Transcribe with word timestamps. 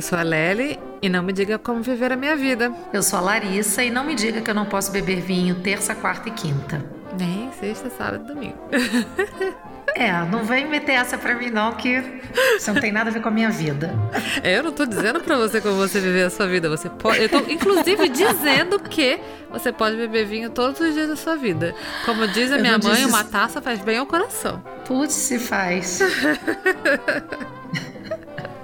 Eu 0.00 0.02
sou 0.02 0.18
a 0.18 0.22
Lely 0.22 0.78
e 1.02 1.10
não 1.10 1.22
me 1.22 1.30
diga 1.30 1.58
como 1.58 1.82
viver 1.82 2.10
a 2.10 2.16
minha 2.16 2.34
vida. 2.34 2.72
Eu 2.90 3.02
sou 3.02 3.18
a 3.18 3.22
Larissa 3.22 3.84
e 3.84 3.90
não 3.90 4.02
me 4.02 4.14
diga 4.14 4.40
que 4.40 4.50
eu 4.50 4.54
não 4.54 4.64
posso 4.64 4.90
beber 4.90 5.20
vinho 5.20 5.56
terça, 5.56 5.94
quarta 5.94 6.30
e 6.30 6.32
quinta. 6.32 6.82
Nem 7.20 7.52
sexta, 7.60 7.90
sábado 7.90 8.24
e 8.24 8.34
domingo. 8.34 8.58
É, 9.96 10.12
não 10.30 10.44
vem 10.44 10.68
meter 10.68 10.92
essa 10.92 11.18
pra 11.18 11.34
mim 11.34 11.50
não, 11.50 11.72
que 11.72 12.00
isso 12.56 12.72
não 12.72 12.80
tem 12.80 12.92
nada 12.92 13.10
a 13.10 13.12
ver 13.12 13.20
com 13.20 13.28
a 13.28 13.30
minha 13.32 13.50
vida. 13.50 13.92
Eu 14.42 14.62
não 14.62 14.72
tô 14.72 14.86
dizendo 14.86 15.20
pra 15.20 15.36
você 15.36 15.60
como 15.60 15.74
você 15.74 15.98
viver 15.98 16.22
a 16.22 16.30
sua 16.30 16.46
vida. 16.46 16.70
Você 16.70 16.88
pode. 16.88 17.20
Eu 17.20 17.28
tô, 17.28 17.38
inclusive, 17.38 18.08
dizendo 18.08 18.78
que 18.78 19.18
você 19.50 19.72
pode 19.72 19.96
beber 19.96 20.26
vinho 20.26 20.48
todos 20.48 20.80
os 20.80 20.94
dias 20.94 21.08
da 21.08 21.16
sua 21.16 21.34
vida. 21.34 21.74
Como 22.06 22.26
diz 22.28 22.52
a 22.52 22.58
minha 22.58 22.78
mãe, 22.78 22.94
disse... 22.94 23.06
uma 23.06 23.24
taça 23.24 23.60
faz 23.60 23.80
bem 23.80 23.98
ao 23.98 24.06
coração. 24.06 24.62
Putz, 24.86 25.12
se 25.12 25.40
faz. 25.40 25.98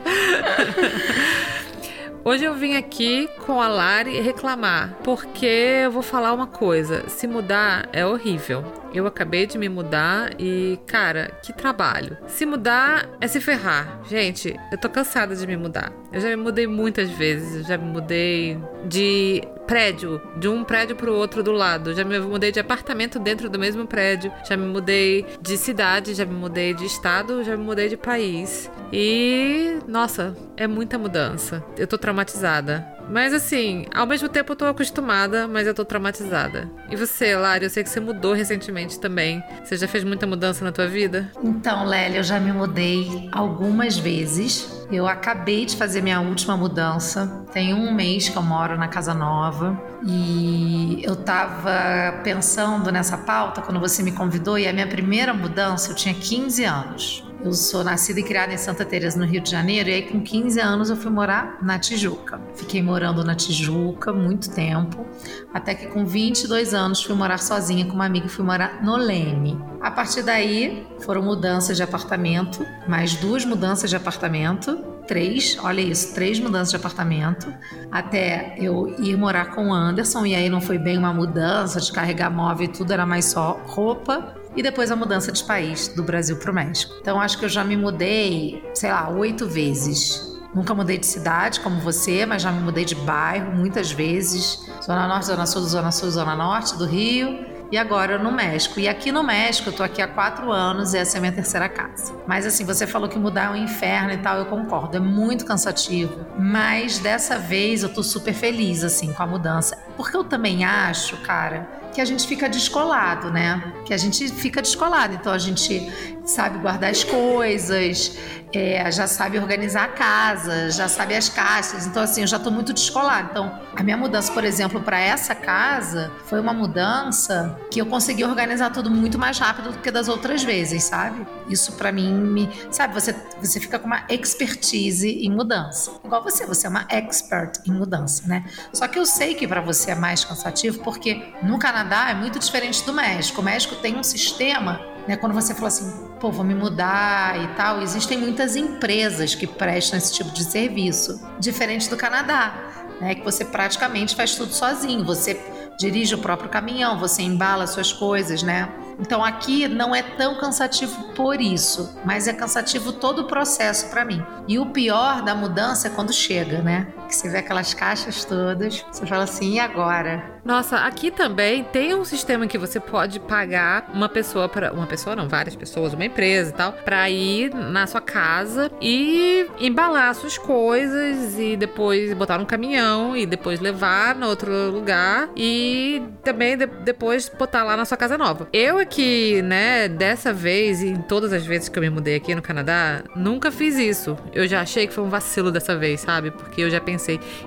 Hoje 2.24 2.44
eu 2.44 2.54
vim 2.54 2.76
aqui 2.76 3.28
com 3.46 3.60
a 3.60 3.68
Lari 3.68 4.20
reclamar, 4.20 4.96
porque 5.04 5.46
eu 5.84 5.90
vou 5.90 6.02
falar 6.02 6.32
uma 6.32 6.46
coisa: 6.46 7.08
se 7.08 7.26
mudar 7.26 7.88
é 7.92 8.04
horrível. 8.04 8.64
Eu 8.92 9.06
acabei 9.06 9.46
de 9.46 9.58
me 9.58 9.68
mudar 9.68 10.30
e, 10.38 10.78
cara, 10.86 11.30
que 11.42 11.52
trabalho. 11.52 12.16
Se 12.26 12.46
mudar 12.46 13.08
é 13.20 13.26
se 13.26 13.40
ferrar. 13.40 14.00
Gente, 14.08 14.58
eu 14.72 14.78
tô 14.78 14.88
cansada 14.88 15.34
de 15.34 15.46
me 15.46 15.56
mudar. 15.56 15.92
Eu 16.12 16.20
já 16.20 16.28
me 16.28 16.36
mudei 16.36 16.66
muitas 16.66 17.10
vezes. 17.10 17.56
Eu 17.56 17.64
já 17.64 17.78
me 17.78 17.90
mudei 17.90 18.58
de 18.84 19.42
prédio, 19.66 20.22
de 20.36 20.48
um 20.48 20.64
prédio 20.64 20.96
pro 20.96 21.12
outro 21.14 21.42
do 21.42 21.52
lado. 21.52 21.94
Já 21.94 22.04
me 22.04 22.18
mudei 22.20 22.52
de 22.52 22.60
apartamento 22.60 23.18
dentro 23.18 23.50
do 23.50 23.58
mesmo 23.58 23.86
prédio. 23.86 24.32
Já 24.48 24.56
me 24.56 24.66
mudei 24.66 25.26
de 25.40 25.56
cidade, 25.56 26.14
já 26.14 26.24
me 26.24 26.34
mudei 26.34 26.72
de 26.72 26.86
estado, 26.86 27.42
já 27.42 27.56
me 27.56 27.64
mudei 27.64 27.88
de 27.88 27.96
país. 27.96 28.70
E, 28.92 29.78
nossa, 29.86 30.36
é 30.56 30.66
muita 30.66 30.96
mudança. 30.96 31.64
Eu 31.76 31.86
tô 31.86 31.98
traumatizada. 31.98 32.95
Mas 33.08 33.32
assim, 33.32 33.86
ao 33.94 34.06
mesmo 34.06 34.28
tempo 34.28 34.52
eu 34.52 34.56
tô 34.56 34.64
acostumada, 34.66 35.46
mas 35.46 35.66
eu 35.66 35.74
tô 35.74 35.84
traumatizada. 35.84 36.68
E 36.90 36.96
você, 36.96 37.36
Lari, 37.36 37.64
eu 37.64 37.70
sei 37.70 37.82
que 37.82 37.90
você 37.90 38.00
mudou 38.00 38.32
recentemente 38.32 38.98
também. 38.98 39.42
Você 39.64 39.76
já 39.76 39.86
fez 39.88 40.04
muita 40.04 40.26
mudança 40.26 40.64
na 40.64 40.72
tua 40.72 40.86
vida? 40.86 41.30
Então, 41.42 41.84
Lélia, 41.84 42.18
eu 42.18 42.24
já 42.24 42.40
me 42.40 42.52
mudei 42.52 43.28
algumas 43.32 43.96
vezes. 43.96 44.86
Eu 44.90 45.06
acabei 45.06 45.64
de 45.66 45.76
fazer 45.76 46.00
minha 46.00 46.20
última 46.20 46.56
mudança. 46.56 47.44
Tem 47.52 47.74
um 47.74 47.92
mês 47.92 48.28
que 48.28 48.36
eu 48.36 48.42
moro 48.42 48.76
na 48.76 48.88
casa 48.88 49.14
nova. 49.14 49.80
E 50.06 51.00
eu 51.02 51.16
tava 51.16 52.20
pensando 52.22 52.90
nessa 52.92 53.18
pauta 53.18 53.62
quando 53.62 53.80
você 53.80 54.02
me 54.02 54.12
convidou. 54.12 54.58
E 54.58 54.66
a 54.66 54.72
minha 54.72 54.86
primeira 54.86 55.32
mudança, 55.34 55.90
eu 55.90 55.96
tinha 55.96 56.14
15 56.14 56.64
anos. 56.64 57.24
Eu 57.46 57.52
sou 57.52 57.84
nascida 57.84 58.18
e 58.18 58.24
criada 58.24 58.52
em 58.52 58.58
Santa 58.58 58.84
Teresa, 58.84 59.16
no 59.16 59.24
Rio 59.24 59.40
de 59.40 59.48
Janeiro, 59.48 59.88
e 59.88 59.92
aí 59.92 60.02
com 60.02 60.20
15 60.20 60.58
anos 60.58 60.90
eu 60.90 60.96
fui 60.96 61.12
morar 61.12 61.58
na 61.62 61.78
Tijuca. 61.78 62.40
Fiquei 62.56 62.82
morando 62.82 63.22
na 63.22 63.36
Tijuca 63.36 64.12
muito 64.12 64.50
tempo, 64.50 65.06
até 65.54 65.72
que 65.72 65.86
com 65.86 66.04
22 66.04 66.74
anos 66.74 67.04
fui 67.04 67.14
morar 67.14 67.38
sozinha 67.38 67.86
com 67.86 67.92
uma 67.92 68.06
amiga 68.06 68.26
e 68.26 68.28
fui 68.28 68.44
morar 68.44 68.82
no 68.82 68.96
Leme. 68.96 69.56
A 69.80 69.92
partir 69.92 70.24
daí 70.24 70.84
foram 71.02 71.22
mudanças 71.22 71.76
de 71.76 71.84
apartamento, 71.84 72.66
mais 72.88 73.14
duas 73.14 73.44
mudanças 73.44 73.90
de 73.90 73.94
apartamento, 73.94 74.78
três, 75.06 75.56
olha 75.62 75.80
isso, 75.80 76.14
três 76.14 76.40
mudanças 76.40 76.70
de 76.70 76.76
apartamento, 76.76 77.46
até 77.92 78.56
eu 78.58 78.92
ir 78.98 79.16
morar 79.16 79.54
com 79.54 79.68
o 79.68 79.72
Anderson, 79.72 80.26
e 80.26 80.34
aí 80.34 80.48
não 80.48 80.60
foi 80.60 80.78
bem 80.78 80.98
uma 80.98 81.14
mudança 81.14 81.80
de 81.80 81.92
carregar 81.92 82.28
móvel 82.28 82.64
e 82.64 82.68
tudo, 82.68 82.92
era 82.92 83.06
mais 83.06 83.26
só 83.26 83.60
roupa 83.66 84.34
e 84.56 84.62
depois 84.62 84.90
a 84.90 84.96
mudança 84.96 85.30
de 85.30 85.44
país, 85.44 85.88
do 85.88 86.02
Brasil 86.02 86.36
para 86.38 86.50
o 86.50 86.54
México. 86.54 86.94
Então 87.00 87.20
acho 87.20 87.38
que 87.38 87.44
eu 87.44 87.48
já 87.48 87.62
me 87.62 87.76
mudei, 87.76 88.64
sei 88.74 88.90
lá, 88.90 89.08
oito 89.10 89.46
vezes. 89.46 90.34
Nunca 90.54 90.74
mudei 90.74 90.96
de 90.96 91.04
cidade 91.04 91.60
como 91.60 91.80
você, 91.80 92.24
mas 92.24 92.40
já 92.40 92.50
me 92.50 92.62
mudei 92.62 92.84
de 92.84 92.94
bairro 92.94 93.52
muitas 93.52 93.92
vezes. 93.92 94.66
Zona 94.82 95.06
Norte, 95.06 95.26
Zona 95.26 95.44
Sul, 95.44 95.62
Zona 95.62 95.92
Sul, 95.92 96.10
Zona 96.10 96.34
Norte 96.34 96.78
do 96.78 96.86
Rio. 96.86 97.54
E 97.70 97.76
agora 97.76 98.16
no 98.16 98.30
México. 98.30 98.78
E 98.78 98.88
aqui 98.88 99.10
no 99.10 99.24
México, 99.24 99.70
eu 99.70 99.72
tô 99.72 99.82
aqui 99.82 100.00
há 100.00 100.06
quatro 100.06 100.52
anos 100.52 100.94
e 100.94 100.98
essa 100.98 101.16
é 101.16 101.18
a 101.18 101.20
minha 101.20 101.32
terceira 101.32 101.68
casa. 101.68 102.14
Mas 102.26 102.46
assim, 102.46 102.64
você 102.64 102.86
falou 102.86 103.08
que 103.08 103.18
mudar 103.18 103.46
é 103.46 103.50
um 103.50 103.56
inferno 103.56 104.12
e 104.12 104.18
tal, 104.18 104.38
eu 104.38 104.46
concordo. 104.46 104.96
É 104.96 105.00
muito 105.00 105.44
cansativo. 105.44 106.24
Mas 106.38 107.00
dessa 107.00 107.38
vez 107.38 107.82
eu 107.82 107.92
tô 107.92 108.04
super 108.04 108.32
feliz, 108.32 108.84
assim, 108.84 109.12
com 109.12 109.22
a 109.22 109.26
mudança. 109.26 109.76
Porque 109.96 110.16
eu 110.16 110.22
também 110.22 110.64
acho, 110.64 111.16
cara, 111.18 111.68
que 111.96 112.00
a 112.02 112.04
gente 112.04 112.26
fica 112.26 112.46
descolado, 112.46 113.30
né? 113.30 113.72
Que 113.86 113.94
a 113.94 113.96
gente 113.96 114.28
fica 114.28 114.60
descolado. 114.60 115.14
Então 115.14 115.32
a 115.32 115.38
gente 115.38 115.90
sabe 116.26 116.58
guardar 116.58 116.90
as 116.90 117.02
coisas, 117.02 118.18
é, 118.52 118.90
já 118.90 119.06
sabe 119.06 119.38
organizar 119.38 119.84
a 119.84 119.88
casa, 119.88 120.70
já 120.70 120.88
sabe 120.88 121.14
as 121.14 121.28
caixas. 121.28 121.86
Então, 121.86 122.02
assim, 122.02 122.22
eu 122.22 122.26
já 122.26 122.36
estou 122.36 122.52
muito 122.52 122.72
descolada. 122.72 123.28
Então, 123.30 123.60
a 123.74 123.82
minha 123.82 123.96
mudança, 123.96 124.32
por 124.32 124.44
exemplo, 124.44 124.80
para 124.82 124.98
essa 124.98 125.34
casa 125.34 126.12
foi 126.26 126.40
uma 126.40 126.52
mudança 126.52 127.58
que 127.70 127.80
eu 127.80 127.86
consegui 127.86 128.24
organizar 128.24 128.70
tudo 128.70 128.90
muito 128.90 129.18
mais 129.18 129.38
rápido 129.38 129.72
do 129.72 129.78
que 129.78 129.90
das 129.90 130.08
outras 130.08 130.42
vezes, 130.42 130.84
sabe? 130.84 131.26
Isso 131.48 131.72
para 131.72 131.92
mim 131.92 132.12
me. 132.12 132.50
Sabe, 132.70 132.92
você, 132.92 133.14
você 133.40 133.60
fica 133.60 133.78
com 133.78 133.86
uma 133.86 134.04
expertise 134.08 135.08
em 135.08 135.30
mudança. 135.30 135.92
Igual 136.04 136.22
você, 136.22 136.44
você 136.44 136.66
é 136.66 136.70
uma 136.70 136.86
expert 136.88 137.60
em 137.66 137.70
mudança, 137.70 138.26
né? 138.26 138.44
Só 138.72 138.88
que 138.88 138.98
eu 138.98 139.06
sei 139.06 139.34
que 139.34 139.46
para 139.46 139.60
você 139.60 139.92
é 139.92 139.94
mais 139.94 140.24
cansativo 140.24 140.80
porque 140.80 141.22
no 141.42 141.58
Canadá 141.58 141.85
é 141.94 142.14
muito 142.14 142.38
diferente 142.38 142.84
do 142.84 142.92
México. 142.92 143.40
O 143.40 143.44
México 143.44 143.76
tem 143.76 143.96
um 143.96 144.02
sistema 144.02 144.96
né? 145.06 145.16
Quando 145.16 145.32
você 145.32 145.54
fala 145.54 145.68
assim, 145.68 146.08
pô, 146.18 146.30
vou 146.30 146.44
me 146.44 146.54
mudar 146.54 147.40
e 147.42 147.48
tal, 147.54 147.80
existem 147.80 148.18
muitas 148.18 148.56
empresas 148.56 149.34
que 149.34 149.46
prestam 149.46 149.98
esse 149.98 150.12
tipo 150.12 150.30
de 150.30 150.44
serviço, 150.44 151.20
diferente 151.38 151.88
do 151.88 151.96
Canadá, 151.96 152.54
né? 153.00 153.14
Que 153.14 153.22
você 153.22 153.44
praticamente 153.44 154.16
faz 154.16 154.34
tudo 154.34 154.52
sozinho, 154.52 155.04
você 155.04 155.40
dirige 155.78 156.14
o 156.14 156.18
próprio 156.18 156.48
caminhão, 156.48 156.98
você 156.98 157.22
embala 157.22 157.66
suas 157.66 157.92
coisas, 157.92 158.42
né? 158.42 158.68
Então 158.98 159.22
aqui 159.22 159.68
não 159.68 159.94
é 159.94 160.02
tão 160.02 160.38
cansativo 160.38 161.12
por 161.12 161.40
isso, 161.40 161.98
mas 162.04 162.26
é 162.26 162.32
cansativo 162.32 162.92
todo 162.92 163.20
o 163.20 163.24
processo 163.26 163.90
para 163.90 164.04
mim. 164.04 164.24
E 164.48 164.58
o 164.58 164.66
pior 164.66 165.22
da 165.22 165.34
mudança 165.34 165.88
é 165.88 165.90
quando 165.90 166.14
chega, 166.14 166.62
né? 166.62 166.88
Que 167.06 167.14
você 167.14 167.28
vê 167.28 167.38
aquelas 167.38 167.72
caixas 167.72 168.24
todas, 168.24 168.84
você 168.90 169.06
fala 169.06 169.24
assim, 169.24 169.54
e 169.54 169.60
agora? 169.60 170.36
Nossa, 170.44 170.78
aqui 170.78 171.10
também 171.10 171.64
tem 171.64 171.92
um 171.92 172.04
sistema 172.04 172.46
que 172.46 172.56
você 172.56 172.78
pode 172.78 173.18
pagar 173.18 173.90
uma 173.92 174.08
pessoa 174.08 174.48
para 174.48 174.72
uma 174.72 174.86
pessoa 174.86 175.16
não, 175.16 175.28
várias 175.28 175.56
pessoas, 175.56 175.92
uma 175.92 176.04
empresa 176.04 176.50
e 176.50 176.52
tal, 176.52 176.72
para 176.72 177.10
ir 177.10 177.52
na 177.52 177.84
sua 177.86 178.00
casa 178.00 178.70
e 178.80 179.44
embalar 179.58 180.14
suas 180.14 180.38
coisas 180.38 181.36
e 181.36 181.56
depois 181.56 182.12
botar 182.14 182.38
no 182.38 182.46
caminhão 182.46 183.16
e 183.16 183.26
depois 183.26 183.58
levar 183.58 184.14
no 184.14 184.28
outro 184.28 184.70
lugar 184.70 185.28
e 185.36 186.00
também 186.22 186.56
de, 186.56 186.66
depois 186.66 187.28
botar 187.28 187.64
lá 187.64 187.76
na 187.76 187.84
sua 187.84 187.96
casa 187.96 188.16
nova. 188.16 188.48
Eu 188.52 188.78
aqui, 188.78 189.42
né, 189.42 189.88
dessa 189.88 190.32
vez 190.32 190.80
e 190.80 190.90
em 190.90 191.02
todas 191.02 191.32
as 191.32 191.44
vezes 191.44 191.68
que 191.68 191.76
eu 191.76 191.82
me 191.82 191.90
mudei 191.90 192.14
aqui 192.14 192.34
no 192.36 192.42
Canadá, 192.42 193.02
nunca 193.16 193.50
fiz 193.50 193.76
isso. 193.76 194.16
Eu 194.32 194.46
já 194.46 194.60
achei 194.60 194.86
que 194.86 194.94
foi 194.94 195.02
um 195.02 195.08
vacilo 195.08 195.50
dessa 195.50 195.76
vez, 195.76 196.02
sabe? 196.02 196.30
Porque 196.30 196.60
eu 196.60 196.70
já 196.70 196.80
pensei, 196.80 196.95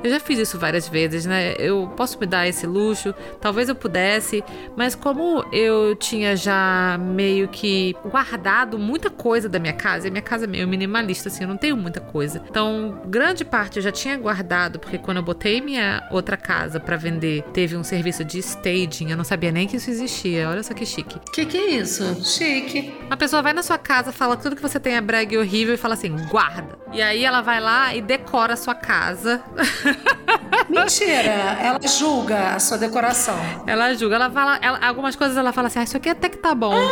eu 0.04 0.10
já 0.10 0.20
fiz 0.20 0.40
isso 0.40 0.58
várias 0.58 0.88
vezes, 0.88 1.26
né? 1.26 1.54
Eu 1.58 1.92
posso 1.96 2.20
me 2.20 2.26
dar 2.26 2.48
esse 2.48 2.66
luxo 2.66 2.80
luxo, 2.80 3.14
talvez 3.40 3.70
eu 3.70 3.76
pudesse, 3.76 4.44
mas 4.76 4.96
como 4.96 5.44
eu 5.52 5.96
tinha 5.96 6.36
já 6.36 6.98
meio 7.00 7.48
que 7.48 7.96
guardado 8.06 8.80
muita 8.80 9.10
coisa 9.10 9.48
da 9.50 9.60
minha 9.60 9.74
casa, 9.74 10.08
e 10.08 10.10
a 10.10 10.12
minha 10.12 10.22
casa 10.22 10.46
é 10.46 10.48
meio 10.48 10.68
minimalista, 10.68 11.30
assim, 11.30 11.44
eu 11.44 11.48
não 11.48 11.58
tenho 11.58 11.78
muita 11.78 12.00
coisa. 12.00 12.42
Então, 12.50 13.02
grande 13.06 13.44
parte 13.44 13.78
eu 13.78 13.84
já 13.84 13.92
tinha 13.92 14.18
guardado, 14.18 14.80
porque 14.80 14.98
quando 14.98 15.18
eu 15.18 15.24
botei 15.24 15.62
minha 15.62 16.08
outra 16.12 16.38
casa 16.38 16.80
para 16.80 16.98
vender, 16.98 17.44
teve 17.54 17.76
um 17.76 17.84
serviço 17.84 18.24
de 18.24 18.40
staging, 18.40 19.12
eu 19.12 19.18
não 19.18 19.24
sabia 19.24 19.52
nem 19.52 19.68
que 19.68 19.78
isso 19.78 19.90
existia. 19.90 20.50
Olha 20.50 20.64
só 20.64 20.74
que 20.74 20.86
chique. 20.86 21.20
Que 21.34 21.46
que 21.46 21.58
é 21.58 21.70
isso? 21.72 22.04
Chique. 22.24 22.94
A 23.10 23.18
pessoa 23.18 23.42
vai 23.42 23.54
na 23.54 23.64
sua 23.64 23.78
casa, 23.78 24.12
fala 24.12 24.38
tudo 24.38 24.56
que 24.56 24.62
você 24.62 24.80
tem 24.80 24.96
é 24.96 25.02
brega 25.02 25.36
e 25.36 25.38
horrível 25.38 25.74
e 25.74 25.78
fala 25.78 25.94
assim: 25.94 26.16
guarda. 26.28 26.78
E 26.92 27.02
aí 27.02 27.24
ela 27.24 27.42
vai 27.42 27.60
lá 27.60 27.94
e 27.96 28.02
decora 28.02 28.54
a 28.54 28.58
sua 28.58 28.74
casa. 28.74 29.39
Mentira! 30.70 31.58
Ela 31.62 31.80
julga 31.88 32.56
a 32.56 32.60
sua 32.60 32.78
decoração. 32.78 33.38
Ela 33.66 33.94
julga, 33.94 34.16
ela 34.16 34.30
fala, 34.30 34.60
ela, 34.62 34.80
algumas 34.86 35.16
coisas 35.16 35.38
ela 35.38 35.52
fala 35.52 35.68
assim, 35.68 35.80
ah, 35.80 35.84
isso 35.84 35.98
aqui 35.98 36.10
até 36.10 36.30
que 36.30 36.38
tá 36.38 36.54
bom. 36.54 36.76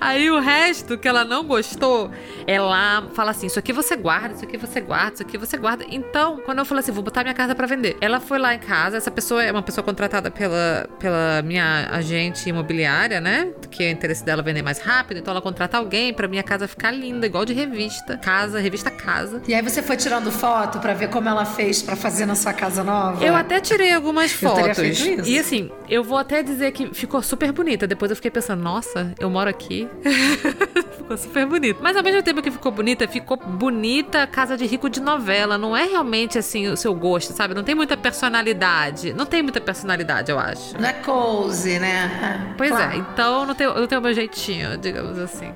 Aí 0.00 0.30
o 0.30 0.38
resto 0.38 0.98
que 0.98 1.08
ela 1.08 1.24
não 1.24 1.44
gostou, 1.44 2.10
ela 2.46 3.04
fala 3.14 3.30
assim, 3.30 3.46
isso 3.46 3.58
aqui 3.58 3.72
você 3.72 3.96
guarda, 3.96 4.34
isso 4.34 4.44
aqui 4.44 4.56
você 4.56 4.80
guarda, 4.80 5.14
isso 5.14 5.22
aqui 5.22 5.38
você 5.38 5.56
guarda. 5.56 5.84
Então, 5.88 6.40
quando 6.44 6.58
eu 6.58 6.64
falei 6.64 6.80
assim, 6.80 6.92
vou 6.92 7.02
botar 7.02 7.22
minha 7.22 7.34
casa 7.34 7.54
para 7.54 7.66
vender, 7.66 7.96
ela 8.00 8.20
foi 8.20 8.38
lá 8.38 8.54
em 8.54 8.58
casa, 8.58 8.96
essa 8.96 9.10
pessoa 9.10 9.42
é 9.42 9.50
uma 9.50 9.62
pessoa 9.62 9.84
contratada 9.84 10.30
pela, 10.30 10.88
pela 10.98 11.42
minha 11.42 11.88
agente 11.90 12.48
imobiliária, 12.48 13.20
né? 13.20 13.52
Que 13.70 13.84
é 13.84 13.88
o 13.88 13.90
interesse 13.92 14.24
dela 14.24 14.42
vender 14.42 14.62
mais 14.62 14.78
rápido, 14.78 15.18
então 15.18 15.32
ela 15.32 15.42
contrata 15.42 15.78
alguém 15.78 16.12
para 16.12 16.28
minha 16.28 16.42
casa 16.42 16.68
ficar 16.68 16.90
linda, 16.90 17.26
igual 17.26 17.44
de 17.44 17.52
revista, 17.52 18.16
casa, 18.16 18.58
revista 18.60 18.90
casa. 18.90 19.42
E 19.48 19.54
aí 19.54 19.62
você 19.62 19.82
foi 19.82 19.96
tirando 19.96 20.30
foto 20.36 20.78
para 20.78 20.94
ver 20.94 21.08
como 21.08 21.28
ela 21.28 21.44
fez 21.44 21.82
para 21.82 21.96
fazer 21.96 22.26
na 22.26 22.34
sua 22.34 22.52
casa 22.52 22.84
nova? 22.84 23.24
Eu 23.24 23.34
até 23.34 23.60
tirei 23.60 23.92
algumas 23.92 24.32
fotos. 24.32 25.04
E 25.24 25.38
assim, 25.38 25.70
eu 25.88 26.04
vou 26.04 26.18
até 26.18 26.42
dizer 26.42 26.72
que 26.72 26.94
ficou 26.94 27.22
super 27.22 27.52
bonita. 27.52 27.86
Depois 27.86 28.10
eu 28.10 28.16
fiquei 28.16 28.30
pensando, 28.30 28.62
nossa, 28.62 29.12
eu 29.18 29.28
moro 29.30 29.50
aqui. 29.50 29.88
ficou 31.06 31.16
super 31.16 31.46
bonito. 31.46 31.78
Mas 31.80 31.96
ao 31.96 32.02
mesmo 32.02 32.22
tempo 32.22 32.42
que 32.42 32.50
ficou 32.50 32.72
bonita, 32.72 33.06
ficou 33.06 33.36
bonita 33.36 34.26
casa 34.26 34.56
de 34.56 34.66
rico 34.66 34.90
de 34.90 35.00
novela. 35.00 35.56
Não 35.56 35.76
é 35.76 35.84
realmente 35.84 36.36
assim 36.36 36.66
o 36.66 36.76
seu 36.76 36.92
gosto, 36.94 37.32
sabe? 37.32 37.54
Não 37.54 37.62
tem 37.62 37.74
muita 37.74 37.96
personalidade. 37.96 39.12
Não 39.12 39.24
tem 39.24 39.42
muita 39.42 39.60
personalidade, 39.60 40.30
eu 40.30 40.38
acho. 40.38 40.78
Não 40.78 40.88
é 40.88 40.92
cozy, 40.92 41.78
né? 41.78 42.44
Pois 42.56 42.70
claro. 42.70 42.92
é, 42.92 42.96
então 42.96 43.44
não 43.44 43.54
tem, 43.54 43.66
não 43.66 43.86
tem 43.86 43.98
o 43.98 44.00
meu 44.00 44.14
jeitinho, 44.14 44.78
digamos 44.78 45.18
assim. 45.18 45.52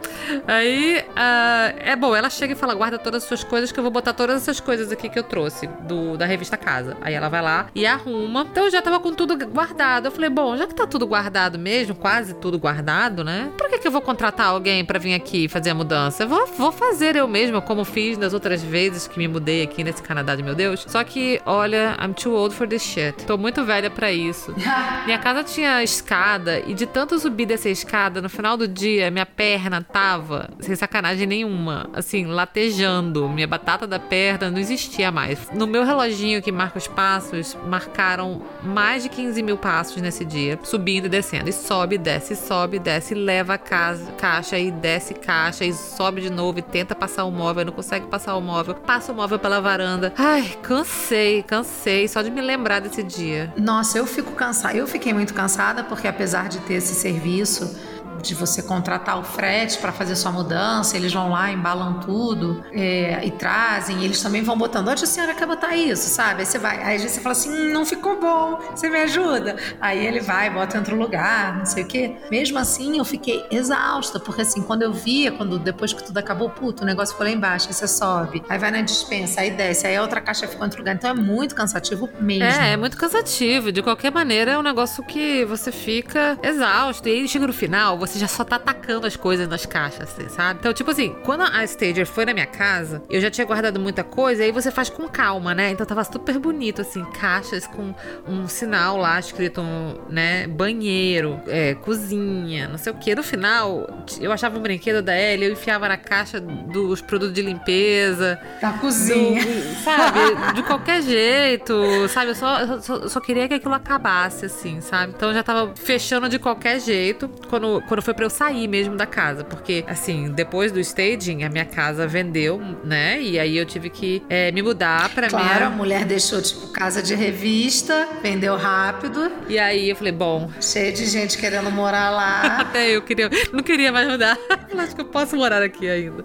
Aí, 0.47 0.99
uh, 0.99 1.77
é 1.79 1.97
bom, 1.97 2.15
ela 2.15 2.29
chega 2.29 2.53
e 2.53 2.57
fala: 2.57 2.75
guarda 2.75 2.99
todas 2.99 3.23
as 3.23 3.29
suas 3.29 3.43
coisas, 3.43 3.73
que 3.73 3.79
eu 3.79 3.83
vou 3.83 3.91
botar 3.91 4.13
todas 4.13 4.43
essas 4.43 4.61
coisas 4.61 4.93
aqui 4.93 5.09
que 5.09 5.19
eu 5.19 5.23
trouxe 5.23 5.67
do, 5.89 6.17
da 6.17 6.27
revista 6.27 6.57
Casa. 6.57 6.97
Aí 7.01 7.15
ela 7.15 7.29
vai 7.29 7.41
lá 7.41 7.67
e 7.75 7.87
arruma. 7.87 8.47
Então 8.51 8.65
eu 8.65 8.71
já 8.71 8.83
tava 8.83 9.01
com 9.01 9.15
tudo 9.15 9.37
guardado. 9.47 10.07
Eu 10.07 10.13
falei: 10.13 10.29
bom, 10.29 10.57
já 10.57 10.67
que 10.67 10.75
tá 10.75 10.87
tudo 10.87 11.07
guardado 11.07 11.59
mesmo, 11.59 11.95
quase 11.95 12.35
tudo 12.35 12.59
guardado, 12.59 13.25
né? 13.25 13.51
Por 13.57 13.69
que, 13.71 13.79
que 13.79 13.89
eu 13.89 13.93
vou 13.93 14.03
contratar 14.03 14.49
alguém 14.49 14.85
para 14.85 14.99
vir 14.99 15.15
aqui 15.15 15.40
fazer 15.49 15.71
a 15.71 15.75
mudança? 15.75 16.27
Vou, 16.27 16.47
vou 16.47 16.73
fazer 16.73 17.17
eu 17.17 17.27
mesma, 17.27 17.61
como 17.61 17.85
fiz 17.85 18.19
nas 18.19 18.35
outras 18.35 18.63
vezes 18.63 19.09
que 19.09 19.19
me 19.19 19.27
mudei 19.27 19.63
aqui 19.63 19.83
nesse 19.83 20.03
Canadá 20.03 20.37
de 20.37 20.43
meu 20.43 20.55
Deus. 20.55 20.85
Só 20.87 21.03
que, 21.03 21.41
olha, 21.47 21.97
I'm 22.01 22.13
too 22.13 22.35
old 22.35 22.55
for 22.55 22.69
this 22.69 22.83
shit. 22.83 23.25
Tô 23.25 23.39
muito 23.39 23.65
velha 23.65 23.91
para 23.91 24.13
isso. 24.13 24.55
Minha 25.07 25.19
casa 25.19 25.43
tinha 25.43 25.83
escada 25.83 26.61
e 26.67 26.75
de 26.75 26.87
tanto 26.87 27.19
subir 27.19 27.47
dessa 27.47 27.69
escada, 27.69 28.21
no 28.21 28.29
final 28.29 28.57
do 28.57 28.69
dia, 28.69 29.11
minha 29.11 29.27
perna 29.27 29.83
tava, 29.83 30.51
sem 30.61 30.75
sacanagem 30.77 31.27
nenhuma, 31.27 31.89
assim, 31.95 32.27
latejando. 32.27 33.29
Minha 33.29 33.47
batata 33.47 33.87
da 33.87 33.99
perna 33.99 34.51
não 34.51 34.59
existia 34.59 35.11
mais. 35.11 35.51
No 35.53 35.67
meu 35.67 35.85
reloginho 35.85 36.43
que 36.43 36.53
marca 36.53 36.79
os 36.79 36.87
passos, 36.87 37.57
marcaram 37.67 38.43
mais 38.63 39.03
de 39.03 39.09
15 39.09 39.43
mil 39.43 39.57
passos 39.57 40.01
nesse 40.03 40.25
dia, 40.25 40.59
subindo 40.63 41.07
e 41.07 41.09
descendo. 41.09 41.49
E 41.49 41.53
sobe, 41.53 41.97
desce, 41.97 42.37
sobe, 42.37 42.79
desce, 42.79 43.15
leva 43.15 43.55
a 43.55 43.59
casa, 43.59 44.13
caixa 44.13 44.59
e 44.59 44.71
desce 44.71 45.15
caixa 45.15 45.30
e 45.61 45.73
sobe 45.73 46.21
de 46.21 46.31
novo 46.31 46.59
e 46.59 46.63
tenta 46.63 46.95
passar 46.95 47.25
o 47.25 47.31
móvel, 47.31 47.65
não 47.65 47.73
consegue 47.73 48.07
passar 48.07 48.35
o 48.37 48.41
móvel, 48.41 48.75
passa 48.75 49.13
o 49.13 49.15
móvel 49.15 49.39
pela 49.39 49.61
varanda. 49.61 50.13
Ai, 50.19 50.59
cansei, 50.61 51.43
cansei 51.43 52.09
só 52.09 52.21
de 52.21 52.31
me 52.31 52.41
lembrar 52.41 52.81
desse 52.81 53.03
dia. 53.03 53.53
Nossa, 53.57 53.97
eu 53.99 54.07
fico 54.07 54.33
cansada. 54.33 54.77
Eu 54.77 54.87
fiquei 54.87 55.13
muito 55.13 55.33
cansada 55.33 55.85
porque 55.85 56.09
apesar 56.09 56.49
de 56.49 56.59
ter 56.61 56.75
esse 56.75 56.95
serviço, 56.95 57.79
de 58.23 58.35
você 58.35 58.63
contratar 58.63 59.19
o 59.19 59.23
frete 59.23 59.79
para 59.79 59.93
fazer 59.93 60.17
sua 60.17 60.31
mudança, 60.31 60.97
eles 60.97 61.13
vão 61.13 61.31
lá, 61.31 61.51
embalam 61.51 62.01
tudo 62.01 62.65
é, 62.73 63.25
e 63.25 63.31
trazem, 63.31 64.01
e 64.01 64.05
eles 64.05 64.21
também 64.23 64.43
vão 64.43 64.57
botando, 64.57 64.89
onde 64.89 65.05
a 65.05 65.07
senhora 65.07 65.35
quer 65.35 65.47
botar 65.47 65.77
isso, 65.77 66.09
sabe? 66.09 66.41
Aí 66.41 66.47
você 66.47 66.59
vai, 66.59 66.83
aí 66.83 66.99
você 66.99 67.21
fala 67.21 67.33
assim, 67.33 67.51
hum, 67.51 67.73
não 67.73 67.85
ficou 67.85 68.21
bom, 68.21 68.59
você 68.75 68.89
me 68.89 68.99
ajuda? 68.99 69.57
Aí 69.81 70.05
ele 70.05 70.21
vai, 70.21 70.51
bota 70.51 70.77
em 70.77 70.81
outro 70.81 70.97
lugar, 70.97 71.59
não 71.59 71.67
sei 71.67 71.85
o 71.85 71.87
quê. 71.87 72.17
Mesmo 72.31 72.59
assim, 72.59 72.99
eu 72.99 73.05
fiquei 73.05 73.45
exausta, 73.51 74.21
porque 74.21 74.43
assim, 74.43 74.63
quando 74.63 74.83
eu 74.83 74.93
via, 74.93 75.33
quando 75.33 75.59
depois 75.59 75.93
que 75.93 76.03
tudo 76.03 76.19
acabou, 76.19 76.51
puto, 76.51 76.83
o 76.83 76.87
negócio 76.87 77.17
foi 77.17 77.27
lá 77.27 77.33
embaixo, 77.33 77.69
aí 77.69 77.75
você 77.75 77.89
sobe, 77.89 78.43
aí 78.49 78.59
vai 78.59 78.71
na 78.71 78.83
dispensa, 78.83 79.41
aí 79.41 79.51
desce, 79.51 79.87
aí 79.87 79.97
a 79.97 80.03
outra 80.03 80.21
caixa 80.21 80.47
ficou 80.47 80.63
em 80.63 80.69
outro 80.69 80.79
lugar. 80.81 80.95
Então 80.95 81.11
é 81.11 81.15
muito 81.15 81.55
cansativo 81.55 82.09
mesmo. 82.21 82.45
É, 82.45 82.73
é 82.73 82.77
muito 82.77 82.97
cansativo. 82.97 83.73
De 83.73 83.83
qualquer 83.83 84.11
maneira, 84.11 84.53
é 84.53 84.59
um 84.59 84.63
negócio 84.63 85.03
que 85.05 85.45
você 85.45 85.73
fica 85.73 86.39
exausto. 86.43 87.09
E 87.09 87.13
aí 87.13 87.29
chega 87.29 87.47
no 87.47 87.53
final, 87.53 87.99
você 88.01 88.19
já 88.19 88.27
só 88.27 88.43
tá 88.43 88.57
atacando 88.57 89.07
as 89.07 89.17
coisas 89.17 89.47
nas 89.47 89.67
caixas, 89.67 90.09
assim, 90.09 90.29
sabe? 90.29 90.59
Então, 90.61 90.73
tipo 90.73 90.91
assim, 90.91 91.15
quando 91.25 91.43
a 91.43 91.65
Stager 91.65 92.07
foi 92.07 92.25
na 92.25 92.33
minha 92.33 92.47
casa, 92.47 93.03
eu 93.09 93.21
já 93.21 93.31
tinha 93.31 93.47
guardado 93.47 93.79
muita 93.79 94.03
coisa, 94.03 94.43
aí 94.43 94.51
você 94.51 94.71
faz 94.71 94.89
com 94.91 95.09
calma, 95.09 95.55
né? 95.55 95.71
Então 95.71 95.87
tava 95.87 96.03
super 96.05 96.39
bonito, 96.39 96.81
assim, 96.81 97.05
caixas 97.13 97.67
com 97.67 97.95
um 98.27 98.49
sinal 98.49 98.97
lá 98.97 99.19
escrito, 99.19 99.63
né? 100.09 100.47
Banheiro, 100.47 101.41
é, 101.47 101.75
cozinha, 101.75 102.69
não 102.69 102.79
sei 102.79 102.93
o 102.93 102.97
que. 102.97 103.15
No 103.15 103.23
final, 103.23 104.05
eu 104.21 104.33
achava 104.33 104.59
um 104.59 104.63
brinquedo 104.63 105.03
da 105.03 105.17
Ellie, 105.17 105.47
eu 105.47 105.53
enfiava 105.53 105.89
na 105.89 105.97
caixa 105.97 106.41
dos 106.41 107.01
produtos 107.01 107.35
de 107.35 107.43
limpeza. 107.43 108.41
Da 108.61 108.73
cozinha. 108.73 109.45
Do, 109.45 109.85
sabe? 109.85 110.55
De 110.55 110.63
qualquer 110.63 111.03
jeito, 111.03 112.09
sabe? 112.09 112.31
Eu 112.31 112.35
só, 112.35 112.61
eu 112.61 112.81
só, 112.81 113.09
só 113.09 113.21
queria 113.21 113.47
que 113.47 113.55
aquilo 113.55 113.75
acabasse, 113.75 114.47
assim, 114.47 114.81
sabe? 114.81 115.13
Então 115.17 115.29
eu 115.29 115.35
já 115.35 115.43
tava 115.43 115.75
fechando 115.77 116.29
de 116.29 116.39
qualquer 116.39 116.81
jeito. 116.81 117.29
Quando, 117.49 117.83
quando 117.91 118.03
foi 118.03 118.15
para 118.15 118.25
eu 118.25 118.31
sair 118.31 118.69
mesmo 118.69 118.95
da 118.95 119.05
casa, 119.05 119.43
porque 119.43 119.83
assim, 119.89 120.31
depois 120.31 120.71
do 120.71 120.79
staging, 120.79 121.43
a 121.43 121.49
minha 121.49 121.65
casa 121.65 122.07
vendeu, 122.07 122.63
né? 122.85 123.21
E 123.21 123.37
aí 123.37 123.57
eu 123.57 123.67
tive 123.67 123.91
que 123.91 124.23
é, 124.29 124.53
me 124.53 124.63
mudar 124.63 125.13
para 125.13 125.27
claro, 125.27 125.49
minha. 125.49 125.67
a 125.67 125.71
mulher 125.71 126.05
deixou 126.05 126.41
tipo 126.41 126.69
casa 126.69 127.03
de 127.03 127.17
revista, 127.17 128.07
vendeu 128.23 128.57
rápido. 128.57 129.33
E 129.49 129.59
aí 129.59 129.91
eu 129.91 129.97
falei, 129.97 130.13
bom, 130.13 130.49
cheio 130.61 130.93
de 130.93 131.05
gente 131.05 131.37
querendo 131.37 131.69
morar 131.69 132.11
lá. 132.11 132.61
Até 132.63 132.91
eu 132.91 133.03
queria, 133.03 133.29
não 133.53 133.61
queria 133.61 133.91
mais 133.91 134.07
mudar. 134.07 134.39
Acho 134.79 134.95
que 134.95 135.01
eu 135.01 135.07
posso 135.07 135.35
morar 135.35 135.61
aqui 135.61 135.91
ainda. 135.91 136.25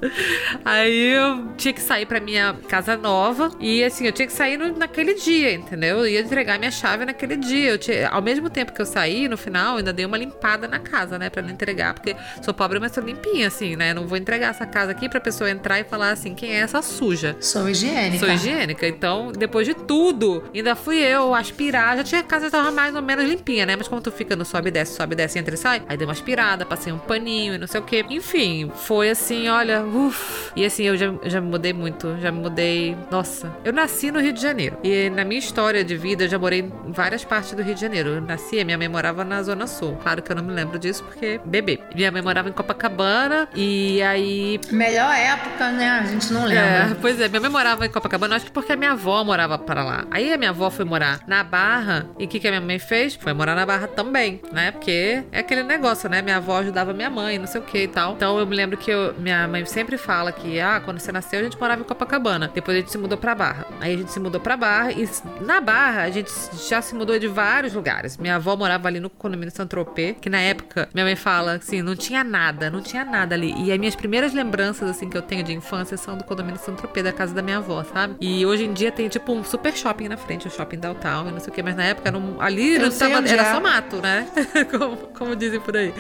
Aí 0.64 1.14
eu 1.14 1.48
tinha 1.58 1.74
que 1.74 1.82
sair 1.82 2.06
para 2.06 2.20
minha 2.20 2.56
casa 2.70 2.96
nova 2.96 3.50
e 3.60 3.84
assim, 3.84 4.06
eu 4.06 4.12
tinha 4.12 4.28
que 4.28 4.34
sair 4.34 4.56
no, 4.56 4.78
naquele 4.78 5.16
dia, 5.16 5.52
entendeu? 5.52 5.98
Eu 5.98 6.08
ia 6.08 6.20
entregar 6.20 6.60
minha 6.60 6.70
chave 6.70 7.06
naquele 7.06 7.36
dia. 7.36 7.72
Eu 7.72 7.80
tinha, 7.80 8.08
ao 8.10 8.22
mesmo 8.22 8.52
tempo 8.52 8.72
que 8.72 8.80
eu 8.80 8.86
saí, 8.86 9.28
no 9.28 9.36
final, 9.36 9.72
eu 9.74 9.78
ainda 9.80 9.92
dei 9.92 10.06
uma 10.06 10.16
limpada 10.16 10.68
na 10.68 10.78
casa, 10.78 11.18
né, 11.18 11.28
para 11.28 11.42
não 11.42 11.55
entregar, 11.56 11.94
porque 11.94 12.16
sou 12.42 12.54
pobre, 12.54 12.80
mas 12.80 12.92
sou 12.92 13.04
limpinha, 13.04 13.48
assim, 13.48 13.76
né? 13.76 13.94
Não 13.94 14.08
vou 14.08 14.18
entregar 14.18 14.50
essa 14.50 14.66
casa 14.66 14.92
aqui 14.92 15.10
pra 15.10 15.20
pessoa 15.20 15.50
entrar 15.50 15.80
e 15.80 15.84
falar 15.84 16.12
assim: 16.12 16.34
quem 16.36 16.52
é 16.52 16.60
essa 16.60 16.82
suja? 16.82 17.36
Sou 17.40 17.68
higiênica. 17.68 18.26
Sou 18.26 18.34
higiênica. 18.34 18.88
Então, 18.88 19.32
depois 19.32 19.66
de 19.66 19.74
tudo, 19.74 20.44
ainda 20.54 20.76
fui 20.76 20.98
eu 20.98 21.34
aspirar. 21.34 21.98
Já 21.98 22.04
tinha 22.04 22.22
a 22.22 22.24
casa 22.24 22.52
tava 22.52 22.72
mais 22.72 22.96
ou 22.96 23.02
menos 23.02 23.26
limpinha, 23.26 23.66
né? 23.66 23.76
Mas 23.76 23.88
como 23.88 24.02
tu 24.02 24.12
fica 24.12 24.36
no 24.36 24.46
sobe 24.46 24.70
e 24.70 24.72
desce, 24.72 24.96
sobe 24.96 25.14
e 25.14 25.16
desce, 25.16 25.40
entra 25.40 25.56
e 25.56 25.58
sai, 25.58 25.82
aí 25.88 25.98
dei 25.98 26.06
uma 26.06 26.14
aspirada, 26.14 26.66
passei 26.66 26.92
um 26.92 27.00
paninho 27.00 27.56
e 27.56 27.58
não 27.58 27.68
sei 27.68 27.80
o 27.80 27.84
que. 27.84 28.06
Enfim, 28.10 28.72
foi 28.76 29.10
assim, 29.10 29.48
olha, 29.48 29.84
uff. 29.84 30.52
E 30.56 30.66
assim, 30.66 30.84
eu 30.84 30.98
já, 30.98 31.14
já 31.24 31.42
me 31.42 31.50
mudei 31.50 31.74
muito. 31.74 32.18
Já 32.20 32.32
me 32.32 32.40
mudei. 32.40 32.98
Nossa, 33.10 33.56
eu 33.64 33.74
nasci 33.74 34.12
no 34.12 34.20
Rio 34.20 34.34
de 34.34 34.42
Janeiro. 34.42 34.78
E 34.84 35.10
na 35.10 35.24
minha 35.24 35.40
história 35.40 35.84
de 35.84 35.96
vida, 35.96 36.26
eu 36.26 36.30
já 36.30 36.38
morei 36.38 36.60
em 36.60 36.92
várias 36.92 37.24
partes 37.24 37.54
do 37.54 37.62
Rio 37.62 37.76
de 37.76 37.82
Janeiro. 37.82 38.10
Eu 38.10 38.22
nasci, 38.22 38.64
minha 38.64 38.78
mãe 38.78 38.88
morava 38.88 39.24
na 39.24 39.42
Zona 39.42 39.68
Sul. 39.68 39.98
Claro 40.02 40.22
que 40.22 40.32
eu 40.32 40.36
não 40.36 40.44
me 40.44 40.54
lembro 40.54 40.78
disso, 40.78 41.04
porque 41.04 41.40
bebê. 41.46 41.80
Minha 41.94 42.12
mãe 42.12 42.22
morava 42.22 42.50
em 42.50 42.52
Copacabana 42.52 43.48
e 43.56 44.02
aí. 44.02 44.60
Melhor 44.72 45.14
época, 45.14 45.72
né? 45.72 45.90
A 45.90 46.04
gente 46.04 46.32
não 46.34 46.46
lembra. 46.46 46.64
É, 46.64 46.96
pois 47.00 47.20
é, 47.20 47.28
minha 47.28 47.42
mãe 47.42 47.50
morava 47.50 47.86
em 47.86 47.90
Copacabana, 47.90 48.36
acho 48.36 48.46
que 48.46 48.52
porque 48.52 48.74
a 48.74 48.76
minha 48.76 48.92
avó 48.92 49.24
morava 49.24 49.58
para 49.58 49.84
lá. 49.84 50.06
Aí 50.12 50.34
a 50.34 50.38
minha 50.38 50.50
avó 50.50 50.70
foi 50.70 50.86
morar 50.86 51.20
na 51.28 51.44
Barra 51.44 52.08
e 52.18 52.26
o 52.26 52.28
que, 52.28 52.40
que 52.40 52.48
a 52.48 52.52
minha 52.52 52.62
mãe 52.62 52.80
fez? 52.80 53.16
Foi 53.16 53.34
morar 53.34 53.56
na 53.56 53.66
Barra 53.66 53.88
também, 53.88 54.42
né? 54.52 54.72
Porque 54.72 55.24
é 55.32 55.40
aquele 55.40 55.64
negócio, 55.64 56.10
né? 56.10 56.22
Minha 56.22 56.38
avó 56.38 56.60
ajudava 56.60 56.94
minha 56.94 57.10
mãe, 57.10 57.38
não 57.38 57.48
sei 57.48 57.62
o 57.62 57.64
que 57.64 57.84
e 57.84 57.88
tal. 57.88 58.14
Então 58.14 58.38
eu 58.40 58.46
me 58.46 58.56
lembro 58.56 58.78
que 58.78 58.90
eu, 58.92 59.14
minha 59.18 59.48
mãe 59.48 59.66
sempre 59.66 59.98
fala 59.98 60.32
que, 60.32 60.60
ah, 60.60 60.82
quando 60.84 61.00
você 61.00 61.12
nasceu 61.12 61.40
a 61.40 61.44
gente 61.44 61.60
morava 61.60 61.82
em 61.82 61.86
Copacabana. 61.86 62.52
Depois 62.54 62.78
a 62.78 62.80
gente 62.80 62.92
se 62.92 62.98
mudou 62.98 63.18
pra 63.18 63.36
Barra. 63.36 63.66
Aí 63.82 63.94
a 63.94 63.98
gente 63.98 64.12
se 64.12 64.20
mudou 64.20 64.40
pra 64.40 64.58
Barra 64.58 64.92
e 64.92 65.10
na 65.42 65.62
Barra 65.62 66.04
a 66.04 66.10
gente 66.10 66.32
já 66.68 66.82
se 66.82 66.96
mudou 66.96 67.18
de 67.20 67.28
vários 67.28 67.74
lugares. 67.74 68.18
Minha 68.18 68.36
avó 68.36 68.56
morava 68.56 68.88
ali 68.88 69.00
no 69.00 69.10
condomínio 69.10 69.54
Saint-Tropez, 69.54 70.16
que 70.22 70.30
na 70.30 70.40
época 70.40 70.90
minha 70.94 71.06
mãe 71.06 71.16
fala 71.16 71.35
assim, 71.40 71.82
não 71.82 71.96
tinha 71.96 72.24
nada, 72.24 72.70
não 72.70 72.82
tinha 72.82 73.04
nada 73.04 73.36
ali. 73.36 73.54
E 73.58 73.72
as 73.72 73.78
minhas 73.78 73.96
primeiras 73.96 74.34
lembranças, 74.34 74.90
assim, 74.90 75.10
que 75.10 75.18
eu 75.18 75.22
tenho 75.22 75.44
de 75.44 75.54
infância 75.54 75.98
são 75.98 76.18
do 76.18 76.24
condomínio 76.24 76.60
Saint-Tropez, 76.60 77.04
da 77.04 77.12
casa 77.12 77.34
da 77.34 77.42
minha 77.42 77.58
avó, 77.58 77.84
sabe? 77.84 78.16
E 78.20 78.46
hoje 78.46 78.66
em 78.66 78.74
dia 78.74 78.92
tem, 78.92 79.08
tipo, 79.08 79.32
um 79.34 79.44
super 79.44 79.76
shopping 79.76 80.08
na 80.08 80.18
frente, 80.18 80.48
o 80.48 80.52
shopping 80.52 80.80
downtown 80.80 81.26
não 81.32 81.40
sei 81.40 81.52
o 81.52 81.54
que, 81.54 81.64
mas 81.64 81.76
na 81.76 81.84
época 81.84 82.12
não, 82.12 82.42
ali 82.42 82.78
não 82.78 82.90
tava, 82.90 83.28
era 83.28 83.42
é. 83.42 83.54
só 83.54 83.60
mato, 83.60 83.98
né? 83.98 84.28
como, 84.72 84.98
como 84.98 85.36
dizem 85.36 85.60
por 85.60 85.76
aí. 85.76 85.94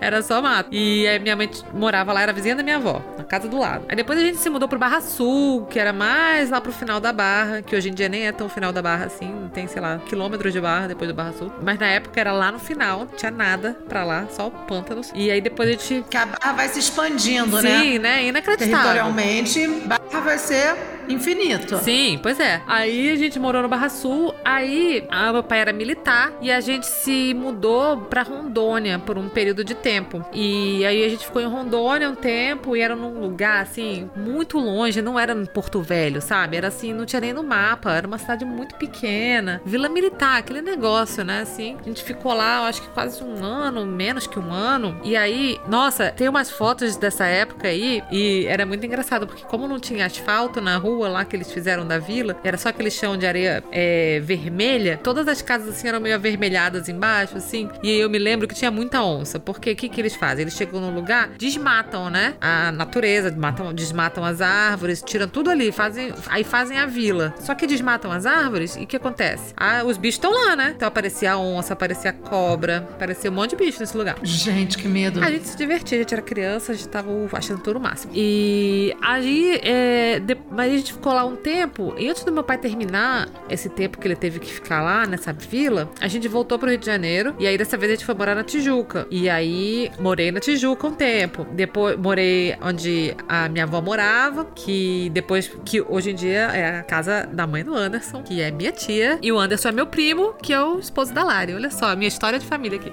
Era 0.00 0.22
só 0.22 0.40
mato. 0.40 0.68
E 0.72 1.06
aí 1.06 1.18
minha 1.18 1.36
mãe 1.36 1.50
morava 1.72 2.12
lá, 2.12 2.22
era 2.22 2.32
vizinha 2.32 2.54
da 2.54 2.62
minha 2.62 2.76
avó, 2.76 3.02
na 3.16 3.24
casa 3.24 3.48
do 3.48 3.58
lado. 3.58 3.84
Aí 3.88 3.96
depois 3.96 4.18
a 4.18 4.22
gente 4.22 4.38
se 4.38 4.48
mudou 4.48 4.68
pro 4.68 4.78
Barra 4.78 5.00
Sul, 5.00 5.66
que 5.66 5.78
era 5.78 5.92
mais 5.92 6.50
lá 6.50 6.60
pro 6.60 6.72
final 6.72 7.00
da 7.00 7.12
Barra, 7.12 7.62
que 7.62 7.74
hoje 7.74 7.90
em 7.90 7.94
dia 7.94 8.08
nem 8.08 8.26
é 8.26 8.32
tão 8.32 8.48
final 8.48 8.72
da 8.72 8.82
Barra 8.82 9.06
assim, 9.06 9.50
tem, 9.52 9.66
sei 9.66 9.80
lá, 9.80 9.98
quilômetros 10.06 10.52
de 10.52 10.60
Barra 10.60 10.88
depois 10.88 11.08
do 11.08 11.14
Barra 11.14 11.32
Sul. 11.32 11.52
Mas 11.62 11.78
na 11.78 11.86
época 11.86 12.20
era 12.20 12.32
lá 12.32 12.52
no 12.52 12.58
final, 12.58 13.00
não 13.00 13.06
tinha 13.06 13.30
nada 13.30 13.76
pra 13.88 14.04
lá, 14.04 14.26
só 14.30 14.50
pântanos. 14.82 15.10
E 15.14 15.30
aí 15.30 15.40
depois 15.40 15.68
a 15.68 15.72
gente. 15.72 16.04
Que 16.08 16.16
a 16.16 16.26
barra 16.26 16.52
vai 16.52 16.68
se 16.68 16.78
expandindo, 16.78 17.56
Sim, 17.58 17.62
né? 17.62 17.80
Sim, 17.80 17.98
né? 17.98 18.24
Inacreditável. 18.24 18.76
Territorialmente, 18.76 19.66
barra 19.86 20.20
vai 20.20 20.38
ser 20.38 20.76
infinito. 21.08 21.78
Sim, 21.78 22.18
pois 22.22 22.38
é. 22.38 22.62
Aí 22.66 23.10
a 23.10 23.16
gente 23.16 23.38
morou 23.38 23.62
no 23.62 23.68
Barra 23.68 23.88
Sul, 23.88 24.34
aí 24.44 25.04
a, 25.10 25.32
meu 25.32 25.42
pai 25.42 25.60
era 25.60 25.72
militar 25.72 26.32
e 26.40 26.50
a 26.50 26.60
gente 26.60 26.86
se 26.86 27.34
mudou 27.34 27.98
pra 27.98 28.22
Rondônia 28.22 28.98
por 28.98 29.18
um 29.18 29.28
período 29.28 29.64
de 29.64 29.74
tempo. 29.74 30.24
E 30.32 30.84
aí 30.84 31.04
a 31.04 31.08
gente 31.08 31.26
ficou 31.26 31.42
em 31.42 31.46
Rondônia 31.46 32.08
um 32.08 32.14
tempo 32.14 32.76
e 32.76 32.80
era 32.80 32.94
num 32.94 33.20
lugar 33.20 33.62
assim, 33.62 34.10
muito 34.16 34.58
longe, 34.58 35.02
não 35.02 35.18
era 35.18 35.34
no 35.34 35.46
Porto 35.46 35.80
Velho, 35.82 36.20
sabe? 36.20 36.56
Era 36.56 36.68
assim, 36.68 36.92
não 36.92 37.04
tinha 37.04 37.20
nem 37.20 37.32
no 37.32 37.42
mapa, 37.42 37.92
era 37.92 38.06
uma 38.06 38.18
cidade 38.18 38.44
muito 38.44 38.74
pequena. 38.76 39.60
Vila 39.64 39.88
Militar, 39.88 40.38
aquele 40.38 40.62
negócio, 40.62 41.24
né? 41.24 41.40
Assim, 41.42 41.76
a 41.80 41.84
gente 41.84 42.02
ficou 42.02 42.32
lá, 42.32 42.66
acho 42.66 42.82
que 42.82 42.88
quase 42.88 43.22
um 43.22 43.44
ano, 43.44 43.84
menos 43.84 44.26
que 44.26 44.38
um 44.38 44.52
ano. 44.52 44.98
E 45.02 45.16
aí, 45.16 45.58
nossa, 45.68 46.10
tem 46.10 46.28
umas 46.28 46.50
fotos 46.50 46.96
dessa 46.96 47.26
época 47.26 47.68
aí 47.68 48.02
e 48.10 48.46
era 48.46 48.64
muito 48.66 48.84
engraçado, 48.84 49.26
porque 49.26 49.44
como 49.44 49.66
não 49.66 49.78
tinha 49.78 50.06
asfalto 50.06 50.60
na 50.60 50.76
rua, 50.76 50.91
rua 50.92 51.08
lá 51.08 51.24
que 51.24 51.34
eles 51.34 51.50
fizeram 51.50 51.86
da 51.86 51.98
vila, 51.98 52.36
era 52.44 52.56
só 52.56 52.68
aquele 52.68 52.90
chão 52.90 53.16
de 53.16 53.26
areia 53.26 53.62
é, 53.72 54.20
vermelha. 54.20 55.00
Todas 55.02 55.26
as 55.28 55.40
casas 55.42 55.68
assim 55.68 55.88
eram 55.88 56.00
meio 56.00 56.14
avermelhadas 56.14 56.88
embaixo, 56.88 57.36
assim. 57.36 57.68
E 57.82 57.90
eu 57.90 58.10
me 58.10 58.18
lembro 58.18 58.46
que 58.46 58.54
tinha 58.54 58.70
muita 58.70 59.02
onça. 59.02 59.38
Porque 59.38 59.72
o 59.72 59.76
que, 59.76 59.88
que 59.88 60.00
eles 60.00 60.14
fazem? 60.14 60.42
Eles 60.42 60.54
chegam 60.54 60.80
no 60.80 60.90
lugar, 60.90 61.30
desmatam, 61.38 62.10
né? 62.10 62.34
A 62.40 62.70
natureza, 62.72 63.30
matam, 63.36 63.72
desmatam 63.72 64.24
as 64.24 64.40
árvores, 64.40 65.02
tiram 65.02 65.28
tudo 65.28 65.50
ali, 65.50 65.72
fazem, 65.72 66.12
aí 66.26 66.44
fazem 66.44 66.78
a 66.78 66.86
vila. 66.86 67.34
Só 67.38 67.54
que 67.54 67.66
desmatam 67.66 68.10
as 68.10 68.26
árvores 68.26 68.76
e 68.76 68.84
o 68.84 68.86
que 68.86 68.96
acontece? 68.96 69.54
Ah, 69.56 69.82
os 69.84 69.96
bichos 69.96 70.16
estão 70.16 70.32
lá, 70.32 70.54
né? 70.54 70.72
Então 70.76 70.86
aparecia 70.86 71.32
a 71.32 71.38
onça, 71.38 71.72
aparecia 71.72 72.10
a 72.10 72.14
cobra, 72.14 72.88
aparecia 72.92 73.30
um 73.30 73.34
monte 73.34 73.50
de 73.50 73.56
bicho 73.56 73.80
nesse 73.80 73.96
lugar. 73.96 74.16
Gente, 74.22 74.78
que 74.78 74.88
medo. 74.88 75.22
A 75.22 75.30
gente 75.30 75.48
se 75.48 75.56
divertia, 75.56 75.98
a 75.98 76.02
gente 76.02 76.12
era 76.12 76.22
criança, 76.22 76.72
a 76.72 76.74
gente 76.74 76.88
tava 76.88 77.10
achando 77.32 77.60
tudo 77.62 77.78
o 77.78 77.80
máximo. 77.80 78.12
E 78.14 78.94
aí, 79.00 79.60
é, 79.62 80.20
de, 80.20 80.36
mas 80.50 80.72
a 80.72 80.76
gente 80.82 80.92
ficou 80.92 81.12
lá 81.12 81.24
um 81.24 81.36
tempo, 81.36 81.94
e 81.96 82.08
antes 82.08 82.24
do 82.24 82.32
meu 82.32 82.42
pai 82.42 82.58
terminar 82.58 83.28
esse 83.48 83.68
tempo 83.68 83.98
que 83.98 84.06
ele 84.06 84.16
teve 84.16 84.38
que 84.38 84.52
ficar 84.52 84.82
lá 84.82 85.06
nessa 85.06 85.32
vila, 85.32 85.90
a 86.00 86.08
gente 86.08 86.28
voltou 86.28 86.58
pro 86.58 86.68
Rio 86.68 86.78
de 86.78 86.86
Janeiro, 86.86 87.34
e 87.38 87.46
aí 87.46 87.56
dessa 87.56 87.76
vez 87.76 87.92
a 87.92 87.94
gente 87.94 88.04
foi 88.04 88.14
morar 88.14 88.34
na 88.34 88.44
Tijuca. 88.44 89.06
E 89.10 89.30
aí, 89.30 89.90
morei 89.98 90.30
na 90.30 90.40
Tijuca 90.40 90.86
um 90.86 90.94
tempo. 90.94 91.46
Depois, 91.52 91.96
morei 91.96 92.56
onde 92.60 93.16
a 93.28 93.48
minha 93.48 93.64
avó 93.64 93.80
morava, 93.80 94.44
que 94.54 95.10
depois, 95.10 95.50
que 95.64 95.80
hoje 95.80 96.10
em 96.10 96.14
dia 96.14 96.50
é 96.52 96.80
a 96.80 96.82
casa 96.82 97.28
da 97.32 97.46
mãe 97.46 97.64
do 97.64 97.74
Anderson, 97.74 98.22
que 98.22 98.40
é 98.40 98.50
minha 98.50 98.72
tia, 98.72 99.18
e 99.22 99.30
o 99.32 99.38
Anderson 99.38 99.68
é 99.68 99.72
meu 99.72 99.86
primo, 99.86 100.34
que 100.42 100.52
é 100.52 100.60
o 100.60 100.78
esposo 100.78 101.14
da 101.14 101.22
Lari. 101.22 101.54
Olha 101.54 101.70
só, 101.70 101.86
a 101.86 101.96
minha 101.96 102.08
história 102.08 102.38
de 102.38 102.46
família 102.46 102.78
aqui. 102.78 102.92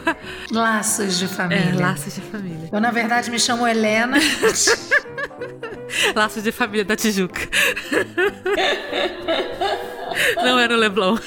Laços 0.52 1.18
de 1.18 1.26
família. 1.26 1.70
É, 1.70 1.80
laços 1.80 2.14
de 2.14 2.20
família. 2.20 2.68
Eu, 2.70 2.80
na 2.80 2.90
verdade, 2.90 3.30
me 3.30 3.38
chamo 3.38 3.66
Helena. 3.66 4.18
laços 6.14 6.42
de 6.42 6.52
família 6.52 6.84
da 6.84 6.96
Tijuca. 6.96 7.29
Não 10.42 10.58
é 10.58 10.68
no 10.68 10.76
Leblon. 10.76 11.18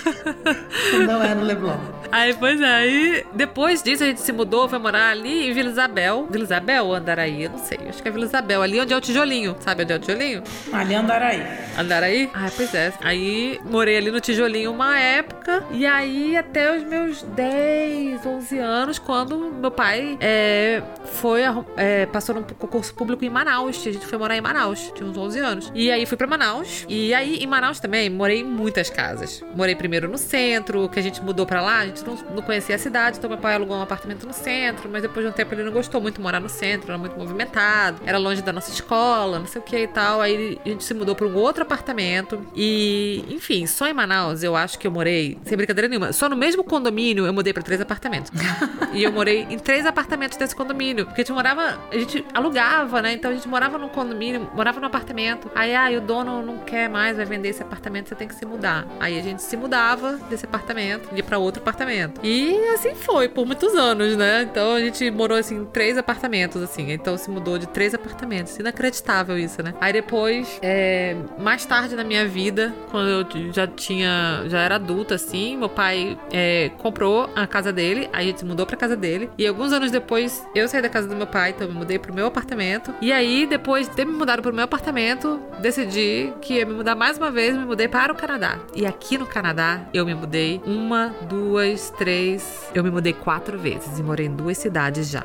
Não 1.07 1.23
é 1.23 1.35
no 1.35 1.43
Leblon. 1.43 2.02
Aí, 2.13 2.31
pois 2.35 2.61
é, 2.61 2.65
aí 2.65 3.25
depois 3.33 3.81
disso 3.81 4.03
a 4.03 4.05
gente 4.05 4.21
se 4.21 4.31
mudou, 4.31 4.69
foi 4.69 4.77
morar 4.77 5.09
ali 5.09 5.49
em 5.49 5.51
Vila 5.51 5.69
Isabel. 5.71 6.27
Vila 6.29 6.43
Isabel 6.43 6.85
ou 6.85 6.93
Andaraí? 6.93 7.45
Eu 7.45 7.49
não 7.49 7.57
sei, 7.57 7.79
acho 7.89 8.03
que 8.03 8.07
é 8.07 8.11
Vila 8.11 8.25
Isabel, 8.25 8.61
ali 8.61 8.79
onde 8.79 8.93
é 8.93 8.95
o 8.95 9.01
tijolinho. 9.01 9.55
Sabe 9.61 9.81
onde 9.81 9.93
é 9.93 9.95
o 9.95 9.99
tijolinho? 9.99 10.43
Ali 10.71 10.93
é 10.93 10.97
Andaraí. 10.97 11.43
Andaraí? 11.75 12.29
Ah, 12.31 12.51
pois 12.55 12.71
é. 12.75 12.93
Aí 13.01 13.59
morei 13.65 13.97
ali 13.97 14.11
no 14.11 14.21
tijolinho 14.21 14.69
uma 14.69 14.95
época, 14.95 15.65
e 15.71 15.87
aí 15.87 16.37
até 16.37 16.77
os 16.77 16.83
meus 16.83 17.23
10, 17.23 18.23
11 18.23 18.59
anos, 18.59 18.99
quando 18.99 19.51
meu 19.51 19.71
pai 19.71 20.15
é, 20.21 20.83
foi, 21.05 21.41
é, 21.75 22.05
passou 22.05 22.35
num 22.35 22.43
concurso 22.43 22.93
público 22.93 23.25
em 23.25 23.29
Manaus. 23.31 23.87
A 23.87 23.91
gente 23.91 24.05
foi 24.05 24.19
morar 24.19 24.37
em 24.37 24.41
Manaus, 24.41 24.91
tinha 24.93 25.09
uns 25.09 25.17
11 25.17 25.39
anos. 25.39 25.71
E 25.73 25.91
aí 25.91 26.05
fui 26.05 26.15
pra 26.15 26.27
Manaus, 26.27 26.85
e 26.87 27.11
aí 27.11 27.37
em 27.37 27.47
Manaus 27.47 27.79
também 27.79 28.07
morei 28.07 28.41
em 28.41 28.43
muitas 28.43 28.87
casas. 28.91 29.43
Morei 29.55 29.73
primeiro 29.73 30.07
no 30.07 30.19
centro, 30.19 30.87
que 30.89 30.99
a 30.99 31.01
gente 31.01 31.19
mudou 31.19 31.47
pra 31.47 31.59
lá, 31.59 31.79
a 31.79 31.85
gente 31.87 32.02
não, 32.05 32.15
não 32.35 32.41
conhecia 32.41 32.75
a 32.75 32.79
cidade, 32.79 33.17
então 33.17 33.29
meu 33.29 33.39
pai 33.39 33.55
alugou 33.55 33.77
um 33.77 33.81
apartamento 33.81 34.25
no 34.25 34.33
centro, 34.33 34.89
mas 34.89 35.01
depois 35.01 35.25
de 35.25 35.31
um 35.31 35.33
tempo 35.33 35.53
ele 35.53 35.63
não 35.63 35.71
gostou 35.71 36.01
muito 36.01 36.15
de 36.15 36.21
morar 36.21 36.39
no 36.39 36.49
centro, 36.49 36.91
era 36.91 36.97
muito 36.97 37.17
movimentado, 37.17 38.01
era 38.05 38.17
longe 38.17 38.41
da 38.41 38.51
nossa 38.51 38.71
escola, 38.71 39.39
não 39.39 39.47
sei 39.47 39.61
o 39.61 39.63
que 39.63 39.77
e 39.77 39.87
tal. 39.87 40.21
Aí 40.21 40.59
a 40.65 40.69
gente 40.69 40.83
se 40.83 40.93
mudou 40.93 41.15
para 41.15 41.27
um 41.27 41.35
outro 41.35 41.63
apartamento. 41.63 42.45
E, 42.55 43.25
enfim, 43.29 43.65
só 43.67 43.87
em 43.87 43.93
Manaus 43.93 44.43
eu 44.43 44.55
acho 44.55 44.77
que 44.77 44.87
eu 44.87 44.91
morei, 44.91 45.37
sem 45.45 45.57
brincadeira 45.57 45.87
nenhuma, 45.87 46.11
só 46.11 46.27
no 46.27 46.35
mesmo 46.35 46.63
condomínio 46.63 47.25
eu 47.25 47.33
mudei 47.33 47.53
para 47.53 47.63
três 47.63 47.79
apartamentos. 47.79 48.31
e 48.93 49.03
eu 49.03 49.11
morei 49.11 49.47
em 49.49 49.57
três 49.57 49.85
apartamentos 49.85 50.37
desse 50.37 50.55
condomínio, 50.55 51.05
porque 51.05 51.21
a 51.21 51.23
gente 51.23 51.33
morava, 51.33 51.79
a 51.91 51.97
gente 51.97 52.25
alugava, 52.33 53.01
né? 53.01 53.13
Então 53.13 53.31
a 53.31 53.33
gente 53.33 53.47
morava 53.47 53.77
no 53.77 53.89
condomínio, 53.89 54.49
morava 54.53 54.79
no 54.79 54.87
apartamento. 54.87 55.49
Aí, 55.55 55.75
ah, 55.75 55.89
o 55.97 56.01
dono 56.01 56.41
não 56.41 56.59
quer 56.59 56.89
mais, 56.89 57.17
vai 57.17 57.25
vender 57.25 57.49
esse 57.49 57.61
apartamento, 57.61 58.09
você 58.09 58.15
tem 58.15 58.27
que 58.27 58.35
se 58.35 58.45
mudar. 58.45 58.87
Aí 58.99 59.19
a 59.19 59.21
gente 59.21 59.41
se 59.41 59.55
mudava 59.55 60.13
desse 60.29 60.45
apartamento, 60.45 61.09
ia 61.15 61.23
para 61.23 61.37
outro 61.37 61.61
apartamento 61.61 61.82
apartamento. 61.83 62.21
E 62.23 62.57
assim 62.73 62.95
foi, 62.95 63.29
por 63.29 63.45
muitos 63.45 63.75
anos, 63.75 64.15
né? 64.15 64.47
Então 64.49 64.73
a 64.73 64.79
gente 64.79 65.09
morou 65.11 65.37
assim 65.37 65.57
em 65.57 65.65
três 65.65 65.97
apartamentos, 65.97 66.61
assim. 66.61 66.91
Então 66.91 67.17
se 67.17 67.29
mudou 67.29 67.57
de 67.57 67.67
três 67.67 67.93
apartamentos. 67.93 68.57
Inacreditável 68.57 69.37
isso, 69.37 69.61
né? 69.61 69.73
Aí 69.79 69.93
depois, 69.93 70.59
é, 70.61 71.15
mais 71.37 71.65
tarde 71.65 71.95
na 71.95 72.03
minha 72.03 72.27
vida, 72.27 72.73
quando 72.89 73.09
eu 73.09 73.53
já 73.53 73.67
tinha, 73.67 74.43
já 74.47 74.59
era 74.59 74.75
adulta, 74.75 75.15
assim, 75.15 75.57
meu 75.57 75.69
pai 75.69 76.17
é, 76.31 76.71
comprou 76.77 77.29
a 77.35 77.45
casa 77.45 77.71
dele, 77.71 78.09
aí 78.13 78.25
a 78.25 78.31
gente 78.31 78.45
mudou 78.45 78.65
pra 78.65 78.77
casa 78.77 78.95
dele. 78.95 79.29
E 79.37 79.45
alguns 79.45 79.71
anos 79.73 79.91
depois, 79.91 80.45
eu 80.55 80.67
saí 80.67 80.81
da 80.81 80.89
casa 80.89 81.07
do 81.07 81.15
meu 81.15 81.27
pai, 81.27 81.51
então 81.51 81.67
me 81.67 81.73
mudei 81.73 81.99
pro 81.99 82.13
meu 82.13 82.27
apartamento. 82.27 82.93
E 83.01 83.11
aí, 83.11 83.45
depois 83.45 83.87
de 83.87 83.95
ter 83.95 84.05
me 84.05 84.13
mudado 84.13 84.41
pro 84.41 84.53
meu 84.53 84.63
apartamento, 84.63 85.39
decidi 85.59 86.33
que 86.41 86.55
ia 86.55 86.65
me 86.65 86.73
mudar 86.73 86.95
mais 86.95 87.17
uma 87.17 87.29
vez, 87.29 87.55
me 87.55 87.65
mudei 87.65 87.87
para 87.87 88.13
o 88.13 88.15
Canadá. 88.15 88.59
E 88.75 88.85
aqui 88.85 89.17
no 89.17 89.25
Canadá, 89.25 89.81
eu 89.93 90.05
me 90.05 90.15
mudei 90.15 90.61
uma, 90.65 91.13
duas, 91.23 91.72
três. 91.89 92.63
Eu 92.73 92.83
me 92.83 92.91
mudei 92.91 93.13
quatro 93.13 93.57
vezes 93.57 93.99
e 93.99 94.03
morei 94.03 94.27
em 94.27 94.35
duas 94.35 94.57
cidades 94.57 95.09
já. 95.09 95.23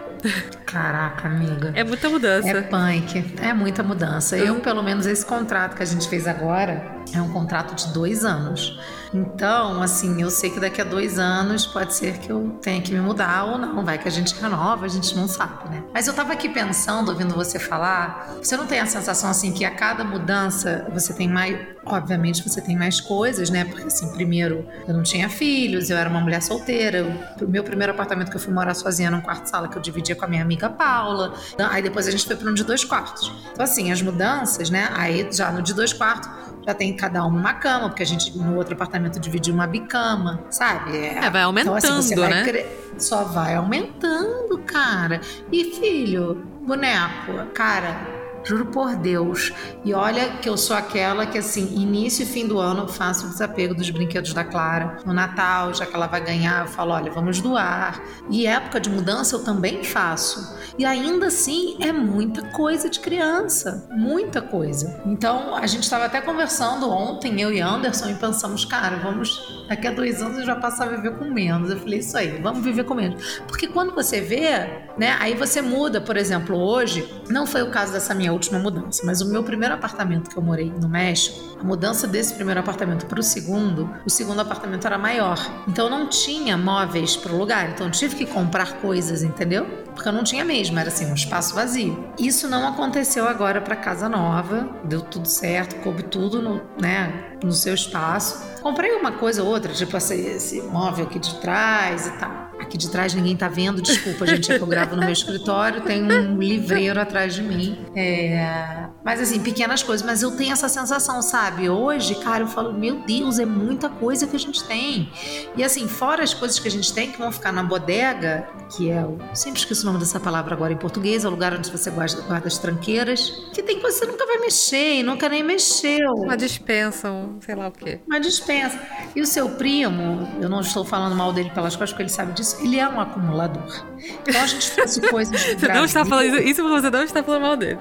Caraca, 0.67 1.28
amiga. 1.28 1.73
É 1.75 1.85
muita 1.85 2.09
mudança. 2.09 2.49
É 2.49 2.62
punk. 2.62 3.35
É 3.40 3.52
muita 3.55 3.83
mudança. 3.83 4.37
Eu, 4.37 4.57
pelo 4.57 4.83
menos, 4.83 5.07
esse 5.07 5.25
contrato 5.25 5.76
que 5.76 5.83
a 5.83 5.87
gente 5.87 6.09
fez 6.09 6.26
agora 6.26 6.98
é 7.15 7.21
um 7.21 7.31
contrato 7.31 7.75
de 7.75 7.93
dois 7.93 8.25
anos. 8.25 8.79
Então, 9.12 9.83
assim, 9.83 10.21
eu 10.21 10.31
sei 10.31 10.50
que 10.50 10.61
daqui 10.61 10.81
a 10.81 10.85
dois 10.85 11.19
anos 11.19 11.67
pode 11.67 11.95
ser 11.95 12.19
que 12.19 12.31
eu 12.31 12.59
tenha 12.61 12.81
que 12.83 12.93
me 12.93 13.00
mudar 13.00 13.45
ou 13.45 13.59
não. 13.59 13.85
Vai 13.85 13.99
que 13.99 14.07
a 14.07 14.11
gente 14.11 14.35
renova, 14.38 14.85
a 14.85 14.88
gente 14.88 15.17
não 15.17 15.27
sabe, 15.27 15.69
né? 15.71 15.83
Mas 15.95 16.07
eu 16.07 16.12
tava 16.12 16.33
aqui 16.33 16.49
pensando, 16.49 17.09
ouvindo 17.09 17.35
você 17.35 17.59
falar, 17.59 18.37
você 18.43 18.57
não 18.57 18.67
tem 18.67 18.81
a 18.81 18.87
sensação, 18.87 19.31
assim, 19.31 19.53
que 19.53 19.65
a 19.65 19.71
cada 19.71 20.05
mudança 20.05 20.87
você 20.93 21.12
tem 21.12 21.29
mais. 21.29 21.59
Obviamente 21.87 22.47
você 22.47 22.61
tem 22.61 22.77
mais 22.77 23.00
coisas, 23.00 23.49
né? 23.49 23.65
Porque, 23.65 23.87
assim, 23.87 24.12
primeiro 24.12 24.67
eu 24.87 24.93
não 24.93 25.03
tinha 25.03 25.31
filhos, 25.31 25.88
eu 25.88 25.97
era 25.97 26.11
uma 26.11 26.21
mulher 26.21 26.43
solteira. 26.43 27.07
O 27.41 27.47
meu 27.49 27.65
primeiro 27.65 27.95
apartamento 27.95 28.31
que 28.31 28.37
eu 28.37 28.41
fui 28.41 28.53
morar 28.53 28.75
sozinha 28.75 29.11
num 29.11 29.23
quarto-sala 29.23 29.69
que 29.69 29.79
eu 29.79 29.81
dividia 29.81 30.15
com 30.15 30.27
a 30.27 30.29
minha 30.29 30.43
amiga 30.43 30.69
Paula. 30.69 31.33
Aí 31.71 31.83
depois 31.83 32.07
a 32.07 32.11
gente 32.11 32.27
foi 32.27 32.37
para 32.37 32.50
um 32.50 32.55
de 32.55 32.62
dois 32.62 32.85
quartos. 32.85 33.33
Então, 33.53 33.65
assim, 33.65 33.91
as 33.91 34.03
mudanças, 34.03 34.69
né? 34.69 34.91
Aí 34.93 35.27
já 35.33 35.50
no 35.50 35.62
de 35.62 35.73
dois 35.73 35.95
quartos 35.95 36.29
já 36.67 36.75
tem 36.75 36.95
cada 36.99 37.25
um 37.25 37.28
uma 37.28 37.55
cama, 37.55 37.88
porque 37.88 38.02
a 38.02 38.07
gente 38.07 38.37
no 38.37 38.57
outro 38.57 38.75
apartamento 38.75 39.19
dividiu 39.19 39.55
uma 39.55 39.67
bicama, 39.67 40.45
sabe? 40.50 40.97
É, 40.97 41.25
é 41.25 41.31
vai 41.31 41.43
aumentando, 41.43 41.78
então, 41.78 41.97
assim, 41.97 42.17
vai 42.17 42.31
né? 42.31 42.45
Cre... 42.45 42.67
Só 42.99 43.25
vai 43.25 43.55
aumentando, 43.55 44.59
cara. 44.59 45.21
E 45.50 45.64
filho, 45.76 46.35
boneco, 46.61 47.47
cara, 47.55 48.18
Juro 48.49 48.64
por 48.64 48.97
Deus. 48.97 49.52
E 49.85 49.93
olha 49.93 50.31
que 50.38 50.49
eu 50.49 50.57
sou 50.57 50.75
aquela 50.75 51.26
que, 51.26 51.37
assim, 51.37 51.78
início 51.78 52.23
e 52.23 52.26
fim 52.26 52.47
do 52.47 52.59
ano 52.59 52.85
eu 52.85 52.88
faço 52.88 53.26
o 53.26 53.28
desapego 53.28 53.75
dos 53.75 53.90
brinquedos 53.90 54.33
da 54.33 54.43
Clara. 54.43 54.97
No 55.05 55.12
Natal, 55.12 55.75
já 55.75 55.85
que 55.85 55.95
ela 55.95 56.07
vai 56.07 56.25
ganhar, 56.25 56.62
eu 56.62 56.69
falo: 56.69 56.93
olha, 56.93 57.12
vamos 57.12 57.43
doar. 57.43 58.02
E 58.31 58.47
época 58.47 58.81
de 58.81 58.88
mudança 58.88 59.37
eu 59.37 59.45
também 59.45 59.85
faço. 59.85 60.57
E 60.78 60.87
ainda 60.87 61.26
assim 61.26 61.76
é 61.78 61.93
muita 61.93 62.40
coisa 62.52 62.88
de 62.88 63.00
criança. 63.00 63.87
Muita 63.90 64.40
coisa. 64.40 65.02
Então 65.05 65.55
a 65.55 65.67
gente 65.67 65.83
estava 65.83 66.07
até 66.07 66.23
conversando 66.23 66.88
ontem, 66.88 67.38
eu 67.43 67.52
e 67.52 67.61
Anderson, 67.61 68.09
e 68.09 68.14
pensamos: 68.14 68.64
cara, 68.64 68.97
vamos. 68.97 69.67
Daqui 69.69 69.88
a 69.88 69.90
dois 69.90 70.23
anos 70.23 70.38
eu 70.38 70.47
já 70.47 70.57
passo 70.57 70.83
a 70.83 70.87
viver 70.87 71.19
com 71.19 71.26
menos. 71.26 71.71
Eu 71.71 71.78
falei: 71.78 71.99
isso 71.99 72.17
aí, 72.17 72.40
vamos 72.40 72.64
viver 72.64 72.85
com 72.85 72.95
menos. 72.95 73.43
Porque 73.47 73.67
quando 73.67 73.95
você 73.95 74.23
vê, 74.23 74.87
né, 74.97 75.19
aí 75.21 75.35
você 75.35 75.61
muda. 75.61 76.00
Por 76.00 76.17
exemplo, 76.17 76.57
hoje, 76.57 77.07
não 77.28 77.47
foi 77.47 77.62
o 77.62 77.71
caso 77.71 77.93
dessa 77.93 78.14
minha 78.14 78.38
última 78.38 78.59
mudança, 78.59 79.02
mas 79.04 79.21
o 79.21 79.30
meu 79.30 79.42
primeiro 79.42 79.75
apartamento 79.75 80.30
que 80.30 80.37
eu 80.37 80.42
morei 80.42 80.71
no 80.71 80.88
México, 80.88 81.48
a 81.61 81.65
mudança 81.65 82.07
desse 82.07 82.35
primeiro 82.35 82.61
apartamento 82.61 83.07
para 83.07 83.21
o 83.21 83.23
segundo, 83.23 83.91
o 84.07 84.11
segundo 84.11 84.41
apartamento 84.41 84.87
era 84.87 84.99
maior. 84.99 85.38
Então 85.67 85.91
não 85.91 86.09
tinha 86.09 86.57
móveis 86.57 87.17
para 87.17 87.33
o 87.33 87.38
lugar, 87.38 87.71
então 87.71 87.87
eu 87.87 87.93
tive 87.93 88.17
que 88.17 88.27
comprar 88.27 88.75
coisas, 88.75 89.23
entendeu? 89.23 89.67
Porque 89.95 90.09
eu 90.09 90.12
não 90.12 90.23
tinha 90.23 90.45
mesmo, 90.45 90.79
era 90.79 90.88
assim, 90.88 91.07
um 91.07 91.15
espaço 91.15 91.55
vazio. 91.55 92.09
Isso 92.19 92.49
não 92.49 92.69
aconteceu 92.69 93.27
agora 93.27 93.61
para 93.61 93.75
casa 93.75 94.09
nova, 94.09 94.69
deu 94.85 95.00
tudo 95.00 95.27
certo, 95.27 95.77
coube 95.83 96.05
tudo 96.05 96.41
no, 96.41 96.62
né, 96.81 97.33
no 97.43 97.53
seu 97.53 97.75
espaço. 97.75 98.41
Comprei 98.62 98.93
uma 98.93 99.12
coisa 99.12 99.43
ou 99.43 99.49
outra, 99.49 99.73
tipo 99.73 99.97
esse, 99.97 100.15
esse 100.15 100.62
móvel 100.62 101.07
aqui 101.07 101.19
de 101.19 101.35
trás 101.41 102.07
e 102.07 102.11
tal. 102.12 102.49
Aqui 102.61 102.77
de 102.77 102.91
trás 102.91 103.15
ninguém 103.15 103.37
tá 103.37 103.49
vendo, 103.49 103.81
desculpa, 103.81 104.27
gente, 104.27 104.53
é 104.53 104.57
que 104.57 104.62
eu 104.62 104.67
gravo 104.67 104.97
no 104.97 105.03
meu 105.03 105.12
escritório, 105.12 105.81
tem 105.81 106.03
um 106.03 106.38
livreiro 106.38 107.00
atrás 107.00 107.35
de 107.35 107.43
mim. 107.43 107.87
É... 107.95 108.88
Mas 109.05 109.21
assim, 109.21 109.41
pequenas 109.41 109.83
coisas, 109.83 110.05
mas 110.05 110.23
eu 110.23 110.33
tenho 110.33 110.53
essa 110.53 110.69
sensação, 110.69 111.23
sabe? 111.23 111.48
Hoje, 111.71 112.14
cara, 112.17 112.45
eu 112.45 112.47
falo, 112.47 112.73
meu 112.73 112.97
Deus, 113.00 113.38
é 113.38 113.47
muita 113.47 113.88
coisa 113.88 114.26
que 114.26 114.37
a 114.37 114.38
gente 114.38 114.62
tem. 114.64 115.11
E 115.57 115.64
assim, 115.64 115.88
fora 115.88 116.23
as 116.23 116.35
coisas 116.35 116.59
que 116.59 116.69
a 116.69 116.71
gente 116.71 116.93
tem 116.93 117.11
que 117.11 117.19
vão 117.19 117.33
ficar 117.33 117.52
na 117.52 117.62
bodega, 117.62 118.49
que 118.76 118.90
é 118.90 119.02
o. 119.02 119.19
Sempre 119.35 119.61
esqueço 119.61 119.83
o 119.83 119.87
nome 119.87 119.99
dessa 119.99 120.21
palavra 120.21 120.55
agora 120.55 120.73
em 120.73 120.76
português, 120.76 121.25
é 121.25 121.28
o 121.28 121.31
lugar 121.31 121.55
onde 121.55 121.71
você 121.71 121.90
guarda, 121.90 122.21
guarda 122.23 122.47
as 122.47 122.59
tranqueiras, 122.59 123.31
que 123.52 123.62
tem 123.62 123.81
coisa 123.81 123.99
que 123.99 124.05
você 124.05 124.11
nunca 124.11 124.26
vai 124.26 124.38
mexer 124.38 124.97
e 124.97 125.02
nunca 125.02 125.28
nem 125.28 125.43
mexeu. 125.43 126.12
Uma 126.12 126.37
dispensa, 126.37 127.11
um 127.11 127.40
sei 127.40 127.55
lá 127.55 127.69
o 127.69 127.73
quê. 127.73 128.00
Uma 128.07 128.21
dispensa. 128.21 128.78
E 129.17 129.21
o 129.21 129.26
seu 129.26 129.49
primo, 129.50 130.28
eu 130.40 130.49
não 130.49 130.61
estou 130.61 130.85
falando 130.85 131.17
mal 131.17 131.33
dele 131.33 131.50
pelas 131.50 131.75
costas, 131.75 131.90
porque 131.90 132.02
ele 132.02 132.11
sabe 132.11 132.33
disso, 132.33 132.59
ele 132.62 132.78
é 132.78 132.88
um 132.88 133.00
acumulador. 133.00 133.85
Então 134.23 134.40
a 134.40 134.47
gente 134.47 134.71
trouxe 134.73 135.00
coisas 135.09 135.40
Você 135.40 135.69
não 135.69 135.85
está 135.85 136.05
falando 136.05 136.26
isso, 136.26 136.61
isso 136.61 136.69
você 136.69 136.90
não 136.90 137.02
está 137.02 137.23
falando 137.23 137.43
mal 137.43 137.57
dele. 137.57 137.78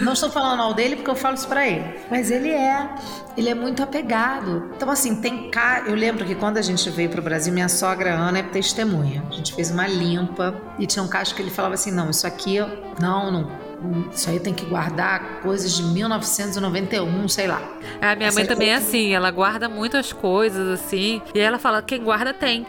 Não 0.00 0.12
estou 0.12 0.30
falando 0.30 0.58
mal 0.58 0.74
dele 0.74 0.96
porque 0.96 1.10
eu 1.10 1.16
falo 1.16 1.34
isso 1.34 1.48
pra 1.48 1.66
ele. 1.66 1.84
Mas 2.10 2.30
ele 2.30 2.50
é. 2.50 2.88
Ele 3.36 3.48
é 3.48 3.54
muito 3.54 3.82
apegado. 3.82 4.70
Então, 4.76 4.90
assim, 4.90 5.20
tem 5.20 5.50
ca... 5.50 5.84
Eu 5.86 5.94
lembro 5.94 6.24
que 6.24 6.34
quando 6.34 6.58
a 6.58 6.62
gente 6.62 6.88
veio 6.90 7.10
pro 7.10 7.22
Brasil, 7.22 7.52
minha 7.52 7.68
sogra 7.68 8.14
Ana 8.14 8.38
é 8.38 8.42
testemunha. 8.42 9.22
A 9.30 9.32
gente 9.32 9.54
fez 9.54 9.70
uma 9.70 9.86
limpa 9.86 10.54
e 10.78 10.86
tinha 10.86 11.02
um 11.02 11.08
caso 11.08 11.34
que 11.34 11.42
ele 11.42 11.50
falava 11.50 11.74
assim: 11.74 11.90
não, 11.90 12.10
isso 12.10 12.26
aqui, 12.26 12.58
não, 13.00 13.30
não. 13.30 13.66
Isso 14.10 14.30
aí 14.30 14.40
tem 14.40 14.54
que 14.54 14.64
guardar 14.64 15.40
coisas 15.42 15.72
de 15.72 15.82
1991, 15.82 17.28
sei 17.28 17.46
lá. 17.46 17.60
A 18.00 18.16
minha 18.16 18.28
Essa 18.28 18.40
mãe 18.40 18.46
também 18.46 18.70
é 18.70 18.76
assim, 18.76 19.14
ela 19.14 19.30
guarda 19.30 19.68
muitas 19.68 20.12
coisas 20.12 20.80
assim. 20.80 21.20
E 21.34 21.38
ela 21.38 21.58
fala: 21.58 21.82
quem 21.82 22.02
guarda 22.02 22.32
tem. 22.32 22.66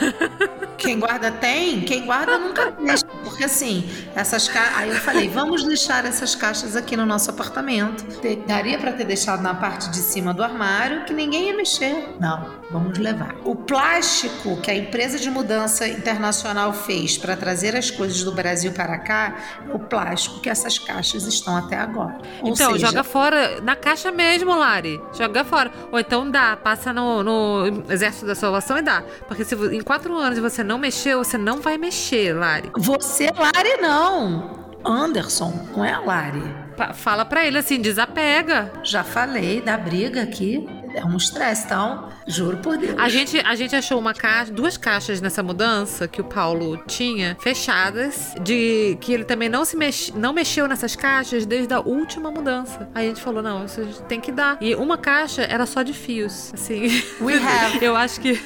Quem 0.78 0.98
guarda 0.98 1.30
tem, 1.32 1.80
quem 1.80 2.06
guarda 2.06 2.38
nunca 2.38 2.70
deixa. 2.70 3.04
Porque 3.24 3.44
assim, 3.44 3.88
essas 4.14 4.48
caixas. 4.48 4.76
Aí 4.76 4.88
eu 4.90 4.96
falei, 4.96 5.28
vamos 5.28 5.64
deixar 5.64 6.04
essas 6.04 6.34
caixas 6.34 6.76
aqui 6.76 6.96
no 6.96 7.04
nosso 7.04 7.30
apartamento. 7.30 8.04
Daria 8.46 8.78
pra 8.78 8.92
ter 8.92 9.04
deixado 9.04 9.42
na 9.42 9.54
parte 9.54 9.90
de 9.90 9.98
cima 9.98 10.32
do 10.32 10.42
armário 10.42 11.04
que 11.04 11.12
ninguém 11.12 11.48
ia 11.48 11.56
mexer. 11.56 12.16
Não, 12.20 12.57
vamos 12.70 12.98
levar. 12.98 13.34
O 13.44 13.54
plástico 13.54 14.56
que 14.60 14.70
a 14.70 14.74
empresa 14.74 15.18
de 15.18 15.30
mudança 15.30 15.86
internacional 15.88 16.72
fez 16.72 17.16
para 17.16 17.36
trazer 17.36 17.74
as 17.76 17.90
coisas 17.90 18.22
do 18.22 18.32
Brasil 18.32 18.72
para 18.72 18.98
cá 18.98 19.36
é 19.68 19.72
o 19.74 19.78
plástico 19.78 20.40
que 20.40 20.50
essas 20.50 20.78
caixas 20.78 21.24
estão 21.26 21.56
até 21.56 21.76
agora. 21.76 22.18
Ou 22.42 22.50
então, 22.50 22.72
seja, 22.72 22.86
joga 22.86 23.02
fora, 23.04 23.60
na 23.60 23.74
caixa 23.76 24.10
mesmo, 24.12 24.54
Lari. 24.54 25.00
Joga 25.16 25.44
fora. 25.44 25.70
Ou 25.90 25.98
então 25.98 26.30
dá, 26.30 26.56
passa 26.56 26.92
no, 26.92 27.22
no 27.22 27.84
Exército 27.88 28.26
da 28.26 28.34
Salvação 28.34 28.78
e 28.78 28.82
dá. 28.82 29.02
Porque 29.26 29.44
se 29.44 29.54
em 29.54 29.80
quatro 29.82 30.16
anos 30.16 30.38
você 30.38 30.62
não 30.62 30.78
mexeu, 30.78 31.24
você 31.24 31.38
não 31.38 31.60
vai 31.60 31.78
mexer, 31.78 32.34
Lari. 32.34 32.70
Você, 32.76 33.30
Lari, 33.36 33.80
não. 33.80 34.58
Anderson, 34.84 35.52
não 35.76 35.84
é 35.84 35.96
Lari. 35.98 36.42
Pa- 36.76 36.92
Fala 36.94 37.24
pra 37.24 37.44
ele 37.44 37.58
assim, 37.58 37.80
desapega. 37.80 38.72
Já 38.84 39.02
falei 39.02 39.60
da 39.60 39.76
briga 39.76 40.22
aqui. 40.22 40.68
É 40.94 41.04
um 41.04 41.16
estresse, 41.16 41.66
então, 41.66 42.08
juro 42.26 42.58
por 42.58 42.76
Deus. 42.76 42.94
A 42.98 43.08
gente, 43.08 43.38
a 43.38 43.54
gente 43.54 43.74
achou 43.74 43.98
uma 43.98 44.14
caixa, 44.14 44.52
duas 44.52 44.76
caixas 44.76 45.20
nessa 45.20 45.42
mudança 45.42 46.08
que 46.08 46.20
o 46.20 46.24
Paulo 46.24 46.76
tinha, 46.86 47.36
fechadas, 47.40 48.34
de 48.42 48.96
que 49.00 49.12
ele 49.12 49.24
também 49.24 49.48
não 49.48 49.64
se 49.64 49.76
mex, 49.76 50.12
não 50.14 50.32
mexeu 50.32 50.66
nessas 50.66 50.96
caixas 50.96 51.46
desde 51.46 51.72
a 51.74 51.80
última 51.80 52.30
mudança. 52.30 52.88
Aí 52.94 53.06
a 53.06 53.08
gente 53.08 53.20
falou, 53.20 53.42
não, 53.42 53.64
isso 53.64 53.80
a 53.80 53.84
gente 53.84 54.02
tem 54.02 54.20
que 54.20 54.32
dar. 54.32 54.58
E 54.60 54.74
uma 54.74 54.98
caixa 54.98 55.42
era 55.42 55.66
só 55.66 55.82
de 55.82 55.92
fios, 55.92 56.52
assim. 56.54 57.02
We 57.20 57.34
have. 57.34 57.78
Eu 57.84 57.96
acho 57.96 58.20
que 58.20 58.40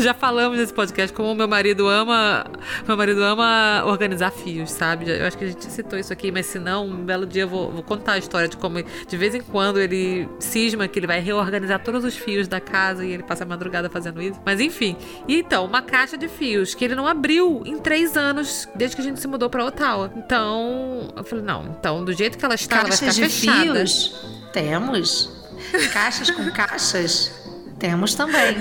já 0.00 0.14
falamos 0.14 0.58
nesse 0.58 0.72
podcast 0.72 1.14
como 1.14 1.32
o 1.32 1.34
meu 1.34 1.48
marido 1.48 1.88
ama, 1.88 2.44
meu 2.86 2.96
marido 2.96 3.22
ama 3.22 3.82
organizar 3.86 4.30
fios, 4.30 4.70
sabe? 4.70 5.10
Eu 5.10 5.26
acho 5.26 5.36
que 5.36 5.44
a 5.44 5.48
gente 5.48 5.64
citou 5.70 5.98
isso 5.98 6.12
aqui, 6.12 6.30
mas 6.30 6.46
se 6.46 6.58
não, 6.58 6.86
um 6.86 7.04
belo 7.04 7.26
dia 7.26 7.42
eu 7.42 7.48
vou, 7.48 7.70
vou 7.70 7.82
contar 7.82 8.12
a 8.12 8.18
história 8.18 8.48
de 8.48 8.56
como 8.56 8.82
de 8.82 9.16
vez 9.16 9.34
em 9.34 9.40
quando 9.40 9.78
ele 9.78 10.28
cisma 10.38 10.88
que 10.88 10.98
ele 10.98 11.06
vai 11.06 11.20
reorganizar 11.20 11.80
todos 11.90 12.04
os 12.04 12.16
fios 12.18 12.46
da 12.46 12.60
casa 12.60 13.02
e 13.02 13.12
ele 13.12 13.22
passa 13.22 13.44
a 13.44 13.46
madrugada 13.46 13.88
fazendo 13.88 14.20
isso. 14.20 14.38
Mas 14.44 14.60
enfim. 14.60 14.94
E 15.26 15.36
então, 15.38 15.64
uma 15.64 15.80
caixa 15.80 16.18
de 16.18 16.28
fios 16.28 16.74
que 16.74 16.84
ele 16.84 16.94
não 16.94 17.06
abriu 17.06 17.62
em 17.64 17.78
três 17.78 18.14
anos 18.14 18.68
desde 18.74 18.94
que 18.94 19.00
a 19.00 19.04
gente 19.04 19.18
se 19.18 19.26
mudou 19.26 19.48
pra 19.48 19.64
Ottawa. 19.64 20.12
Então, 20.14 21.08
eu 21.16 21.24
falei, 21.24 21.42
não, 21.44 21.64
então, 21.78 22.04
do 22.04 22.12
jeito 22.12 22.36
que 22.36 22.44
ela 22.44 22.54
está, 22.54 22.80
ela 22.80 22.88
vai 22.88 22.92
ficar 22.92 23.06
Caixas 23.06 23.16
de 23.16 23.22
fechada. 23.22 23.62
fios? 23.62 24.14
Temos. 24.52 25.30
Caixas 25.94 26.30
com 26.30 26.50
caixas? 26.50 27.32
Temos 27.78 28.14
também. 28.14 28.56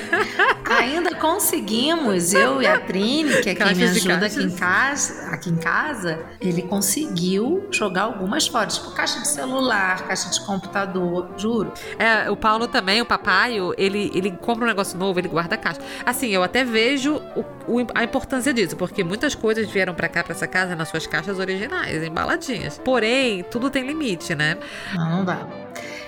Ainda 0.70 1.16
conseguimos, 1.16 2.34
eu 2.34 2.62
e 2.62 2.68
a 2.68 2.80
Trini, 2.80 3.42
que 3.42 3.50
é 3.50 3.56
quem 3.56 3.74
me 3.76 3.84
ajuda 3.84 4.26
aqui 4.28 4.44
em, 4.44 4.50
casa, 4.56 5.30
aqui 5.32 5.50
em 5.50 5.56
casa, 5.56 6.20
ele 6.40 6.62
conseguiu 6.62 7.68
jogar 7.72 8.04
algumas 8.04 8.48
fotos, 8.48 8.78
tipo 8.78 8.92
caixa 8.92 9.20
de 9.20 9.28
celular, 9.28 10.06
caixa 10.08 10.30
de 10.30 10.40
computador, 10.46 11.30
juro. 11.38 11.72
É, 11.98 12.30
o 12.30 12.36
Paulo 12.36 12.68
também, 12.68 13.02
o 13.02 13.06
papaio, 13.06 13.74
ele, 13.78 14.12
ele 14.14 14.32
compra 14.32 14.66
um 14.66 14.68
negócio 14.68 14.98
novo, 15.00 15.20
ele 15.20 15.28
guarda 15.30 15.56
a 15.56 15.58
caixa. 15.58 15.80
Assim, 16.06 16.28
eu 16.30 16.44
até 16.44 16.64
vejo 16.64 17.16
o- 17.36 17.82
o- 17.82 17.88
a 17.96 18.04
importância 18.04 18.54
disso, 18.54 18.76
porque 18.76 19.04
muitas 19.04 19.34
coisas 19.34 19.68
vieram 19.70 19.94
pra 19.96 20.08
cá, 20.08 20.24
pra 20.24 20.34
essa 20.34 20.48
casa, 20.48 20.76
nas 20.76 20.90
suas 20.90 21.08
caixas 21.08 21.40
originais, 21.40 22.04
embaladinhas. 22.04 22.80
Porém, 22.84 23.44
tudo 23.50 23.70
tem 23.70 23.86
limite, 23.88 24.36
né? 24.36 24.58
Não, 24.94 25.10
não 25.10 25.26
dá. 25.26 25.48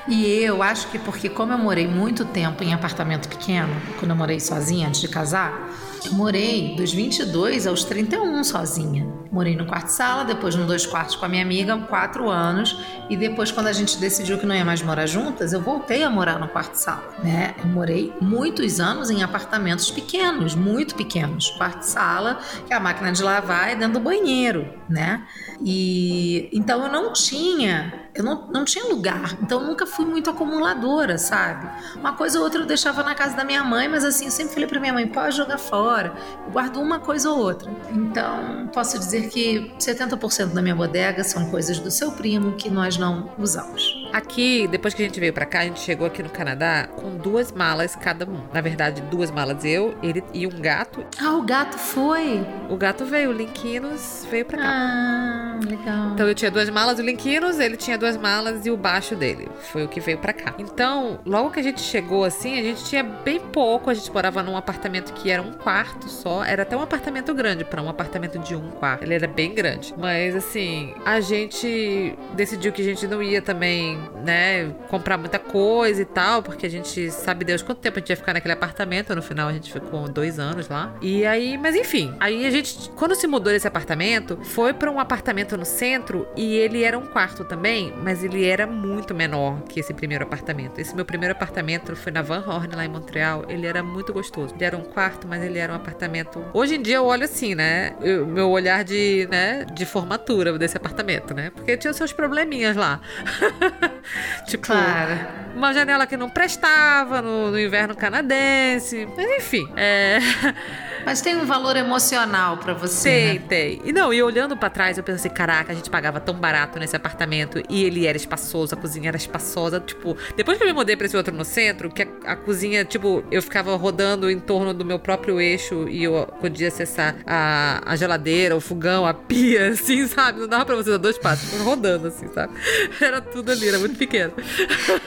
E 0.07 0.25
eu 0.25 0.63
acho 0.63 0.88
que 0.89 0.97
porque 0.97 1.29
como 1.29 1.53
eu 1.53 1.57
morei 1.57 1.88
muito 1.88 2.25
tempo 2.25 2.63
em 2.63 2.73
apartamento 2.73 3.27
pequeno, 3.29 3.73
quando 3.99 4.12
eu 4.12 4.17
morei 4.17 4.39
sozinha 4.39 4.88
antes 4.88 5.01
de 5.01 5.07
casar, 5.07 5.69
eu 6.05 6.13
morei 6.13 6.75
dos 6.75 6.93
22 6.93 7.67
aos 7.67 7.83
31 7.83 8.43
sozinha. 8.43 9.05
Morei 9.31 9.55
no 9.55 9.65
quarto 9.65 9.89
sala, 9.89 10.23
depois 10.23 10.55
no 10.55 10.65
dois 10.65 10.85
quartos 10.85 11.15
com 11.15 11.25
a 11.25 11.29
minha 11.29 11.43
amiga, 11.43 11.77
quatro 11.77 12.29
anos, 12.29 12.79
e 13.09 13.17
depois 13.17 13.51
quando 13.51 13.67
a 13.67 13.73
gente 13.73 13.97
decidiu 13.97 14.38
que 14.38 14.45
não 14.45 14.55
ia 14.55 14.65
mais 14.65 14.81
morar 14.81 15.05
juntas, 15.05 15.53
eu 15.53 15.62
voltei 15.62 16.03
a 16.03 16.09
morar 16.09 16.39
no 16.39 16.47
quarto 16.47 16.75
sala, 16.75 17.13
né? 17.23 17.53
Eu 17.59 17.67
morei 17.67 18.13
muitos 18.21 18.79
anos 18.79 19.09
em 19.09 19.21
apartamentos 19.21 19.91
pequenos, 19.91 20.55
muito 20.55 20.95
pequenos, 20.95 21.51
quarto 21.51 21.83
sala, 21.83 22.39
que 22.65 22.73
a 22.73 22.79
máquina 22.79 23.12
de 23.12 23.21
lavar 23.21 23.69
é 23.69 23.75
dentro 23.75 23.93
do 23.93 23.99
banheiro, 23.99 24.67
né? 24.88 25.25
E 25.62 26.49
então 26.51 26.83
eu 26.83 26.91
não 26.91 27.13
tinha, 27.13 28.09
eu 28.15 28.23
não, 28.23 28.47
não 28.47 28.65
tinha 28.65 28.85
lugar, 28.85 29.38
então 29.41 29.62
eu 29.62 29.67
nunca 29.67 29.85
fui 29.89 30.06
muito 30.06 30.30
acumuladora, 30.30 31.17
sabe? 31.17 31.67
Uma 31.95 32.13
coisa 32.13 32.38
ou 32.38 32.43
outra 32.45 32.62
eu 32.62 32.65
deixava 32.65 33.04
na 33.04 33.15
casa 33.15 33.36
da 33.36 33.43
minha 33.43 33.63
mãe, 33.63 33.88
mas 33.88 34.04
assim, 34.06 34.25
eu 34.25 34.32
sempre 34.32 34.54
falei 34.54 34.67
pra 34.67 34.80
minha 34.80 34.93
mãe, 34.93 35.08
pode 35.08 35.36
jogar 35.36 35.58
fora, 35.58 36.13
eu 36.45 36.52
guardo 36.52 36.78
uma 36.80 36.99
coisa 36.99 37.30
ou 37.30 37.39
outra. 37.39 37.71
Então, 37.91 38.69
posso 38.73 38.97
dizer 38.97 39.30
que 39.30 39.71
70% 39.80 40.54
da 40.54 40.62
minha 40.62 40.75
bodega 40.75 41.23
são 41.23 41.49
coisas 41.49 41.80
do 41.80 41.91
seu 41.91 42.12
primo 42.12 42.54
que 42.54 42.69
nós 42.69 42.97
não 42.97 43.30
usamos. 43.38 44.10
Aqui, 44.13 44.67
depois 44.67 44.93
que 44.93 45.02
a 45.04 45.06
gente 45.06 45.19
veio 45.19 45.34
pra 45.34 45.45
cá, 45.45 45.60
a 45.60 45.63
gente 45.63 45.80
chegou 45.80 46.08
aqui 46.08 46.23
no 46.23 46.30
Canadá 46.30 46.88
com 46.95 47.17
duas 47.17 47.52
malas 47.52 47.95
cada 47.95 48.25
um. 48.25 48.41
Na 48.54 48.62
verdade, 48.62 49.02
duas 49.04 49.32
malas 49.32 49.63
eu, 49.63 49.95
ele 50.02 50.23
e 50.34 50.47
um 50.47 50.62
gato. 50.62 51.06
Ah, 51.21 51.34
o 51.34 51.41
gato 51.41 51.78
foi? 51.78 52.45
O 52.69 52.75
gato 52.75 53.06
veio, 53.06 53.30
o 53.30 53.34
Linquinos 53.34 54.25
veio 54.30 54.45
pra 54.45 54.58
cá. 54.58 54.65
Ah, 54.67 55.60
legal. 55.63 56.12
Então 56.13 56.28
eu 56.28 56.36
tinha 56.36 56.52
duas 56.52 56.69
malas, 56.69 56.99
o 56.99 57.02
Linquinos, 57.02 57.60
ele 57.60 57.78
tinha 57.78 57.97
duas 57.97 58.17
malas 58.17 58.65
e 58.65 58.71
o 58.71 58.78
baixo 58.78 59.15
dele. 59.15 59.49
Foi 59.71 59.78
o 59.85 59.87
que 59.87 59.99
veio 59.99 60.17
pra 60.17 60.33
cá. 60.33 60.53
Então, 60.57 61.19
logo 61.25 61.51
que 61.51 61.59
a 61.59 61.63
gente 61.63 61.81
chegou 61.81 62.23
assim, 62.23 62.59
a 62.59 62.63
gente 62.63 62.83
tinha 62.85 63.03
bem 63.03 63.39
pouco. 63.39 63.89
A 63.89 63.93
gente 63.93 64.11
morava 64.11 64.41
num 64.43 64.57
apartamento 64.57 65.13
que 65.13 65.29
era 65.29 65.41
um 65.41 65.53
quarto 65.53 66.09
só. 66.09 66.43
Era 66.43 66.63
até 66.63 66.75
um 66.75 66.81
apartamento 66.81 67.33
grande 67.33 67.63
pra 67.63 67.81
um 67.81 67.89
apartamento 67.89 68.39
de 68.39 68.55
um 68.55 68.69
quarto. 68.71 69.03
Ele 69.03 69.13
era 69.13 69.27
bem 69.27 69.53
grande. 69.53 69.93
Mas 69.97 70.35
assim, 70.35 70.93
a 71.05 71.19
gente 71.19 72.15
decidiu 72.33 72.71
que 72.71 72.81
a 72.81 72.85
gente 72.85 73.07
não 73.07 73.21
ia 73.21 73.41
também, 73.41 73.99
né, 74.23 74.73
comprar 74.89 75.17
muita 75.17 75.39
coisa 75.39 76.01
e 76.01 76.05
tal, 76.05 76.41
porque 76.43 76.65
a 76.65 76.69
gente 76.69 77.11
sabe 77.11 77.45
Deus 77.45 77.61
quanto 77.61 77.79
tempo 77.79 77.97
a 77.97 77.99
gente 77.99 78.09
ia 78.09 78.17
ficar 78.17 78.33
naquele 78.33 78.53
apartamento. 78.53 79.15
No 79.15 79.21
final 79.21 79.49
a 79.49 79.53
gente 79.53 79.71
ficou 79.71 80.07
dois 80.07 80.39
anos 80.39 80.67
lá. 80.67 80.93
E 81.01 81.25
aí, 81.25 81.57
mas 81.57 81.75
enfim, 81.75 82.13
aí 82.19 82.45
a 82.45 82.51
gente, 82.51 82.89
quando 82.91 83.15
se 83.15 83.27
mudou 83.27 83.51
desse 83.51 83.67
apartamento, 83.67 84.37
foi 84.43 84.73
pra 84.73 84.91
um 84.91 84.99
apartamento 84.99 85.57
no 85.57 85.65
centro 85.65 86.27
e 86.35 86.55
ele 86.55 86.83
era 86.83 86.97
um 86.97 87.05
quarto 87.05 87.43
também, 87.43 87.93
mas 88.03 88.23
ele 88.23 88.45
era 88.45 88.65
muito 88.67 89.13
menor 89.13 89.61
que 89.69 89.79
esse 89.79 89.93
primeiro 89.93 90.23
apartamento. 90.25 90.79
Esse 90.79 90.95
meu 90.95 91.05
primeiro 91.05 91.32
apartamento 91.34 91.95
foi 91.95 92.12
na 92.12 92.21
Van 92.21 92.43
Horn, 92.45 92.75
lá 92.75 92.84
em 92.84 92.89
Montreal. 92.89 93.45
Ele 93.47 93.65
era 93.67 93.82
muito 93.84 94.12
gostoso. 94.12 94.53
Ele 94.55 94.65
era 94.65 94.75
um 94.75 94.82
quarto, 94.84 95.27
mas 95.27 95.41
ele 95.43 95.60
era 95.60 95.71
um 95.71 95.75
apartamento. 95.75 96.43
Hoje 96.53 96.75
em 96.75 96.82
dia 96.82 96.97
eu 96.97 97.05
olho 97.05 97.23
assim, 97.23 97.55
né? 97.55 97.95
Eu- 98.01 98.25
meu 98.25 98.49
olhar 98.49 98.84
de, 98.84 99.27
né, 99.32 99.65
de 99.73 99.86
formatura 99.86 100.58
desse 100.58 100.75
apartamento, 100.75 101.34
né? 101.34 101.51
Porque 101.51 101.77
tinha 101.77 101.93
seus 101.93 102.12
probleminhas 102.12 102.75
lá. 102.75 102.99
tipo, 104.47 104.65
Claro. 104.67 105.19
Uma 105.55 105.73
janela 105.73 106.05
que 106.07 106.17
não 106.17 106.29
prestava 106.29 107.21
no, 107.21 107.51
no 107.51 107.59
inverno 107.59 107.95
canadense. 107.95 109.07
Mas 109.15 109.27
enfim, 109.38 109.67
é. 109.75 110.19
Mas 111.05 111.21
tem 111.21 111.35
um 111.35 111.45
valor 111.45 111.75
emocional 111.75 112.57
pra 112.57 112.73
você. 112.73 113.09
Tem, 113.09 113.33
né? 113.39 113.45
tem. 113.47 113.81
E 113.85 113.93
não, 113.93 114.13
e 114.13 114.21
olhando 114.21 114.55
pra 114.57 114.69
trás, 114.69 114.97
eu 114.97 115.03
pensei, 115.03 115.31
caraca, 115.31 115.71
a 115.71 115.75
gente 115.75 115.89
pagava 115.89 116.19
tão 116.19 116.35
barato 116.35 116.77
nesse 116.79 116.95
apartamento 116.95 117.62
e 117.69 117.83
ele 117.83 118.05
era 118.05 118.17
espaçoso, 118.17 118.75
a 118.75 118.77
cozinha 118.77 119.07
era 119.07 119.17
espaçosa. 119.17 119.79
Tipo, 119.79 120.15
depois 120.35 120.57
que 120.57 120.63
eu 120.63 120.67
me 120.67 120.73
mudei 120.73 120.95
pra 120.95 121.05
esse 121.05 121.15
outro 121.17 121.33
no 121.33 121.45
centro, 121.45 121.89
que 121.89 122.03
a, 122.03 122.33
a 122.33 122.35
cozinha, 122.35 122.83
tipo, 122.85 123.23
eu 123.31 123.41
ficava 123.41 123.75
rodando 123.75 124.29
em 124.29 124.39
torno 124.39 124.73
do 124.73 124.85
meu 124.85 124.99
próprio 124.99 125.39
eixo 125.39 125.88
e 125.88 126.03
eu 126.03 126.27
podia 126.39 126.67
acessar 126.67 127.15
a, 127.25 127.81
a 127.85 127.95
geladeira, 127.95 128.55
o 128.55 128.62
fogão, 128.62 129.05
a 129.05 129.13
pia, 129.13 129.69
assim, 129.71 130.05
sabe? 130.07 130.41
Não 130.41 130.47
dava 130.47 130.65
pra 130.65 130.75
você 130.75 130.91
dar 130.91 130.97
dois 130.97 131.17
passos, 131.17 131.59
rodando, 131.62 132.07
assim, 132.07 132.27
sabe? 132.33 132.53
Era 132.99 133.21
tudo 133.21 133.51
ali, 133.51 133.67
era 133.67 133.79
muito 133.79 133.97
pequeno. 133.97 134.33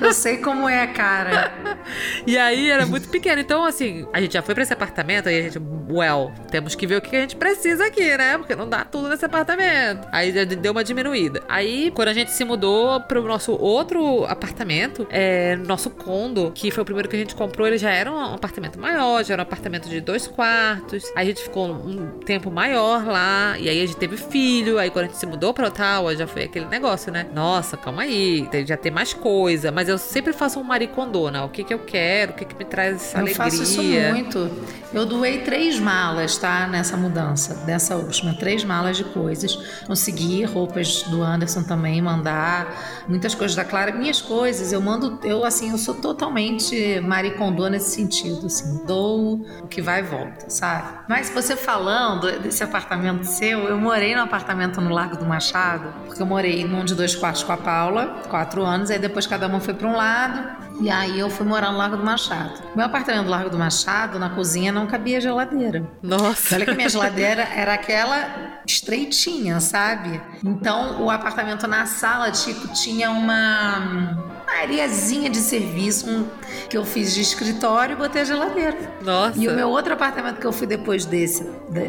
Eu 0.01 0.13
sei 0.13 0.39
como 0.43 0.69
é, 0.69 0.87
cara. 0.87 1.53
E 2.25 2.39
aí 2.39 2.71
era 2.71 2.87
muito 2.87 3.09
pequeno. 3.09 3.41
Então, 3.41 3.65
assim, 3.65 4.07
a 4.13 4.21
gente 4.21 4.35
já 4.35 4.43
foi 4.43 4.55
pra 4.55 4.63
esse 4.63 4.73
apartamento, 4.73 5.29
aí 5.29 5.41
a 5.41 5.43
gente 5.43 5.59
well, 5.91 6.33
temos 6.51 6.75
que 6.75 6.87
ver 6.87 6.97
o 6.97 7.01
que 7.01 7.15
a 7.15 7.21
gente 7.21 7.37
precisa 7.37 7.87
aqui, 7.87 8.17
né? 8.17 8.39
Porque 8.39 8.55
não 8.55 8.69
dá 8.69 8.85
tudo 8.85 9.09
nesse 9.09 9.25
apartamento. 9.25 10.07
Aí 10.13 10.33
já 10.33 10.45
deu 10.45 10.73
uma 10.73 10.85
diminuída. 10.85 11.43
Aí, 11.49 11.91
quando 11.91 12.09
a 12.09 12.13
gente 12.13 12.31
se 12.31 12.45
mudou 12.45 13.01
pro 13.01 13.23
nosso 13.23 13.53
outro 13.53 14.25
apartamento, 14.27 15.07
é, 15.11 15.57
nosso 15.57 15.91
condo, 15.91 16.53
que 16.55 16.71
foi 16.71 16.83
o 16.83 16.85
primeiro 16.85 17.09
que 17.09 17.17
a 17.17 17.19
gente 17.19 17.35
comprou, 17.35 17.67
ele 17.67 17.79
já 17.79 17.91
era 17.91 18.11
um 18.11 18.35
apartamento 18.35 18.79
maior, 18.79 19.25
já 19.25 19.35
era 19.35 19.43
um 19.43 19.47
apartamento 19.47 19.89
de 19.89 20.01
dois 20.01 20.27
quartos. 20.27 21.05
Aí 21.17 21.25
a 21.25 21.25
gente 21.25 21.43
ficou 21.43 21.69
um 21.69 22.21
tempo 22.21 22.51
maior 22.51 23.05
lá, 23.05 23.57
e 23.59 23.69
aí 23.69 23.83
a 23.83 23.87
gente 23.87 23.97
teve 23.97 24.17
filho. 24.17 24.79
Aí 24.79 24.91
quando 24.91 25.07
a 25.07 25.09
gente 25.09 25.19
se 25.19 25.27
mudou 25.27 25.53
pra 25.53 25.67
Ottawa, 25.67 26.15
já 26.15 26.27
foi 26.27 26.45
aquele 26.45 26.67
negócio, 26.67 27.13
né? 27.13 27.27
Nossa, 27.35 27.77
calma 27.77 28.03
aí, 28.03 28.49
já 28.67 28.77
tem 28.77 28.93
mais 28.93 29.13
coisa. 29.13 29.73
Mas 29.73 29.89
eu 29.89 29.99
sempre 29.99 30.22
faço 30.33 30.61
um 30.61 30.63
maricondona. 30.63 31.45
O 31.45 31.49
que 31.49 31.65
que 31.65 31.75
eu 31.75 31.79
quero, 31.79 32.33
o 32.33 32.35
que 32.35 32.45
que 32.45 32.57
me 32.57 32.65
traz 32.65 33.13
eu 33.13 33.21
alegria. 33.21 33.33
Eu 33.33 33.51
faço 33.51 33.63
isso 33.63 33.83
muito. 33.83 34.51
Eu 34.93 35.07
doei 35.07 35.39
três 35.39 35.79
malas, 35.79 36.37
tá? 36.37 36.67
Nessa 36.67 36.97
mudança, 36.97 37.55
dessa 37.67 37.97
última. 37.97 38.35
Três 38.35 38.63
malas 38.65 38.97
de 38.97 39.05
coisas. 39.05 39.57
Consegui 39.87 40.45
roupas 40.45 41.03
do 41.05 41.23
Anderson 41.23 41.63
também 41.63 42.01
mandar. 42.01 43.05
Muitas 43.09 43.35
coisas 43.35 43.57
da 43.57 43.65
Clara. 43.65 43.93
Minhas 43.93 44.21
coisas, 44.21 44.73
eu 44.73 44.81
mando. 44.81 45.19
Eu, 45.25 45.45
assim, 45.45 45.71
eu 45.71 45.79
sou 45.79 45.95
totalmente 45.95 47.01
maricondô 47.01 47.69
nesse 47.69 47.91
sentido, 47.91 48.47
assim. 48.47 48.85
Dou 48.87 49.41
o 49.63 49.67
que 49.67 49.81
vai 49.81 50.01
e 50.01 50.03
volta, 50.03 50.51
sabe? 50.51 51.01
Mas 51.09 51.31
você 51.31 51.57
falando 51.57 52.31
desse 52.41 52.63
apartamento 52.63 53.25
seu, 53.25 53.61
eu 53.61 53.79
morei 53.79 54.15
no 54.15 54.23
apartamento 54.23 54.81
no 54.81 54.91
Largo 54.91 55.17
do 55.17 55.25
Machado, 55.25 55.93
porque 56.07 56.21
eu 56.21 56.27
morei 56.27 56.65
num 56.65 56.85
de 56.85 56.95
dois 56.95 57.15
quartos 57.15 57.43
com 57.43 57.53
a 57.53 57.57
Paula, 57.57 58.23
quatro 58.29 58.63
anos, 58.63 58.91
aí 58.91 58.99
depois 58.99 59.27
cada 59.27 59.47
uma 59.47 59.61
foi 59.61 59.75
para 59.75 59.89
um 59.89 59.97
lado 59.97 60.12
obrigado 60.13 60.72
e 60.83 60.91
aí 60.91 61.17
eu 61.17 61.31
fui 61.31 61.47
morar 61.47 61.71
no 61.71 61.79
Largo 61.79 61.97
do 61.97 62.05
Machado. 62.05 62.61
Meu 62.75 62.85
apartamento 62.85 63.27
do 63.27 63.31
Largo 63.31 63.49
do 63.49 63.57
Machado, 63.57 64.19
na 64.19 64.31
cozinha, 64.31 64.73
não 64.73 64.85
cabia 64.85 65.21
geladeira. 65.21 65.89
Nossa. 66.03 66.57
Olha 66.57 66.67
que 66.67 66.75
minha 66.75 66.89
geladeira 66.89 67.43
era 67.55 67.75
aquela 67.75 68.61
estreitinha, 68.67 69.61
sabe? 69.61 70.21
Então 70.45 71.01
o 71.01 71.09
apartamento 71.09 71.69
na 71.69 71.87
sala, 71.87 72.33
tipo, 72.33 72.67
tinha 72.73 73.13
uma 73.13 74.33
areazinha 74.61 75.31
de 75.31 75.39
serviço 75.39 76.11
um, 76.11 76.27
que 76.69 76.77
eu 76.77 76.85
fiz 76.85 77.15
de 77.15 77.21
escritório 77.21 77.95
e 77.95 77.97
botei 77.97 78.23
a 78.23 78.25
geladeira. 78.25 78.77
Nossa. 79.03 79.39
E 79.39 79.49
o 79.49 79.55
meu 79.55 79.69
outro 79.69 79.93
apartamento 79.93 80.41
que 80.41 80.47
eu 80.47 80.53
fui 80.53 80.67
depois 80.67 81.05
desse, 81.05 81.45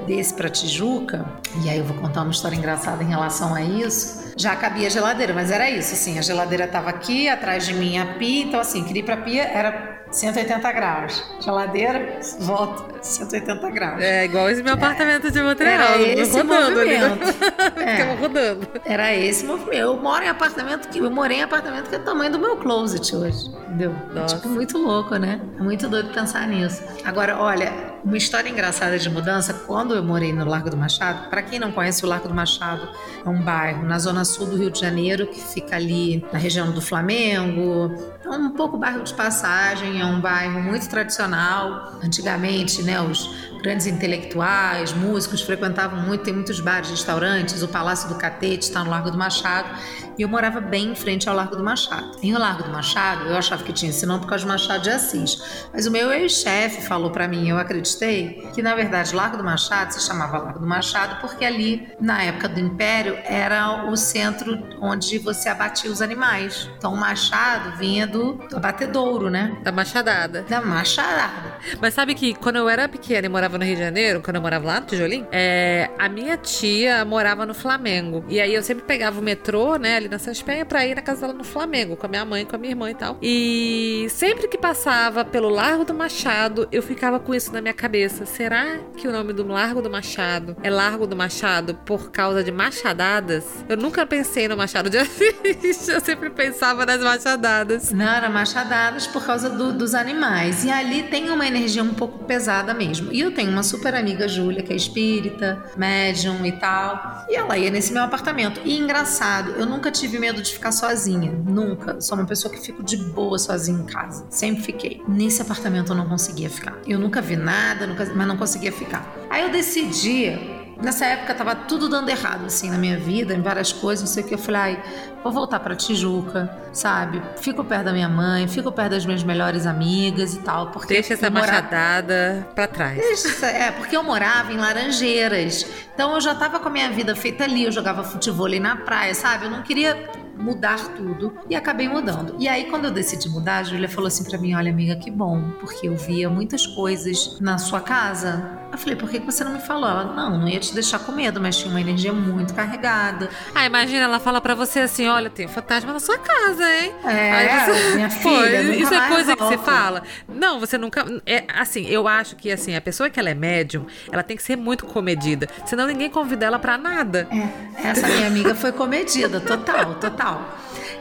desse 0.06 0.34
pra 0.34 0.50
Tijuca, 0.50 1.26
e 1.64 1.70
aí 1.70 1.80
eu 1.80 1.84
vou 1.84 1.98
contar 1.98 2.22
uma 2.22 2.32
história 2.32 2.56
engraçada 2.56 3.04
em 3.04 3.08
relação 3.08 3.54
a 3.54 3.62
isso, 3.62 4.32
já 4.38 4.56
cabia 4.56 4.88
a 4.88 4.90
geladeira, 4.90 5.34
mas 5.34 5.52
era 5.52 5.70
isso, 5.70 5.94
assim, 5.94 6.18
a 6.18 6.22
geladeira 6.22 6.68
tava 6.68 6.90
aqui, 6.90 7.28
atrás 7.28 7.66
de 7.66 7.74
mim 7.74 7.98
a 7.98 8.06
pia, 8.16 8.46
então 8.46 8.60
assim, 8.60 8.83
queria 8.84 9.02
ir 9.02 9.06
pra 9.06 9.18
pia, 9.18 9.44
era 9.44 10.04
180 10.12 10.72
graus. 10.72 11.24
Geladeira, 11.40 12.20
volta, 12.40 13.02
180 13.02 13.70
graus. 13.72 14.02
É, 14.02 14.26
igual 14.26 14.50
esse 14.50 14.62
meu 14.62 14.74
apartamento 14.74 15.28
é, 15.28 15.32
de 15.32 15.42
Montreal. 15.42 15.82
Era 15.82 16.02
esse 16.02 16.32
rodando 16.38 16.80
movimento. 16.80 17.24
Ali. 17.76 17.90
É, 17.90 18.14
rodando. 18.16 18.68
Era 18.86 19.14
esse 19.14 19.46
movimento. 19.46 19.74
Eu 19.74 19.98
moro 19.98 20.24
em 20.24 20.30
apartamento 20.30 20.88
que 20.90 21.00
eu 21.00 21.12
morei 21.12 21.38
em 21.38 21.44
apartamento 21.44 21.90
que 21.90 21.96
é 21.96 22.00
o 22.00 22.04
tamanho 22.04 22.32
do 22.32 22.40
meu 22.40 22.58
closet 22.58 23.16
hoje. 23.16 23.50
Entendeu? 23.68 23.96
Nossa. 24.14 24.36
Tipo, 24.36 24.50
muito 24.50 24.78
louco, 24.78 25.16
né? 25.16 25.42
É 25.60 25.62
muito 25.64 25.90
doido 25.90 26.14
pensar 26.14 26.48
nisso. 26.48 26.84
Agora, 27.04 27.38
olha, 27.38 27.93
uma 28.04 28.18
história 28.18 28.50
engraçada 28.50 29.00
de 29.00 29.10
mudança, 29.10 29.54
quando 29.54 29.94
eu 29.94 30.04
morei 30.04 30.34
no 30.34 30.46
Largo 30.46 30.70
do 30.70 30.78
Machado, 30.78 31.30
para 31.30 31.42
quem 31.42 31.58
não 31.58 31.72
conhece, 31.72 32.06
o 32.06 32.08
Largo 32.08 32.28
do 32.28 32.34
Machado 32.34 32.90
é 33.26 33.30
um 33.30 33.42
bairro 33.42 33.84
na 33.86 33.98
zona 33.98 34.26
sul 34.26 34.48
do 34.48 34.58
Rio 34.58 34.70
de 34.70 34.80
Janeiro, 34.80 35.28
que 35.28 35.40
fica 35.40 35.76
ali 35.76 36.26
na 36.32 36.38
região 36.38 36.72
do 36.72 36.82
Flamengo, 36.82 37.96
é 38.24 38.30
um 38.30 38.50
pouco 38.52 38.78
bairro 38.78 39.04
de 39.04 39.14
passagem, 39.14 40.02
é 40.02 40.06
um 40.06 40.20
bairro 40.20 40.62
muito 40.62 40.90
tradicional. 40.90 41.94
Antigamente, 42.04 42.84
né, 42.84 43.00
os 43.02 43.53
grandes 43.64 43.88
intelectuais, 43.88 44.92
músicos 44.92 45.42
frequentavam 45.42 46.02
muito, 46.02 46.26
tem 46.26 46.34
muitos 46.34 46.60
bares, 46.60 46.90
restaurantes, 46.90 47.64
o 47.64 47.68
Palácio 47.70 48.10
do 48.10 48.16
Catete 48.16 48.68
está 48.68 48.84
no 48.84 48.90
Largo 48.90 49.10
do 49.10 49.18
Machado, 49.18 49.70
e 50.18 50.22
eu 50.22 50.28
morava 50.28 50.60
bem 50.60 50.92
em 50.92 50.96
frente 50.96 51.30
ao 51.30 51.36
Largo 51.36 51.56
do 51.56 51.64
Machado. 51.64 52.18
E 52.22 52.34
o 52.34 52.38
Largo 52.38 52.64
do 52.64 52.70
Machado, 52.70 53.26
eu 53.26 53.38
achava 53.38 53.64
que 53.64 53.72
tinha 53.72 53.90
esse 53.90 54.06
nome 54.06 54.20
por 54.20 54.28
causa 54.28 54.44
de 54.44 54.50
Machado 54.50 54.84
de 54.84 54.90
Assis, 54.90 55.66
mas 55.72 55.88
o 55.88 55.92
meu 55.92 56.12
ex-chefe 56.12 56.86
falou 56.86 57.10
para 57.10 57.26
mim, 57.26 57.48
eu 57.48 57.58
acreditei, 57.58 58.46
que 58.54 58.62
na 58.62 58.76
verdade 58.76 59.16
Largo 59.16 59.38
do 59.38 59.44
Machado 59.46 59.94
se 59.94 60.06
chamava 60.06 60.40
Largo 60.40 60.60
do 60.60 60.68
Machado 60.68 61.22
porque 61.22 61.46
ali, 61.46 61.88
na 62.02 62.22
época 62.22 62.50
do 62.50 62.60
Império, 62.60 63.18
era 63.24 63.86
o 63.90 63.96
centro 63.96 64.62
onde 64.82 65.18
você 65.20 65.48
abatia 65.48 65.90
os 65.90 66.02
animais. 66.02 66.70
Então 66.78 66.94
o 66.94 66.98
Machado 66.98 67.78
vinha 67.78 68.06
do 68.06 68.46
abatedouro, 68.54 69.30
né? 69.30 69.58
Da 69.64 69.72
machadada. 69.72 70.42
Da 70.50 70.60
machadada. 70.60 71.58
Mas 71.80 71.94
sabe 71.94 72.14
que 72.14 72.34
quando 72.36 72.58
eu 72.58 72.68
era 72.68 72.90
pequena 72.90 73.26
e 73.26 73.30
morava 73.30 73.53
no 73.58 73.66
Rio 73.66 73.76
de 73.76 73.82
Janeiro, 73.82 74.22
quando 74.22 74.36
eu 74.38 74.42
morava 74.42 74.66
lá 74.66 74.80
no 74.80 74.86
Tijolim, 74.86 75.26
é, 75.32 75.90
a 75.98 76.10
minha 76.10 76.38
tia 76.38 77.04
morava 77.06 77.46
no 77.46 77.54
Flamengo. 77.54 78.24
E 78.28 78.40
aí 78.40 78.54
eu 78.54 78.64
sempre 78.64 78.84
pegava 78.84 79.20
o 79.20 79.24
metrô, 79.24 79.76
né, 79.78 79.98
ali 79.98 80.08
na 80.08 80.20
Saspenha, 80.20 80.66
pra 80.66 80.86
ir 80.86 80.96
na 80.96 81.02
casa 81.02 81.22
dela 81.22 81.34
no 81.34 81.44
Flamengo, 81.44 81.96
com 81.96 82.06
a 82.06 82.10
minha 82.10 82.26
mãe, 82.26 82.46
com 82.46 82.56
a 82.56 82.60
minha 82.60 82.72
irmã 82.72 82.90
e 82.90 82.96
tal. 82.96 83.18
E 83.22 84.08
sempre 84.10 84.48
que 84.48 84.58
passava 84.58 85.24
pelo 85.26 85.50
Largo 85.50 85.84
do 85.84 85.94
Machado, 85.94 86.68
eu 86.72 86.82
ficava 86.82 87.20
com 87.20 87.34
isso 87.34 87.52
na 87.54 87.62
minha 87.62 87.74
cabeça. 87.74 88.26
Será 88.26 88.80
que 88.98 89.08
o 89.08 89.12
nome 89.12 89.34
do 89.34 89.46
Largo 89.48 89.82
do 89.82 89.90
Machado 89.90 90.56
é 90.64 90.70
Largo 90.70 91.06
do 91.08 91.16
Machado 91.16 91.76
por 91.86 92.12
causa 92.12 92.44
de 92.44 92.52
machadadas? 92.52 93.46
Eu 93.68 93.78
nunca 93.78 94.06
pensei 94.06 94.48
no 94.48 94.58
Machado 94.58 94.90
de 94.90 94.98
Assis. 95.04 95.88
Eu 95.88 96.02
sempre 96.02 96.30
pensava 96.30 96.86
nas 96.86 97.02
machadadas. 97.02 97.92
Não, 97.92 98.06
era 98.08 98.30
machadadas 98.30 99.08
por 99.08 99.26
causa 99.26 99.50
do, 99.50 99.74
dos 99.74 99.94
animais. 99.94 100.64
E 100.64 100.72
ali 100.72 101.04
tem 101.04 101.30
uma 101.30 101.46
energia 101.46 101.84
um 101.84 101.94
pouco 101.94 102.20
pesada 102.26 102.74
mesmo. 102.74 103.12
E 103.12 103.20
eu 103.20 103.32
tenho 103.32 103.43
uma 103.48 103.64
super 103.64 103.96
amiga, 103.96 104.28
Júlia, 104.28 104.62
que 104.62 104.74
é 104.74 104.76
espírita, 104.76 105.64
médium 105.76 106.46
e 106.46 106.52
tal. 106.54 107.26
E 107.30 107.36
ela 107.36 107.58
ia 107.58 107.70
nesse 107.70 107.94
meu 107.94 108.04
apartamento. 108.04 108.62
E 108.64 108.78
engraçado, 108.78 109.52
eu 109.52 109.66
nunca 109.66 109.92
tive 109.92 110.20
medo 110.20 110.42
de 110.42 110.54
ficar 110.54 110.72
sozinha. 110.72 111.32
Nunca. 111.32 112.00
Sou 112.02 112.18
uma 112.18 112.26
pessoa 112.26 112.54
que 112.54 112.60
fico 112.60 112.84
de 112.84 112.98
boa 112.98 113.38
sozinha 113.38 113.80
em 113.80 113.86
casa. 113.86 114.26
Sempre 114.30 114.64
fiquei. 114.64 115.02
Nesse 115.08 115.42
apartamento 115.42 115.92
eu 115.92 115.96
não 115.96 116.08
conseguia 116.08 116.50
ficar. 116.50 116.78
Eu 116.88 117.00
nunca 117.00 117.22
vi 117.22 117.36
nada, 117.36 117.88
nunca, 117.88 118.06
mas 118.14 118.28
não 118.28 118.38
conseguia 118.38 118.72
ficar. 118.72 119.14
Aí 119.30 119.42
eu 119.44 119.52
decidi 119.52 120.63
Nessa 120.82 121.06
época 121.06 121.34
tava 121.34 121.56
tudo 121.56 121.88
dando 121.88 122.10
errado, 122.10 122.46
assim, 122.46 122.70
na 122.70 122.78
minha 122.78 122.98
vida, 122.98 123.34
em 123.34 123.42
várias 123.42 123.72
coisas, 123.72 124.04
não 124.08 124.14
sei 124.14 124.24
o 124.24 124.28
que. 124.28 124.34
Eu 124.34 124.38
falei, 124.38 124.62
ai, 124.62 124.84
vou 125.24 125.32
voltar 125.32 125.60
pra 125.60 125.76
Tijuca, 125.76 126.50
sabe? 126.72 127.22
Fico 127.38 127.64
perto 127.64 127.86
da 127.86 127.94
minha 127.94 128.10
mãe, 128.10 128.48
fico 128.48 128.72
perto 128.72 128.92
das 128.92 129.06
minhas 129.06 129.24
melhores 129.24 129.66
amigas 129.66 130.34
e 130.34 130.40
tal. 130.40 130.72
Porque 130.72 130.94
Deixa 130.94 131.14
essa 131.14 131.30
morava... 131.30 131.52
machadada 131.52 132.48
pra 132.54 132.68
trás. 132.68 132.98
Deixa, 132.98 133.46
é, 133.48 133.72
porque 133.72 133.96
eu 133.96 134.04
morava 134.04 134.52
em 134.52 134.58
Laranjeiras. 134.58 135.66
Então 135.94 136.14
eu 136.16 136.22
já 136.22 136.36
tava 136.36 136.60
com 136.60 136.68
a 136.68 136.72
minha 136.72 136.90
vida 136.90 137.16
feita 137.16 137.44
ali, 137.44 137.64
eu 137.64 137.72
jogava 137.72 138.04
futebol 138.04 138.46
ali 138.46 138.60
na 138.60 138.76
praia, 138.76 139.14
sabe? 139.14 139.46
Eu 139.46 139.52
não 139.52 139.62
queria 139.62 140.23
mudar 140.38 140.80
tudo 140.96 141.34
e 141.50 141.56
acabei 141.56 141.88
mudando. 141.88 142.36
E 142.40 142.48
aí 142.48 142.66
quando 142.66 142.86
eu 142.86 142.92
decidi 142.92 143.30
mudar, 143.30 143.58
a 143.60 143.64
Júlia 143.64 143.88
falou 143.90 144.08
assim 144.08 144.24
para 144.24 144.38
mim: 144.38 144.54
"Olha, 144.56 144.72
amiga, 144.72 144.96
que 144.96 145.12
bom, 145.12 145.42
porque 145.60 145.88
eu 145.88 145.96
via 145.96 146.30
muitas 146.30 146.66
coisas 146.66 147.40
na 147.40 147.58
sua 147.58 147.80
casa". 147.82 148.60
Eu 148.72 148.78
falei: 148.78 148.96
"Por 148.96 149.10
que 149.10 149.20
você 149.20 149.44
não 149.44 149.54
me 149.54 149.60
falou?". 149.60 149.88
Ela: 149.90 150.06
"Não, 150.16 150.40
não 150.40 150.48
ia 150.48 150.60
te 150.60 150.74
deixar 150.74 151.00
com 151.00 151.12
medo, 151.12 151.40
mas 151.40 151.58
tinha 151.58 151.70
uma 151.70 151.80
energia 151.82 152.12
muito 152.14 152.54
carregada". 152.54 153.30
Ah, 153.54 153.66
imagina 153.66 154.04
ela 154.06 154.20
fala 154.20 154.42
para 154.42 154.56
você 154.56 154.80
assim: 154.82 155.08
"Olha, 155.08 155.30
tem 155.30 155.48
fantasma 155.48 155.94
na 155.94 156.00
sua 156.00 156.18
casa, 156.18 156.64
hein?". 156.64 156.92
É, 157.06 157.66
você... 157.66 157.96
minha 157.96 158.10
filha, 158.12 158.64
Pô, 158.64 158.72
isso 158.74 158.94
é 158.94 159.08
coisa 159.10 159.36
volta. 159.36 159.36
que 159.36 159.44
você 159.44 159.58
fala. 159.60 160.04
Não, 160.28 160.60
você 160.60 160.78
nunca 160.78 161.06
é 161.26 161.44
assim, 161.56 161.86
eu 161.88 162.08
acho 162.08 162.36
que 162.36 162.52
assim, 162.52 162.76
a 162.76 162.82
pessoa 162.82 163.10
que 163.10 163.20
ela 163.20 163.30
é 163.30 163.34
médium, 163.36 163.86
ela 164.12 164.24
tem 164.24 164.36
que 164.36 164.44
ser 164.44 164.56
muito 164.56 164.86
comedida, 164.86 165.48
senão 165.66 165.86
ninguém 165.86 166.10
convida 166.10 166.46
ela 166.46 166.58
para 166.58 166.78
nada. 166.78 167.28
É, 167.32 167.88
essa 167.90 168.08
minha 168.08 168.28
amiga 168.28 168.56
foi 168.56 168.72
comedida, 168.72 169.40
total, 169.40 169.96
total. 169.96 170.23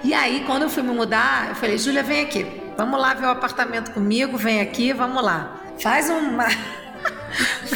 E 0.05 0.13
aí, 0.13 0.43
quando 0.47 0.63
eu 0.63 0.71
fui 0.71 0.83
me 0.83 0.93
mudar, 0.93 1.51
eu 1.51 1.55
falei, 1.55 1.79
Júlia, 1.79 2.03
vem 2.03 2.23
aqui. 2.23 2.45
Vamos 2.77 3.01
lá 3.01 3.15
ver 3.15 3.27
o 3.27 3.31
apartamento 3.31 3.93
comigo, 3.93 4.37
vem 4.37 4.61
aqui, 4.61 4.93
vamos 4.93 5.23
lá. 5.23 5.61
Faz 5.81 6.11
uma. 6.11 6.47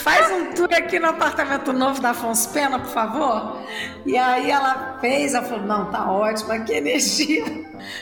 Faz 0.01 0.31
um 0.31 0.53
tour 0.55 0.69
aqui 0.73 0.99
no 0.99 1.09
apartamento 1.09 1.73
novo 1.73 2.01
da 2.01 2.11
Afonso 2.11 2.51
Pena, 2.51 2.79
por 2.79 2.91
favor. 2.91 3.63
E 4.05 4.17
aí 4.17 4.51
ela 4.51 4.99
fez, 5.01 5.35
ela 5.35 5.45
falou, 5.45 5.67
não, 5.67 5.91
tá 5.91 6.11
ótimo, 6.11 6.65
que 6.65 6.73
energia. 6.73 7.45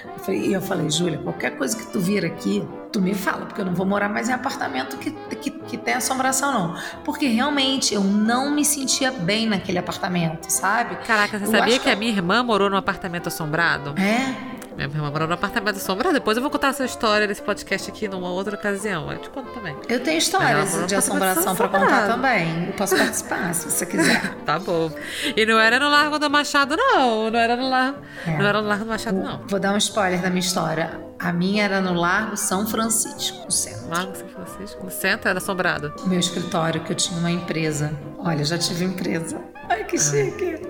Eu 0.05 0.19
falei, 0.25 0.41
e 0.41 0.53
eu 0.53 0.63
falei, 0.63 0.91
Júlia, 0.91 1.19
qualquer 1.19 1.57
coisa 1.57 1.77
que 1.77 1.87
tu 1.87 2.01
vir 2.01 2.25
aqui, 2.25 2.67
tu 2.93 3.01
me 3.01 3.15
fala, 3.15 3.47
porque 3.47 3.61
eu 3.61 3.65
não 3.65 3.75
vou 3.75 3.87
morar 3.87 4.09
mais 4.09 4.29
em 4.29 4.33
apartamento 4.33 4.97
que, 4.97 5.11
que, 5.11 5.51
que 5.51 5.77
tem 5.77 5.95
assombração, 5.95 6.53
não. 6.53 6.77
Porque 7.05 7.27
realmente 7.27 7.95
eu 7.95 8.03
não 8.03 8.51
me 8.51 8.65
sentia 8.65 9.11
bem 9.11 9.47
naquele 9.47 9.79
apartamento, 9.79 10.49
sabe? 10.51 10.97
Caraca, 11.07 11.39
você 11.39 11.45
eu 11.45 11.51
sabia 11.51 11.79
que... 11.79 11.85
que 11.85 11.91
a 11.91 11.97
minha 11.97 12.13
irmã 12.13 12.43
morou 12.43 12.71
num 12.71 12.77
apartamento 12.77 13.29
assombrado? 13.29 13.95
É. 14.01 14.54
Minha 14.77 14.89
irmã 14.89 15.11
morou 15.11 15.29
no 15.29 15.35
apartamento 15.35 15.77
assombrado. 15.77 16.15
Depois 16.15 16.37
eu 16.37 16.43
vou 16.43 16.51
contar 16.51 16.69
essa 16.69 16.85
história 16.85 17.27
desse 17.27 17.43
podcast 17.43 17.91
aqui 17.91 18.09
numa 18.09 18.31
outra 18.31 18.57
ocasião. 18.57 19.11
Eu 19.11 19.19
te 19.19 19.31
conto 19.31 19.51
também. 19.53 19.77
Eu 19.89 20.01
tenho 20.01 20.19
histórias 20.19 20.87
de 20.87 20.95
assombração 20.95 21.55
pra 21.55 21.69
contar 21.69 22.07
também. 22.09 22.67
Eu 22.67 22.73
posso 22.73 22.97
participar, 22.97 23.55
se 23.55 23.71
você 23.71 23.87
quiser. 23.87 24.35
tá 24.45 24.59
bom. 24.59 24.91
E 25.37 25.47
não 25.47 25.59
era 25.59 25.79
no 25.79 25.89
Largo 25.89 26.19
do 26.19 26.29
Machado, 26.29 26.77
não. 26.77 27.31
Não 27.31 27.39
era 27.39 27.57
no 27.57 27.69
Largo, 27.69 27.99
é. 28.27 28.37
não, 28.37 28.47
era 28.47 28.61
no 28.61 28.69
Largo 28.69 28.85
do 28.85 28.91
Machado, 28.91 29.17
não. 29.17 29.43
Vou 29.47 29.61
dar 29.61 29.73
um 29.73 29.77
spoiler 29.77 30.21
da 30.21 30.29
minha 30.29 30.41
história. 30.41 31.01
A 31.19 31.33
minha 31.33 31.65
era 31.65 31.81
no 31.81 31.95
Largo 31.95 32.37
São 32.37 32.67
Francisco, 32.67 33.45
no 33.45 33.53
centro. 33.53 33.89
Largo 33.89 34.17
São 34.17 34.29
Francisco? 34.29 34.85
No 34.85 34.91
centro 34.91 35.29
era 35.29 35.39
assombrado? 35.39 35.95
Meu 36.07 36.19
escritório, 36.19 36.83
que 36.83 36.93
eu 36.93 36.97
tinha 36.97 37.19
uma 37.19 37.31
empresa. 37.31 37.93
Olha, 38.19 38.45
já 38.45 38.59
tive 38.59 38.85
empresa. 38.85 39.41
Ai, 39.69 39.85
que 39.85 39.97
chique. 39.97 40.61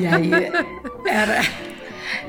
E 0.00 0.06
aí, 0.06 0.30
era 1.06 1.42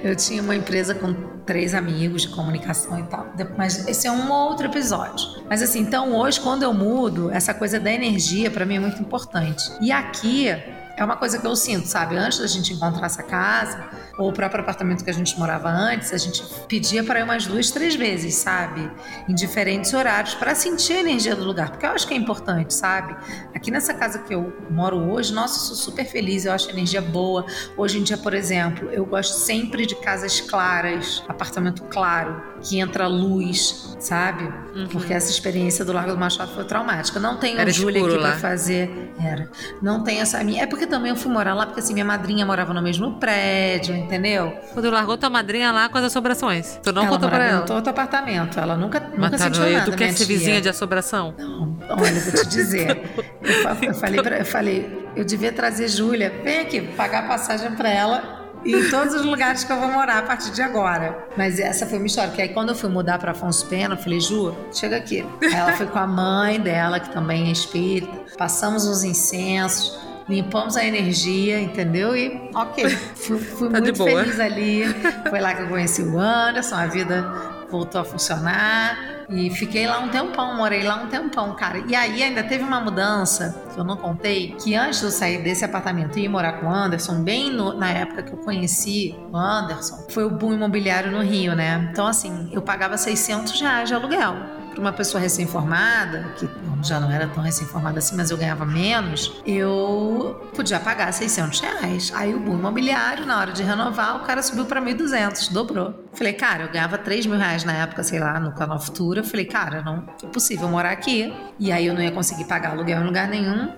eu 0.04 0.15
tinha 0.15 0.41
uma 0.41 0.56
empresa 0.56 0.93
com 0.96 1.13
três 1.46 1.74
amigos 1.74 2.24
de 2.24 2.30
comunicação 2.30 3.00
e 3.00 3.04
tal. 3.04 3.34
Mas 3.58 3.88
esse 3.88 4.08
é 4.08 4.12
um 4.12 4.32
outro 4.32 4.65
episódio. 4.67 5.43
Mas 5.50 5.62
assim, 5.62 5.80
então 5.80 6.15
hoje, 6.15 6.39
quando 6.39 6.63
eu 6.63 6.74
mudo, 6.74 7.30
essa 7.32 7.54
coisa 7.54 7.80
da 7.80 7.91
energia 7.91 8.50
para 8.50 8.65
mim 8.65 8.76
é 8.76 8.80
muito 8.80 9.02
importante. 9.02 9.72
E 9.82 9.91
aqui 9.91 10.50
é 10.95 11.03
uma 11.03 11.17
coisa 11.17 11.39
que 11.39 11.45
eu 11.45 11.56
sinto, 11.56 11.88
sabe? 11.88 12.15
Antes 12.15 12.39
da 12.39 12.47
gente 12.47 12.73
encontrar 12.73 13.08
essa 13.08 13.23
casa, 13.23 13.84
ou 14.17 14.29
o 14.29 14.34
próprio 14.34 14.62
apartamento 14.62 15.03
que 15.03 15.10
a 15.10 15.13
gente 15.13 15.38
morava 15.39 15.69
antes, 15.69 16.13
a 16.13 16.17
gente 16.17 16.43
pedia 16.67 17.03
para 17.03 17.19
ir 17.19 17.23
umas 17.23 17.47
duas, 17.47 17.71
três 17.71 17.95
vezes, 17.95 18.36
sabe? 18.36 18.91
Em 19.27 19.34
diferentes 19.34 19.93
horários, 19.93 20.36
para 20.36 20.53
sentir 20.53 20.93
a 20.93 20.99
energia 20.99 21.36
do 21.36 21.43
lugar, 21.43 21.71
porque 21.71 21.86
eu 21.86 21.91
acho 21.91 22.08
que 22.08 22.13
é 22.13 22.17
importante, 22.17 22.73
sabe? 22.73 23.15
Aqui 23.56 23.71
nessa 23.71 23.93
casa 23.93 24.19
que 24.19 24.34
eu 24.34 24.53
moro 24.69 24.97
hoje, 24.97 25.34
nossa, 25.34 25.56
eu 25.56 25.63
sou 25.63 25.75
super 25.75 26.06
feliz, 26.06 26.45
eu 26.45 26.51
acho 26.51 26.69
a 26.69 26.71
energia 26.71 27.01
boa. 27.01 27.45
Hoje 27.75 27.97
em 27.97 28.03
dia, 28.03 28.17
por 28.17 28.34
exemplo, 28.34 28.89
eu 28.91 29.06
gosto 29.06 29.34
sempre 29.34 29.86
de 29.86 29.95
casas 29.95 30.41
claras, 30.41 31.23
apartamento 31.27 31.84
claro, 31.84 32.41
que 32.62 32.79
entra 32.79 33.08
luz, 33.08 33.97
sabe? 33.99 34.43
Uhum. 34.75 34.88
Porque 34.88 35.13
essa 35.13 35.29
experiência 35.29 35.84
do 35.84 35.91
Largo 35.91 36.12
do 36.12 36.17
Machado 36.17 36.53
foi 36.53 36.63
traumática. 36.65 37.19
Não 37.19 37.38
tenho 37.38 37.60
Era 37.60 37.71
Júlia 37.71 38.06
aqui 38.06 38.17
para 38.17 38.38
fazer. 38.38 39.12
Era. 39.19 39.49
Não 39.82 40.03
tem 40.03 40.19
essa 40.19 40.43
minha. 40.43 40.63
É 40.63 40.65
porque 40.65 40.83
também 40.88 41.10
eu 41.10 41.15
fui 41.15 41.32
morar 41.32 41.54
lá, 41.54 41.65
porque 41.65 41.80
assim, 41.80 41.93
minha 41.93 42.06
madrinha 42.06 42.46
morava 42.46 42.74
no 42.74 42.82
mesmo 42.82 43.13
prédio, 43.19 43.96
entendeu? 43.96 44.58
Quando 44.74 44.89
largou 44.89 45.17
tua 45.17 45.30
madrinha 45.30 45.72
lá 45.72 45.89
com 45.89 45.98
as 45.98 46.06
assombrações. 46.06 46.80
Tu 46.82 46.91
não 46.91 47.04
ela 47.04 47.12
contou 47.12 47.30
pra 47.30 47.46
ela? 47.46 47.65
Ela 47.65 47.76
outro 47.76 47.89
apartamento. 47.89 48.60
Ela 48.60 48.76
nunca, 48.76 49.00
Mas 49.00 49.17
nunca 49.17 49.32
tá 49.32 49.38
sentiu 49.46 49.69
nada. 49.69 49.91
Tu 49.91 49.98
quer 49.98 50.13
ser 50.13 50.26
vizinha 50.26 50.62
de 50.62 50.69
assombração? 50.69 51.34
Não, 51.38 51.78
olha, 51.89 52.10
eu 52.10 52.22
vou 52.22 52.34
te 52.34 52.48
dizer. 52.48 53.02
eu, 53.41 53.89
eu, 53.89 53.93
falei 53.93 54.22
pra, 54.22 54.38
eu 54.38 54.46
falei, 54.46 55.10
eu 55.15 55.24
devia 55.24 55.52
trazer 55.52 55.88
Júlia. 55.88 56.34
Vem 56.43 56.60
aqui, 56.60 56.82
pagar 56.82 57.26
a 57.26 57.28
passagem 57.28 57.72
pra 57.76 57.89
ela 57.89 58.43
em 58.65 58.89
todos 58.89 59.13
os 59.13 59.26
lugares 59.26 59.63
que 59.63 59.72
eu 59.72 59.80
vou 59.80 59.89
morar 59.89 60.19
a 60.19 60.22
partir 60.22 60.52
de 60.52 60.62
agora. 60.62 61.28
Mas 61.38 61.60
essa 61.60 61.86
foi 61.86 61.98
uma 61.98 62.08
história, 62.08 62.32
que 62.32 62.41
aí 62.41 62.50
quando 62.50 62.69
eu 62.69 62.76
fui 62.76 62.89
mudar 62.89 63.19
para 63.19 63.32
Afonso 63.32 63.67
Pena, 63.67 63.96
eu 63.96 63.98
falei, 63.98 64.19
Ju, 64.19 64.56
chega 64.72 64.98
aqui. 64.98 65.26
Aí 65.41 65.54
ela 65.54 65.74
foi 65.74 65.86
com 65.86 66.00
a 66.00 66.08
mãe 66.08 66.60
dela, 66.60 67.00
que 67.00 67.12
também 67.12 67.50
é 67.50 67.52
espírita, 67.52 68.12
passamos 68.38 68.88
uns 68.88 69.04
incensos, 69.04 70.00
limpamos 70.28 70.78
a 70.78 70.86
energia, 70.86 71.60
entendeu? 71.60 72.16
E 72.16 72.50
ok, 72.54 72.90
fui, 73.16 73.40
fui 73.40 73.70
tá 73.70 73.80
muito 73.80 74.04
feliz 74.04 74.40
ali. 74.40 74.84
Foi 75.30 75.40
lá 75.40 75.54
que 75.54 75.64
eu 75.64 75.68
conheci 75.68 76.02
o 76.02 76.20
Anderson, 76.20 76.76
a 76.76 76.88
vida 76.88 77.54
voltou 77.70 78.02
a 78.02 78.06
funcionar. 78.06 79.14
E 79.30 79.50
fiquei 79.50 79.88
lá 79.88 80.00
um 80.00 80.10
tempão, 80.10 80.56
morei 80.56 80.84
lá 80.84 81.02
um 81.02 81.08
tempão, 81.08 81.56
cara. 81.56 81.82
E 81.88 81.96
aí 81.96 82.22
ainda 82.22 82.44
teve 82.44 82.64
uma 82.64 82.80
mudança 82.80 83.64
que 83.74 83.80
eu 83.80 83.84
não 83.84 83.96
contei, 83.96 84.56
que 84.62 84.76
antes 84.76 85.00
de 85.00 85.06
eu 85.06 85.12
sair 85.12 85.42
desse 85.42 85.66
apartamento 85.66 86.20
e 86.20 86.26
ir 86.26 86.28
morar 86.28 86.54
com 86.60 86.68
o 86.68 86.70
Anderson, 86.70 87.24
bem 87.24 87.50
no, 87.50 87.74
na 87.74 87.90
época 87.90 88.22
que 88.22 88.34
eu 88.34 88.38
conheci 88.38 89.16
o 89.32 89.38
Anderson, 89.38 90.06
foi 90.10 90.26
o 90.26 90.30
boom 90.30 90.54
imobiliário 90.54 91.12
no 91.12 91.22
Rio, 91.22 91.56
né? 91.56 91.90
Então 91.92 92.06
assim, 92.06 92.50
eu 92.52 92.62
pagava 92.62 92.98
600 92.98 93.60
reais 93.60 93.90
de 93.90 93.96
aluguel 93.96 94.62
para 94.74 94.82
uma 94.82 94.92
pessoa 94.92 95.22
recém-formada, 95.22 96.34
que 96.38 96.50
já 96.84 97.00
não 97.00 97.12
era 97.12 97.28
tão 97.28 97.44
recém-formada 97.44 98.00
assim, 98.00 98.16
mas 98.16 98.32
eu 98.32 98.38
ganhava 98.38 98.66
menos, 98.66 99.42
eu 99.46 100.50
podia 100.56 100.80
pagar 100.80 101.12
600 101.12 101.60
reais. 101.62 102.12
Aí 102.16 102.34
o 102.34 102.40
boom 102.40 102.56
imobiliário, 102.56 103.26
na 103.26 103.40
hora 103.40 103.52
de 103.52 103.64
renovar, 103.64 104.18
o 104.18 104.20
cara 104.22 104.42
subiu 104.42 104.66
para 104.66 104.82
1.200, 104.82 105.52
dobrou. 105.52 106.08
Falei, 106.14 106.34
cara, 106.34 106.64
eu 106.64 106.72
ganhava 106.72 106.98
3 106.98 107.26
mil 107.26 107.38
reais 107.38 107.64
na 107.64 107.74
época, 107.74 108.04
sei 108.04 108.20
lá, 108.20 108.40
no 108.40 108.54
Canal 108.54 108.80
Futura. 108.80 109.24
Falei, 109.24 109.46
cara, 109.46 109.82
não 109.82 110.04
é 110.22 110.28
possível 110.28 110.68
morar 110.68 110.92
aqui. 110.92 111.34
E 111.60 111.72
aí 111.72 111.86
eu 111.86 111.94
não 111.94 112.02
ia 112.02 112.12
conseguir 112.12 112.46
pagar 112.46 112.72
aluguel 112.72 113.02
em 113.02 113.06
lugar 113.06 113.28
nenhum. 113.28 113.74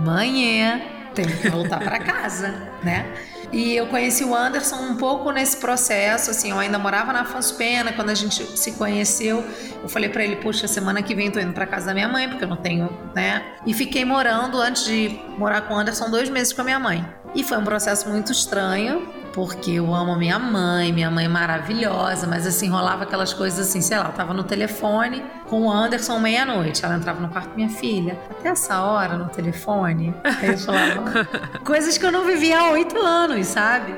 Manhã, 0.00 0.80
tenho 1.14 1.36
que 1.36 1.48
voltar 1.48 1.78
para 1.78 1.98
casa, 1.98 2.54
né? 2.82 3.06
E 3.54 3.76
eu 3.76 3.86
conheci 3.86 4.24
o 4.24 4.34
Anderson 4.34 4.74
um 4.80 4.96
pouco 4.96 5.30
nesse 5.30 5.58
processo, 5.58 6.28
assim, 6.28 6.50
eu 6.50 6.58
ainda 6.58 6.76
morava 6.76 7.12
na 7.12 7.20
Afonso 7.20 7.54
Pena, 7.54 7.92
quando 7.92 8.10
a 8.10 8.14
gente 8.14 8.42
se 8.58 8.72
conheceu, 8.72 9.44
eu 9.80 9.88
falei 9.88 10.08
para 10.08 10.24
ele, 10.24 10.34
puxa, 10.34 10.66
semana 10.66 11.00
que 11.04 11.14
vem 11.14 11.30
tô 11.30 11.38
indo 11.38 11.52
para 11.52 11.64
casa 11.64 11.86
da 11.86 11.94
minha 11.94 12.08
mãe, 12.08 12.28
porque 12.28 12.42
eu 12.42 12.48
não 12.48 12.56
tenho, 12.56 12.90
né? 13.14 13.44
E 13.64 13.72
fiquei 13.72 14.04
morando 14.04 14.60
antes 14.60 14.84
de 14.84 15.20
morar 15.38 15.60
com 15.60 15.74
o 15.74 15.78
Anderson 15.78 16.10
dois 16.10 16.28
meses 16.28 16.52
com 16.52 16.62
a 16.62 16.64
minha 16.64 16.80
mãe. 16.80 17.06
E 17.32 17.44
foi 17.44 17.56
um 17.56 17.62
processo 17.62 18.08
muito 18.08 18.32
estranho, 18.32 19.08
porque 19.34 19.72
eu 19.72 19.92
amo 19.92 20.16
minha 20.16 20.38
mãe, 20.38 20.92
minha 20.92 21.10
mãe 21.10 21.24
é 21.24 21.28
maravilhosa, 21.28 22.24
mas 22.24 22.46
assim, 22.46 22.68
rolava 22.68 23.02
aquelas 23.02 23.34
coisas 23.34 23.68
assim, 23.68 23.80
sei 23.80 23.98
lá, 23.98 24.06
eu 24.06 24.12
tava 24.12 24.32
no 24.32 24.44
telefone 24.44 25.24
com 25.48 25.62
o 25.62 25.72
Anderson 25.72 26.20
meia-noite, 26.20 26.84
ela 26.84 26.94
entrava 26.94 27.20
no 27.20 27.28
quarto, 27.28 27.50
minha 27.56 27.68
filha, 27.68 28.16
até 28.30 28.50
essa 28.50 28.80
hora 28.82 29.18
no 29.18 29.28
telefone, 29.28 30.14
aí 30.22 30.50
eu 30.50 30.58
falava, 30.58 31.26
coisas 31.66 31.98
que 31.98 32.06
eu 32.06 32.12
não 32.12 32.24
vivia 32.24 32.60
há 32.60 32.70
oito 32.70 32.96
anos, 32.96 33.48
sabe? 33.48 33.92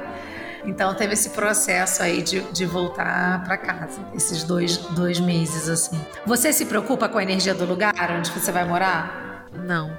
Então 0.64 0.94
teve 0.94 1.12
esse 1.12 1.30
processo 1.30 2.02
aí 2.02 2.22
de, 2.22 2.40
de 2.40 2.64
voltar 2.64 3.44
para 3.44 3.58
casa, 3.58 4.00
esses 4.14 4.42
dois, 4.42 4.78
dois 4.78 5.20
meses 5.20 5.68
assim. 5.68 6.00
Você 6.24 6.50
se 6.50 6.64
preocupa 6.64 7.10
com 7.10 7.18
a 7.18 7.22
energia 7.22 7.54
do 7.54 7.66
lugar 7.66 8.10
onde 8.10 8.30
você 8.30 8.50
vai 8.50 8.64
morar? 8.64 9.46
Não. 9.52 9.92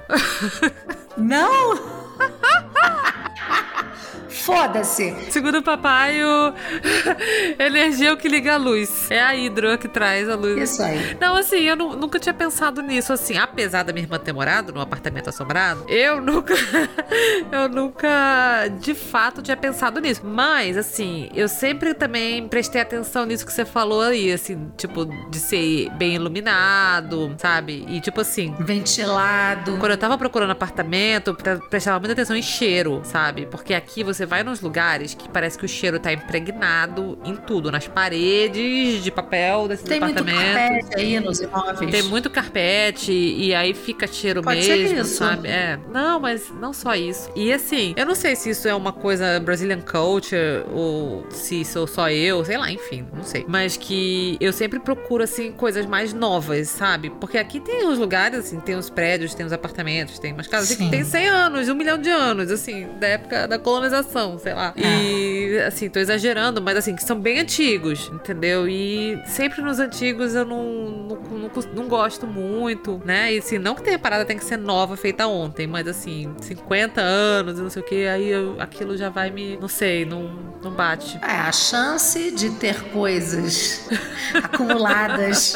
Não? 1.16 1.98
Foda-se. 4.38 5.14
Segundo 5.30 5.58
o 5.58 5.62
papai, 5.62 6.22
o... 6.22 6.54
energia 7.58 8.10
é 8.10 8.12
o 8.12 8.16
que 8.16 8.28
liga 8.28 8.54
a 8.54 8.56
luz. 8.56 9.10
É 9.10 9.20
a 9.20 9.34
hidro 9.34 9.76
que 9.78 9.88
traz 9.88 10.28
a 10.28 10.34
luz. 10.34 10.70
Isso 10.70 10.82
aí. 10.82 11.16
Não, 11.20 11.36
assim, 11.36 11.60
eu 11.60 11.76
nunca 11.76 12.18
tinha 12.18 12.34
pensado 12.34 12.80
nisso, 12.82 13.12
assim. 13.12 13.36
Apesar 13.36 13.82
da 13.82 13.92
minha 13.92 14.04
irmã 14.04 14.18
ter 14.18 14.32
morado 14.32 14.72
num 14.72 14.80
apartamento 14.80 15.28
assombrado, 15.28 15.84
eu 15.88 16.20
nunca. 16.20 16.54
eu 17.50 17.68
nunca, 17.68 18.68
de 18.80 18.94
fato, 18.94 19.42
tinha 19.42 19.56
pensado 19.56 20.00
nisso. 20.00 20.22
Mas, 20.24 20.76
assim, 20.76 21.28
eu 21.34 21.48
sempre 21.48 21.94
também 21.94 22.46
prestei 22.48 22.80
atenção 22.80 23.26
nisso 23.26 23.44
que 23.44 23.52
você 23.52 23.64
falou 23.64 24.02
aí, 24.02 24.32
assim, 24.32 24.70
tipo, 24.76 25.04
de 25.04 25.38
ser 25.38 25.90
bem 25.90 26.14
iluminado, 26.14 27.34
sabe? 27.38 27.84
E, 27.88 28.00
tipo 28.00 28.20
assim. 28.20 28.54
Ventilado. 28.58 29.76
Quando 29.78 29.92
eu 29.92 29.98
tava 29.98 30.16
procurando 30.16 30.50
apartamento, 30.50 31.36
prestava 31.68 31.98
muita 31.98 32.12
atenção 32.12 32.36
em 32.36 32.42
cheiro, 32.42 33.00
sabe? 33.04 33.46
Porque 33.46 33.74
aqui 33.74 34.02
você 34.02 34.26
vai 34.28 34.44
nos 34.44 34.60
lugares 34.60 35.14
que 35.14 35.28
parece 35.28 35.58
que 35.58 35.64
o 35.64 35.68
cheiro 35.68 35.98
tá 35.98 36.12
impregnado 36.12 37.18
em 37.24 37.34
tudo, 37.34 37.72
nas 37.72 37.88
paredes 37.88 39.02
de 39.02 39.10
papel 39.10 39.66
desses 39.68 39.84
Tem 39.84 39.98
apartamentos. 39.98 40.38
Tem 40.38 40.70
muito 40.70 40.88
carpete 40.88 41.00
aí 41.00 41.20
nos 41.20 41.40
imóveis. 41.40 41.90
Tem 41.90 42.02
muito 42.02 42.30
carpete 42.30 43.12
e 43.12 43.54
aí 43.54 43.74
fica 43.74 44.06
cheiro 44.06 44.42
Pode 44.42 44.60
mesmo, 44.60 45.04
sabe? 45.04 45.48
É. 45.48 45.78
Não, 45.92 46.20
mas 46.20 46.50
não 46.60 46.72
só 46.72 46.94
isso. 46.94 47.30
E 47.34 47.52
assim, 47.52 47.94
eu 47.96 48.06
não 48.06 48.14
sei 48.14 48.36
se 48.36 48.50
isso 48.50 48.68
é 48.68 48.74
uma 48.74 48.92
coisa 48.92 49.40
Brazilian 49.40 49.80
culture 49.80 50.64
ou 50.72 51.26
se 51.30 51.64
sou 51.64 51.86
só 51.86 52.10
eu, 52.10 52.44
sei 52.44 52.58
lá, 52.58 52.70
enfim, 52.70 53.06
não 53.12 53.24
sei. 53.24 53.44
Mas 53.48 53.76
que 53.76 54.36
eu 54.40 54.52
sempre 54.52 54.78
procuro 54.78 55.24
assim 55.24 55.52
coisas 55.52 55.86
mais 55.86 56.12
novas, 56.12 56.68
sabe? 56.68 57.10
Porque 57.10 57.38
aqui 57.38 57.60
tem 57.60 57.86
uns 57.86 57.98
lugares 57.98 58.38
assim, 58.40 58.60
tem 58.60 58.74
os 58.74 58.90
prédios, 58.90 59.34
tem 59.34 59.46
os 59.46 59.52
apartamentos, 59.52 60.18
tem 60.18 60.32
umas 60.32 60.46
casas 60.46 60.76
que 60.76 60.90
tem 60.90 61.04
100 61.04 61.28
anos, 61.28 61.68
um 61.68 61.74
milhão 61.74 61.98
de 61.98 62.10
anos, 62.10 62.50
assim, 62.50 62.86
da 62.98 63.06
época 63.06 63.48
da 63.48 63.58
colonização 63.58 64.07
sei 64.38 64.54
lá. 64.54 64.72
É. 64.76 64.80
E, 64.80 65.58
assim, 65.60 65.88
tô 65.88 65.98
exagerando, 65.98 66.60
mas 66.60 66.76
assim, 66.76 66.94
que 66.94 67.02
são 67.02 67.18
bem 67.18 67.38
antigos, 67.40 68.10
entendeu? 68.12 68.68
E 68.68 69.20
sempre 69.26 69.62
nos 69.62 69.78
antigos 69.78 70.34
eu 70.34 70.44
não, 70.44 70.64
não, 70.64 71.16
não, 71.16 71.50
não 71.74 71.88
gosto 71.88 72.26
muito, 72.26 73.00
né? 73.04 73.34
E 73.34 73.38
assim, 73.38 73.58
não 73.58 73.74
que 73.74 73.82
tenha 73.82 73.98
parada 73.98 74.24
tem 74.24 74.36
que 74.36 74.44
ser 74.44 74.56
nova, 74.56 74.96
feita 74.96 75.26
ontem, 75.26 75.66
mas 75.66 75.86
assim, 75.86 76.34
50 76.40 77.00
anos 77.00 77.58
e 77.58 77.62
não 77.62 77.70
sei 77.70 77.82
o 77.82 77.84
que, 77.84 78.06
aí 78.06 78.28
eu, 78.28 78.56
aquilo 78.58 78.96
já 78.96 79.08
vai 79.08 79.30
me, 79.30 79.56
não 79.56 79.68
sei, 79.68 80.04
não, 80.04 80.30
não 80.62 80.70
bate. 80.70 81.18
É, 81.22 81.40
a 81.40 81.52
chance 81.52 82.30
de 82.30 82.50
ter 82.50 82.82
coisas 82.90 83.88
acumuladas 84.42 85.54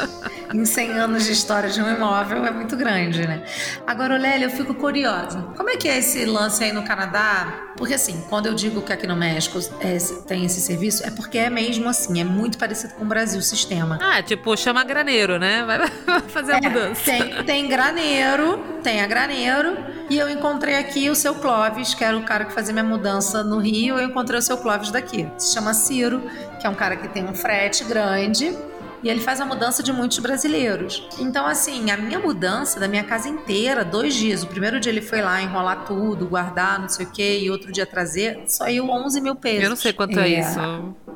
em 0.53 0.65
100 0.65 0.99
anos 0.99 1.25
de 1.25 1.33
história 1.33 1.71
de 1.71 1.81
um 1.81 1.91
imóvel 1.91 2.45
é 2.45 2.51
muito 2.51 2.77
grande, 2.77 3.27
né? 3.27 3.43
Agora, 3.87 4.17
Lélia, 4.19 4.47
eu 4.47 4.51
fico 4.51 4.75
curiosa. 4.75 5.43
Como 5.57 5.71
é 5.71 5.77
que 5.77 5.88
é 5.88 5.99
esse 5.99 6.25
lance 6.25 6.62
aí 6.62 6.73
no 6.73 6.83
Canadá? 6.85 7.73
Porque 7.77 7.95
assim, 7.95 8.23
quando 8.29 8.41
eu 8.48 8.55
digo 8.55 8.83
que 8.83 8.92
aqui 8.92 9.07
no 9.07 9.16
México 9.16 9.59
é, 9.81 9.98
tem 10.26 10.44
esse 10.44 10.61
serviço, 10.61 11.07
é 11.07 11.11
porque 11.11 11.38
é 11.38 11.50
mesmo 11.50 11.88
assim, 11.88 12.20
é 12.20 12.24
muito 12.24 12.59
parecido 12.59 12.94
com 12.94 13.05
o 13.05 13.07
Brasil 13.07 13.40
o 13.40 13.42
sistema. 13.42 13.98
Ah, 14.00 14.22
tipo, 14.22 14.57
chama 14.57 14.85
graneiro, 14.85 15.38
né? 15.38 15.64
Vai 15.64 15.87
fazer 16.28 16.52
a 16.52 16.57
é, 16.59 16.61
mudança. 16.61 17.02
Tem, 17.05 17.44
tem 17.44 17.68
graneiro, 17.68 18.59
tem 18.83 19.00
a 19.00 19.07
graneiro 19.07 19.76
E 20.11 20.18
eu 20.18 20.28
encontrei 20.28 20.76
aqui 20.76 21.09
o 21.11 21.14
seu 21.14 21.35
Clóvis, 21.35 21.94
que 21.94 22.05
era 22.05 22.16
o 22.16 22.22
cara 22.22 22.44
que 22.44 22.52
fazia 22.52 22.72
minha 22.72 22.85
mudança 22.85 23.42
no 23.42 23.59
Rio. 23.59 23.98
Eu 23.98 24.09
encontrei 24.09 24.38
o 24.38 24.42
seu 24.42 24.57
Clóvis 24.59 24.90
daqui. 24.90 25.28
Se 25.38 25.55
chama 25.55 25.74
Ciro, 25.74 26.22
que 26.61 26.66
é 26.66 26.70
um 26.70 26.74
cara 26.74 26.96
que 26.96 27.09
tem 27.09 27.24
um 27.24 27.35
frete 27.35 27.85
grande 27.85 28.55
e 29.03 29.09
ele 29.09 29.21
faz 29.21 29.41
a 29.41 29.45
mudança 29.45 29.83
de 29.83 29.93
muitos 29.93 30.19
brasileiros. 30.19 31.07
Então, 31.19 31.47
assim, 31.47 31.91
a 31.91 31.97
minha 31.97 32.19
mudança 32.19 32.79
da 32.79 32.88
minha 32.88 33.05
casa 33.05 33.29
inteira, 33.29 33.85
dois 33.85 34.15
dias. 34.15 34.43
O 34.43 34.47
primeiro 34.47 34.79
dia 34.79 34.93
ele 34.93 35.03
foi 35.03 35.21
lá 35.21 35.43
enrolar 35.43 35.85
tudo, 35.85 36.27
guardar, 36.27 36.81
não 36.81 36.88
sei 36.88 37.07
o 37.07 37.11
quê, 37.11 37.41
e 37.43 37.51
outro 37.51 37.73
dia 37.73 37.87
trazer, 37.87 38.43
só 38.47 38.69
eu 38.69 38.88
11 38.88 39.21
mil 39.21 39.35
pesos. 39.35 39.65
Eu 39.65 39.71
não 39.71 39.77
sei 39.77 39.93
quanto 39.93 40.19
é, 40.19 40.33
é 40.33 40.41
isso. 40.41 40.59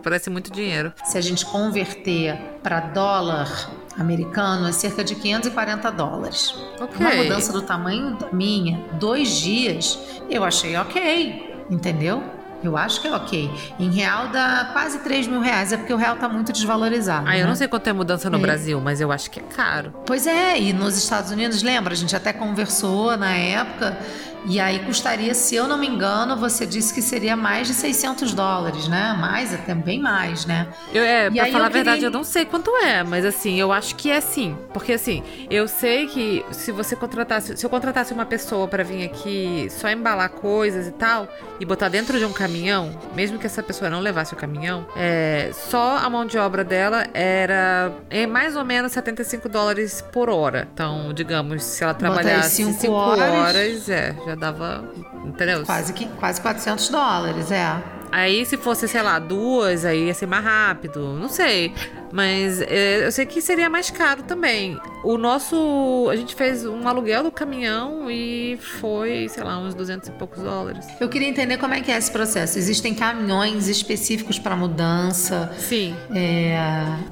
Parece 0.02 0.30
muito 0.30 0.50
dinheiro. 0.50 0.92
Se 1.04 1.16
a 1.16 1.20
gente 1.20 1.44
converter 1.46 2.36
para 2.62 2.80
dólar 2.80 3.70
americano, 3.98 4.68
é 4.68 4.72
cerca 4.72 5.02
de 5.02 5.14
540 5.14 5.90
dólares. 5.90 6.54
Okay. 6.80 7.06
Uma 7.06 7.22
mudança 7.22 7.52
do 7.52 7.62
tamanho 7.62 8.16
da 8.16 8.30
minha, 8.32 8.84
dois 8.94 9.30
dias, 9.30 9.98
eu 10.28 10.44
achei 10.44 10.76
ok, 10.76 11.64
entendeu? 11.70 12.22
Eu 12.62 12.76
acho 12.76 13.00
que 13.00 13.08
é 13.08 13.14
ok. 13.14 13.50
Em 13.78 13.90
real 13.90 14.28
dá 14.28 14.70
quase 14.72 14.98
3 15.00 15.28
mil 15.28 15.40
reais, 15.40 15.72
é 15.72 15.76
porque 15.76 15.92
o 15.92 15.96
real 15.96 16.16
tá 16.16 16.28
muito 16.28 16.52
desvalorizado. 16.52 17.26
Ah, 17.26 17.32
né? 17.32 17.42
eu 17.42 17.46
não 17.46 17.54
sei 17.54 17.68
quanto 17.68 17.86
é 17.88 17.92
mudança 17.92 18.28
no 18.30 18.38
é. 18.38 18.40
Brasil, 18.40 18.80
mas 18.80 19.00
eu 19.00 19.12
acho 19.12 19.30
que 19.30 19.40
é 19.40 19.42
caro. 19.42 19.92
Pois 20.06 20.26
é, 20.26 20.60
e 20.60 20.72
nos 20.72 20.96
Estados 20.96 21.30
Unidos, 21.30 21.62
lembra? 21.62 21.92
A 21.92 21.96
gente 21.96 22.14
até 22.16 22.32
conversou 22.32 23.16
na 23.16 23.34
época 23.34 23.96
e 24.46 24.60
aí 24.60 24.78
custaria, 24.80 25.34
se 25.34 25.56
eu 25.56 25.66
não 25.66 25.76
me 25.76 25.88
engano, 25.88 26.36
você 26.36 26.64
disse 26.64 26.94
que 26.94 27.02
seria 27.02 27.36
mais 27.36 27.66
de 27.66 27.74
600 27.74 28.32
dólares, 28.32 28.86
né? 28.86 29.16
Mais, 29.18 29.52
até 29.52 29.74
bem 29.74 30.00
mais, 30.00 30.46
né? 30.46 30.68
Eu, 30.94 31.02
é, 31.02 31.26
e 31.26 31.32
pra 31.32 31.46
falar 31.46 31.66
a 31.66 31.70
verdade, 31.70 32.04
eu 32.04 32.10
não 32.10 32.22
sei 32.22 32.44
quanto 32.44 32.70
é, 32.76 33.02
mas 33.02 33.24
assim, 33.24 33.58
eu 33.58 33.72
acho 33.72 33.96
que 33.96 34.08
é 34.08 34.20
sim. 34.20 34.56
Porque 34.72 34.92
assim, 34.92 35.24
eu 35.50 35.66
sei 35.66 36.06
que 36.06 36.44
se 36.52 36.70
você 36.70 36.94
contratasse, 36.94 37.56
se 37.56 37.66
eu 37.66 37.70
contratasse 37.70 38.12
uma 38.12 38.24
pessoa 38.24 38.68
para 38.68 38.84
vir 38.84 39.04
aqui 39.04 39.66
só 39.70 39.90
embalar 39.90 40.30
coisas 40.30 40.86
e 40.86 40.92
tal, 40.92 41.28
e 41.58 41.64
botar 41.64 41.88
dentro 41.88 42.16
de 42.16 42.24
um 42.24 42.32
caminhão, 42.32 42.96
mesmo 43.16 43.38
que 43.38 43.46
essa 43.46 43.62
pessoa 43.62 43.90
não 43.90 43.98
levasse 43.98 44.32
o 44.32 44.36
caminhão, 44.36 44.86
é, 44.96 45.50
só 45.52 45.96
a 45.98 46.08
mão 46.08 46.24
de 46.24 46.38
obra 46.38 46.62
dela 46.62 47.06
era 47.12 47.92
é 48.08 48.26
mais 48.26 48.54
ou 48.54 48.64
menos 48.64 48.92
75 48.92 49.48
dólares 49.48 50.04
por 50.12 50.30
hora. 50.30 50.68
Então, 50.72 51.12
digamos, 51.12 51.64
se 51.64 51.82
ela 51.82 51.94
trabalhasse 51.94 52.62
5 52.62 52.92
horas, 52.92 53.34
horas, 53.34 53.88
é, 53.88 54.14
já 54.24 54.35
dava, 54.36 54.84
entendeu? 55.24 55.64
Quase 55.64 55.92
que 55.92 56.06
quase 56.06 56.40
400 56.40 56.88
dólares, 56.88 57.50
é. 57.50 57.82
Aí 58.12 58.46
se 58.46 58.56
fosse, 58.56 58.86
sei 58.88 59.02
lá, 59.02 59.18
duas, 59.18 59.84
aí 59.84 60.06
ia 60.06 60.14
ser 60.14 60.26
mais 60.26 60.44
rápido. 60.44 61.00
Não 61.14 61.28
sei. 61.28 61.74
Mas 62.12 62.60
é, 62.62 63.06
eu 63.06 63.12
sei 63.12 63.26
que 63.26 63.40
seria 63.40 63.68
mais 63.68 63.90
caro 63.90 64.22
também. 64.22 64.78
O 65.02 65.16
nosso. 65.16 66.08
A 66.10 66.16
gente 66.16 66.34
fez 66.34 66.64
um 66.64 66.88
aluguel 66.88 67.22
do 67.22 67.30
caminhão 67.30 68.10
e 68.10 68.58
foi, 68.80 69.28
sei 69.28 69.42
lá, 69.42 69.58
uns 69.58 69.74
200 69.74 70.08
e 70.08 70.12
poucos 70.12 70.42
dólares. 70.42 70.86
Eu 71.00 71.08
queria 71.08 71.28
entender 71.28 71.58
como 71.58 71.74
é 71.74 71.80
que 71.80 71.90
é 71.90 71.96
esse 71.96 72.10
processo. 72.10 72.58
Existem 72.58 72.94
caminhões 72.94 73.68
específicos 73.68 74.38
para 74.38 74.56
mudança? 74.56 75.52
Sim. 75.58 75.94
É... 76.14 76.56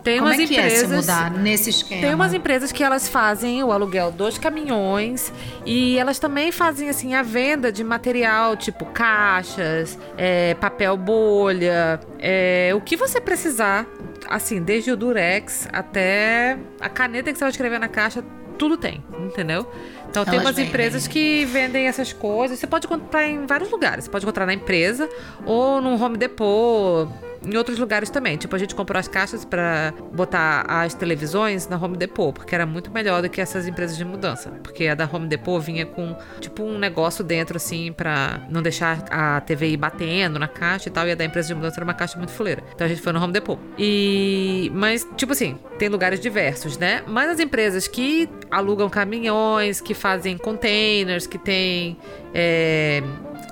Tem 0.03 0.19
como 0.19 0.31
umas 0.31 0.41
é 0.41 0.47
que 0.47 0.55
empresas, 0.55 0.83
é 0.83 0.87
se 0.87 0.95
mudar 0.95 1.31
nesse 1.33 1.71
esquema? 1.71 2.01
Tem 2.01 2.15
umas 2.15 2.35
empresas 2.35 2.73
que 2.73 2.83
elas 2.83 3.09
fazem 3.09 3.63
o 3.63 3.71
aluguel 3.71 4.11
dos 4.11 4.39
caminhões 4.39 5.33
e 5.65 5.99
elas 5.99 6.19
também 6.19 6.51
fazem 6.51 6.89
assim 6.89 7.15
a 7.15 7.23
venda 7.23 7.71
de 7.71 7.85
material 7.85 8.57
tipo 8.57 8.85
caixas, 8.87 9.99
é, 10.17 10.55
papel 10.55 10.97
bolha, 10.97 12.01
é, 12.27 12.73
o 12.75 12.81
que 12.81 12.97
você 12.97 13.21
precisar 13.21 13.87
assim, 14.27 14.63
desde 14.63 14.91
o 14.91 14.97
Durex 14.97 15.69
até 15.71 16.57
a 16.81 16.89
caneta 16.89 17.31
que 17.31 17.39
você 17.39 17.45
vai 17.45 17.51
escrever 17.51 17.79
na 17.79 17.89
caixa, 17.89 18.25
tudo 18.57 18.79
tem, 18.79 19.05
entendeu? 19.19 19.71
Então 20.09 20.23
Elas 20.23 20.31
tem 20.31 20.39
umas 20.41 20.57
vendem. 20.57 20.69
empresas 20.71 21.07
que 21.07 21.45
vendem 21.45 21.87
essas 21.87 22.13
coisas. 22.13 22.59
Você 22.59 22.67
pode 22.67 22.87
comprar 22.87 23.27
em 23.27 23.47
vários 23.47 23.71
lugares. 23.71 24.05
Você 24.05 24.11
pode 24.11 24.25
encontrar 24.25 24.47
na 24.47 24.55
empresa 24.55 25.09
ou 25.45 25.81
no 25.81 26.03
Home 26.03 26.17
Depot 26.17 27.09
em 27.47 27.57
outros 27.57 27.79
lugares 27.79 28.11
também. 28.11 28.37
Tipo, 28.37 28.55
a 28.57 28.59
gente 28.59 28.75
comprou 28.75 28.99
as 28.99 29.09
caixas 29.09 29.45
para 29.45 29.93
botar 30.13 30.65
as 30.69 30.95
televisões 30.95 31.69
na 31.69 31.77
Home 31.77 31.97
Depot, 31.97 32.33
porque 32.33 32.55
era 32.55 32.67
muito 32.67 32.91
melhor 32.91 33.23
do 33.23 33.29
que 33.29 33.41
essas 33.41 33.67
empresas 33.67 33.97
de 33.97 34.05
mudança. 34.05 34.51
Porque 34.63 34.87
a 34.87 34.95
da 34.95 35.09
Home 35.11 35.29
Depot 35.29 35.59
vinha 35.61 35.87
com, 35.87 36.17
tipo, 36.41 36.63
um 36.63 36.79
negócio 36.79 37.25
dentro, 37.25 37.57
assim, 37.57 37.93
para 37.93 38.43
não 38.51 38.63
deixar 38.63 39.05
a 39.11 39.41
TV 39.41 39.71
ir 39.71 39.77
batendo 39.77 40.39
na 40.39 40.49
caixa 40.49 40.89
e 40.89 40.93
tal. 40.93 41.07
E 41.07 41.13
a 41.13 41.15
da 41.15 41.25
empresa 41.25 41.49
de 41.49 41.55
mudança 41.55 41.77
era 41.77 41.85
uma 41.85 41.95
caixa 41.95 42.17
muito 42.19 42.33
fuleira. 42.33 42.63
Então 42.75 42.85
a 42.85 42.89
gente 42.89 43.01
foi 43.01 43.13
no 43.13 43.23
Home 43.23 43.33
Depot. 43.33 43.59
E. 43.79 44.71
Mas, 44.75 45.07
tipo 45.17 45.33
assim, 45.33 45.59
tem 45.79 45.89
lugares 45.89 46.21
diversos, 46.21 46.79
né? 46.79 47.03
Mas 47.07 47.31
as 47.31 47.41
empresas 47.41 47.87
que 47.87 48.29
alugam 48.51 48.89
caminhões, 48.89 49.81
que 49.81 49.95
fazem 49.95 50.37
containers, 50.37 51.27
que 51.27 51.39
tem. 51.39 51.97
É, 52.33 53.03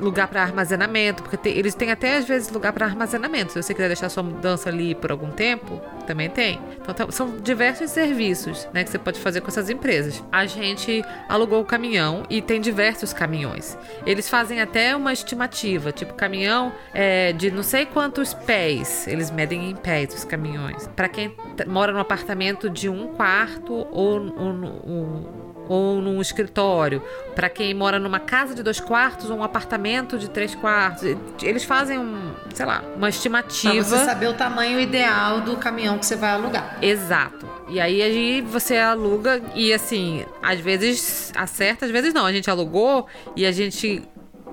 lugar 0.02 0.28
para 0.28 0.42
armazenamento, 0.42 1.22
porque 1.22 1.36
tem, 1.36 1.56
eles 1.56 1.74
têm 1.74 1.90
até 1.90 2.16
às 2.16 2.26
vezes 2.26 2.50
lugar 2.50 2.72
para 2.72 2.84
armazenamento. 2.84 3.52
Se 3.52 3.62
você 3.62 3.72
quiser 3.72 3.86
deixar 3.86 4.08
sua 4.08 4.22
mudança 4.22 4.68
ali 4.68 4.94
por 4.94 5.10
algum 5.10 5.30
tempo, 5.30 5.80
também 6.06 6.28
tem. 6.28 6.60
Então 6.80 6.94
tá, 6.94 7.10
são 7.10 7.38
diversos 7.38 7.90
serviços, 7.90 8.68
né, 8.72 8.84
que 8.84 8.90
você 8.90 8.98
pode 8.98 9.20
fazer 9.20 9.40
com 9.40 9.48
essas 9.48 9.70
empresas. 9.70 10.22
A 10.30 10.44
gente 10.46 11.04
alugou 11.28 11.60
o 11.60 11.64
caminhão 11.64 12.24
e 12.28 12.42
tem 12.42 12.60
diversos 12.60 13.12
caminhões. 13.12 13.78
Eles 14.04 14.28
fazem 14.28 14.60
até 14.60 14.94
uma 14.96 15.12
estimativa, 15.12 15.92
tipo 15.92 16.14
caminhão 16.14 16.72
é, 16.92 17.32
de 17.32 17.50
não 17.50 17.62
sei 17.62 17.86
quantos 17.86 18.34
pés. 18.34 19.06
Eles 19.06 19.30
medem 19.30 19.70
em 19.70 19.76
pés 19.76 20.14
os 20.14 20.24
caminhões. 20.24 20.88
Para 20.96 21.08
quem 21.08 21.34
mora 21.66 21.92
num 21.92 22.00
apartamento 22.00 22.68
de 22.68 22.88
um 22.88 23.08
quarto 23.08 23.72
ou, 23.72 24.20
ou, 24.36 24.82
ou 24.84 25.51
num 25.68 26.20
escritório, 26.20 27.02
para 27.34 27.48
quem 27.48 27.72
mora 27.74 27.98
numa 27.98 28.20
casa 28.20 28.54
de 28.54 28.62
dois 28.62 28.80
quartos 28.80 29.30
ou 29.30 29.38
um 29.38 29.42
apartamento 29.42 30.18
de 30.18 30.28
três 30.28 30.54
quartos. 30.54 31.04
Eles 31.42 31.64
fazem 31.64 31.98
um, 31.98 32.32
sei 32.54 32.66
lá, 32.66 32.82
uma 32.96 33.08
estimativa. 33.08 33.74
Pra 33.74 33.82
você 33.84 34.04
saber 34.04 34.28
o 34.28 34.34
tamanho 34.34 34.78
ideal 34.78 35.40
do 35.40 35.56
caminhão 35.56 35.98
que 35.98 36.06
você 36.06 36.16
vai 36.16 36.30
alugar. 36.30 36.78
Exato. 36.82 37.48
E 37.68 37.80
aí, 37.80 38.02
aí 38.02 38.40
você 38.42 38.76
aluga 38.76 39.40
e 39.54 39.72
assim, 39.72 40.26
às 40.42 40.60
vezes 40.60 41.32
acerta, 41.34 41.86
às 41.86 41.90
vezes 41.90 42.12
não. 42.12 42.26
A 42.26 42.32
gente 42.32 42.50
alugou 42.50 43.06
e 43.34 43.46
a 43.46 43.52
gente 43.52 44.02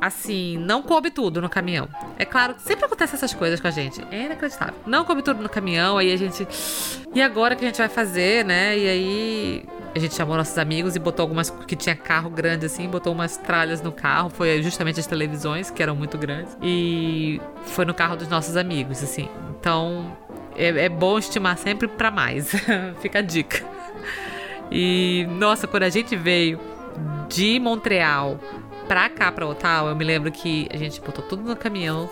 assim, 0.01 0.57
não 0.57 0.81
coube 0.81 1.11
tudo 1.11 1.41
no 1.41 1.49
caminhão. 1.49 1.87
É 2.17 2.25
claro, 2.25 2.55
sempre 2.57 2.85
acontece 2.85 3.15
essas 3.15 3.33
coisas 3.33 3.59
com 3.59 3.67
a 3.67 3.71
gente. 3.71 4.01
É 4.11 4.25
inacreditável. 4.25 4.75
Não 4.85 5.03
coube 5.03 5.21
tudo 5.21 5.41
no 5.41 5.49
caminhão, 5.49 5.97
aí 5.97 6.11
a 6.11 6.17
gente. 6.17 6.47
E 7.13 7.21
agora 7.21 7.55
que 7.55 7.63
a 7.63 7.67
gente 7.67 7.77
vai 7.77 7.89
fazer, 7.89 8.45
né? 8.45 8.77
E 8.77 8.87
aí 8.87 9.65
a 9.95 9.99
gente 9.99 10.15
chamou 10.15 10.37
nossos 10.37 10.57
amigos 10.57 10.95
e 10.95 10.99
botou 10.99 11.23
algumas 11.23 11.49
que 11.49 11.75
tinha 11.75 11.95
carro 11.95 12.29
grande 12.29 12.65
assim, 12.65 12.87
botou 12.87 13.11
umas 13.11 13.37
tralhas 13.37 13.81
no 13.81 13.91
carro, 13.91 14.29
foi 14.29 14.61
justamente 14.61 14.99
as 14.99 15.07
televisões 15.07 15.71
que 15.71 15.81
eram 15.81 15.95
muito 15.95 16.17
grandes 16.17 16.55
e 16.61 17.41
foi 17.65 17.85
no 17.85 17.93
carro 17.93 18.15
dos 18.15 18.27
nossos 18.27 18.55
amigos 18.55 19.03
assim. 19.03 19.27
Então 19.59 20.15
é, 20.55 20.85
é 20.85 20.89
bom 20.89 21.17
estimar 21.17 21.57
sempre 21.57 21.87
para 21.87 22.11
mais. 22.11 22.51
Fica 23.01 23.19
a 23.19 23.21
dica. 23.21 23.65
E 24.71 25.25
nossa, 25.31 25.67
quando 25.67 25.83
a 25.83 25.89
gente 25.89 26.15
veio 26.15 26.59
de 27.27 27.59
Montreal 27.59 28.39
pra 28.89 29.07
cá, 29.07 29.31
pra 29.31 29.45
Ottawa, 29.45 29.91
eu 29.91 29.95
me 29.95 30.03
lembro 30.03 30.31
que 30.31 30.67
a 30.73 30.75
gente 30.75 30.99
botou 30.99 31.23
tudo 31.23 31.43
no 31.43 31.55
caminhão 31.55 32.09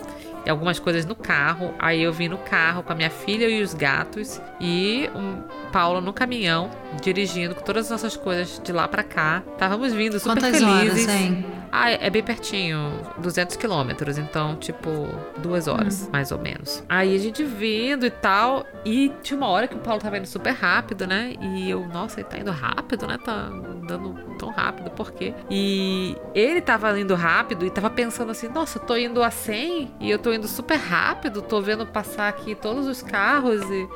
algumas 0.49 0.79
coisas 0.79 1.05
no 1.05 1.15
carro. 1.15 1.73
Aí 1.79 2.01
eu 2.01 2.13
vim 2.13 2.27
no 2.27 2.37
carro 2.37 2.83
com 2.83 2.93
a 2.93 2.95
minha 2.95 3.09
filha 3.09 3.49
e 3.49 3.61
os 3.61 3.73
gatos 3.73 4.39
e 4.59 5.09
um 5.15 5.41
Paulo 5.71 6.01
no 6.01 6.13
caminhão, 6.13 6.69
dirigindo 7.01 7.55
com 7.55 7.61
todas 7.61 7.85
as 7.85 7.91
nossas 7.91 8.15
coisas 8.15 8.61
de 8.63 8.71
lá 8.71 8.87
para 8.87 9.03
cá. 9.03 9.43
Estávamos 9.53 9.93
vindo 9.93 10.19
super 10.19 10.35
Quantas 10.35 10.57
felizes. 10.63 11.07
Horas, 11.07 11.09
hein? 11.09 11.45
Ah, 11.71 11.91
é 11.91 12.09
bem 12.09 12.23
pertinho, 12.23 12.91
200 13.17 13.55
quilômetros, 13.55 14.17
então, 14.17 14.55
tipo, 14.55 15.07
duas 15.37 15.67
horas, 15.67 16.03
hum. 16.03 16.09
mais 16.11 16.31
ou 16.31 16.39
menos. 16.39 16.83
Aí 16.87 17.15
a 17.15 17.19
gente 17.19 17.43
vindo 17.43 18.05
e 18.05 18.11
tal, 18.11 18.65
e 18.85 19.11
tinha 19.21 19.37
uma 19.37 19.47
hora 19.47 19.67
que 19.67 19.75
o 19.75 19.79
Paulo 19.79 20.01
tava 20.01 20.17
indo 20.17 20.27
super 20.27 20.51
rápido, 20.53 21.05
né? 21.05 21.35
E 21.39 21.69
eu, 21.69 21.85
nossa, 21.87 22.19
ele 22.19 22.29
tá 22.29 22.37
indo 22.37 22.51
rápido, 22.51 23.07
né? 23.07 23.17
Tá 23.17 23.33
andando 23.33 24.13
tão 24.37 24.49
rápido, 24.49 24.89
por 24.91 25.11
quê? 25.11 25.33
E 25.49 26.15
ele 26.33 26.61
tava 26.61 26.97
indo 26.99 27.15
rápido 27.15 27.65
e 27.65 27.69
tava 27.69 27.89
pensando 27.89 28.31
assim, 28.31 28.47
nossa, 28.47 28.77
eu 28.77 28.83
tô 28.83 28.95
indo 28.95 29.21
a 29.23 29.31
100 29.31 29.95
e 29.99 30.09
eu 30.09 30.19
tô 30.19 30.33
indo 30.33 30.47
super 30.47 30.77
rápido, 30.77 31.41
tô 31.41 31.61
vendo 31.61 31.85
passar 31.85 32.27
aqui 32.29 32.55
todos 32.55 32.87
os 32.87 33.01
carros 33.01 33.61
e 33.69 33.87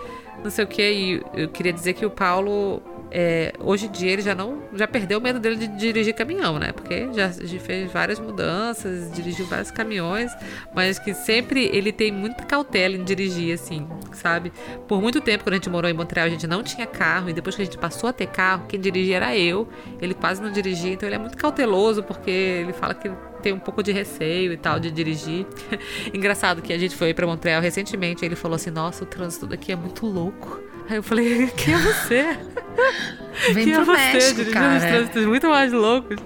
não 0.43 0.49
sei 0.49 0.65
o 0.65 0.67
que. 0.67 0.81
E 0.81 1.23
eu 1.33 1.49
queria 1.49 1.73
dizer 1.73 1.93
que 1.93 2.05
o 2.05 2.09
Paulo, 2.09 2.81
é, 3.11 3.53
hoje 3.59 3.87
em 3.87 3.91
dia, 3.91 4.11
ele 4.11 4.21
já 4.21 4.33
não. 4.33 4.63
Já 4.73 4.87
perdeu 4.87 5.19
o 5.19 5.21
medo 5.21 5.39
dele 5.39 5.57
de 5.57 5.67
dirigir 5.67 6.13
caminhão, 6.13 6.57
né? 6.57 6.71
Porque 6.71 7.09
já, 7.13 7.29
fez 7.59 7.91
várias 7.91 8.19
mudanças, 8.19 9.11
dirigiu 9.11 9.45
vários 9.47 9.69
caminhões, 9.69 10.31
mas 10.73 10.97
que 10.97 11.13
sempre 11.13 11.69
ele 11.73 11.91
tem 11.91 12.11
muita 12.11 12.45
cautela 12.45 12.95
em 12.95 13.03
dirigir, 13.03 13.53
assim, 13.53 13.85
sabe? 14.13 14.53
Por 14.87 15.01
muito 15.01 15.19
tempo, 15.19 15.43
quando 15.43 15.53
a 15.53 15.57
gente 15.57 15.69
morou 15.69 15.91
em 15.91 15.93
Montreal, 15.93 16.25
a 16.25 16.29
gente 16.29 16.47
não 16.47 16.63
tinha 16.63 16.87
carro, 16.87 17.29
e 17.29 17.33
depois 17.33 17.55
que 17.55 17.61
a 17.61 17.65
gente 17.65 17.77
passou 17.77 18.09
a 18.09 18.13
ter 18.13 18.27
carro, 18.27 18.65
quem 18.67 18.79
dirigia 18.79 19.17
era 19.17 19.37
eu. 19.37 19.67
Ele 20.01 20.13
quase 20.13 20.41
não 20.41 20.49
dirigia, 20.49 20.93
então 20.93 21.07
ele 21.07 21.15
é 21.15 21.19
muito 21.19 21.37
cauteloso, 21.37 22.01
porque 22.03 22.31
ele 22.31 22.71
fala 22.71 22.93
que 22.93 23.11
tem 23.41 23.51
um 23.51 23.59
pouco 23.59 23.83
de 23.83 23.91
receio 23.91 24.53
e 24.53 24.57
tal 24.57 24.79
de 24.79 24.89
dirigir. 24.89 25.45
Engraçado 26.13 26.61
que 26.61 26.71
a 26.71 26.77
gente 26.77 26.95
foi 26.95 27.13
para 27.13 27.27
Montreal 27.27 27.61
recentemente, 27.61 28.23
e 28.23 28.25
ele 28.25 28.35
falou 28.37 28.55
assim: 28.55 28.69
"Nossa, 28.69 29.03
o 29.03 29.07
trânsito 29.07 29.45
daqui 29.45 29.71
é 29.71 29.75
muito 29.75 30.05
louco". 30.05 30.70
Aí 30.91 30.97
eu 30.97 31.03
falei: 31.03 31.47
"Quem 31.55 31.73
é 31.73 31.77
você?" 31.77 32.37
Vem 33.53 33.65
que 33.65 33.71
é 33.71 33.83
você, 33.83 33.91
México, 33.91 34.35
dirigindo 34.35 34.53
cara. 34.53 34.77
os 34.77 34.83
trânsitos 34.83 35.25
muito 35.25 35.47
mais 35.47 35.71
loucos. 35.71 36.17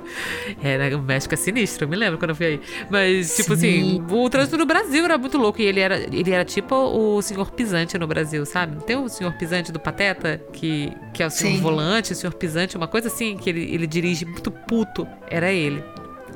É, 0.62 0.78
né, 0.78 0.95
o 0.95 1.01
México 1.01 1.34
é 1.34 1.38
sinistro, 1.38 1.86
eu 1.86 1.89
me 1.89 1.95
lembro 1.95 2.17
quando 2.17 2.32
eu 2.32 2.36
fui 2.36 2.45
aí. 2.45 2.62
Mas, 2.89 3.36
tipo 3.36 3.56
Sim. 3.56 4.01
assim, 4.01 4.06
o 4.10 4.30
trânsito 4.30 4.58
no 4.58 4.65
Brasil 4.65 5.06
era 5.06 5.17
muito 5.17 5.38
louco. 5.38 5.62
E 5.62 5.65
ele 5.65 5.80
era, 5.80 5.97
ele 5.97 6.32
era 6.32 6.43
tipo 6.43 6.75
o 6.75 7.21
senhor 7.21 7.51
pisante 7.51 7.97
no 7.97 8.08
Brasil, 8.08 8.43
sabe? 8.45 8.75
Não 8.75 8.82
tem 8.82 8.97
o 8.97 9.08
senhor 9.08 9.34
pisante 9.34 9.71
do 9.71 9.80
Pateta, 9.80 10.41
que, 10.51 10.91
que 11.13 11.21
é 11.21 11.28
o 11.28 11.30
senhor 11.30 11.56
Sim. 11.56 11.62
volante, 11.62 12.12
o 12.12 12.15
senhor 12.15 12.34
pisante, 12.34 12.76
uma 12.76 12.88
coisa 12.88 13.07
assim, 13.07 13.38
que 13.38 13.49
ele, 13.49 13.74
ele 13.74 13.88
dirige 13.88 14.26
muito 14.26 14.51
puto. 14.51 15.07
Era 15.30 15.51
ele. 15.51 15.84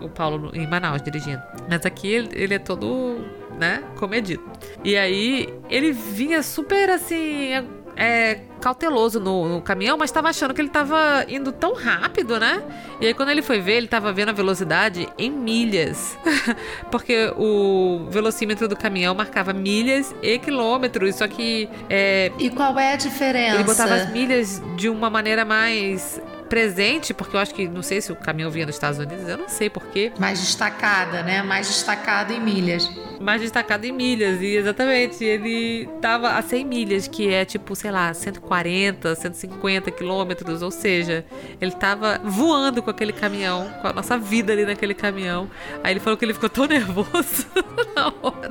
O 0.01 0.07
Paulo 0.07 0.51
em 0.53 0.65
Manaus 0.67 1.01
dirigindo. 1.01 1.41
Mas 1.67 1.85
aqui 1.85 2.07
ele, 2.07 2.29
ele 2.31 2.53
é 2.53 2.59
todo, 2.59 3.17
né, 3.59 3.83
comedido. 3.97 4.43
E 4.83 4.95
aí 4.95 5.53
ele 5.69 5.91
vinha 5.91 6.41
super 6.41 6.89
assim. 6.89 7.51
É, 7.99 8.39
cauteloso 8.61 9.19
no, 9.19 9.47
no 9.49 9.61
caminhão, 9.61 9.97
mas 9.97 10.09
tava 10.09 10.29
achando 10.29 10.53
que 10.53 10.61
ele 10.61 10.69
tava 10.69 11.25
indo 11.27 11.51
tão 11.51 11.73
rápido, 11.73 12.39
né? 12.39 12.63
E 13.01 13.07
aí 13.07 13.13
quando 13.13 13.29
ele 13.29 13.41
foi 13.41 13.59
ver, 13.59 13.73
ele 13.73 13.87
tava 13.87 14.11
vendo 14.13 14.29
a 14.29 14.31
velocidade 14.31 15.07
em 15.17 15.29
milhas. 15.29 16.17
Porque 16.89 17.31
o 17.37 18.07
velocímetro 18.09 18.67
do 18.67 18.75
caminhão 18.75 19.13
marcava 19.13 19.51
milhas 19.53 20.15
e 20.21 20.39
quilômetros, 20.39 21.15
só 21.15 21.27
que 21.27 21.69
é, 21.89 22.31
E 22.39 22.49
qual 22.49 22.77
é 22.79 22.93
a 22.93 22.95
diferença? 22.95 23.55
ele 23.55 23.63
botava 23.65 23.95
as 23.95 24.09
milhas 24.11 24.61
de 24.75 24.87
uma 24.89 25.09
maneira 25.09 25.43
mais 25.43 26.21
presente, 26.49 27.13
porque 27.13 27.35
eu 27.35 27.39
acho 27.39 27.53
que, 27.53 27.67
não 27.67 27.83
sei 27.83 28.01
se 28.01 28.11
o 28.11 28.15
caminhão 28.15 28.49
vinha 28.49 28.65
dos 28.65 28.75
Estados 28.75 28.99
Unidos, 28.99 29.27
eu 29.27 29.37
não 29.37 29.47
sei 29.47 29.69
porquê, 29.69 30.11
Mais 30.19 30.39
destacada, 30.39 31.21
né? 31.23 31.43
Mais 31.43 31.67
destacada 31.67 32.33
em 32.33 32.39
milhas. 32.41 32.89
mais 33.21 33.41
destacado 33.41 33.85
em 33.85 33.91
milhas. 33.91 34.41
E 34.41 34.55
exatamente, 34.55 35.23
ele 35.23 35.87
tava 36.01 36.29
a 36.31 36.41
100 36.41 36.65
milhas, 36.65 37.07
que 37.07 37.31
é 37.33 37.45
tipo, 37.45 37.75
sei 37.75 37.91
lá, 37.91 38.13
140, 38.13 39.15
150 39.15 39.91
quilômetros, 39.91 40.61
ou 40.61 40.71
seja, 40.71 41.25
ele 41.61 41.71
tava 41.71 42.19
voando 42.23 42.81
com 42.81 42.89
aquele 42.89 43.13
caminhão, 43.13 43.69
com 43.81 43.87
a 43.87 43.93
nossa 43.93 44.17
vida 44.17 44.51
ali 44.53 44.65
naquele 44.65 44.93
caminhão. 44.93 45.49
Aí 45.83 45.93
ele 45.93 45.99
falou 45.99 46.17
que 46.17 46.25
ele 46.25 46.33
ficou 46.33 46.49
tão 46.49 46.65
nervoso 46.67 47.45
na 47.95 48.07
hora, 48.21 48.49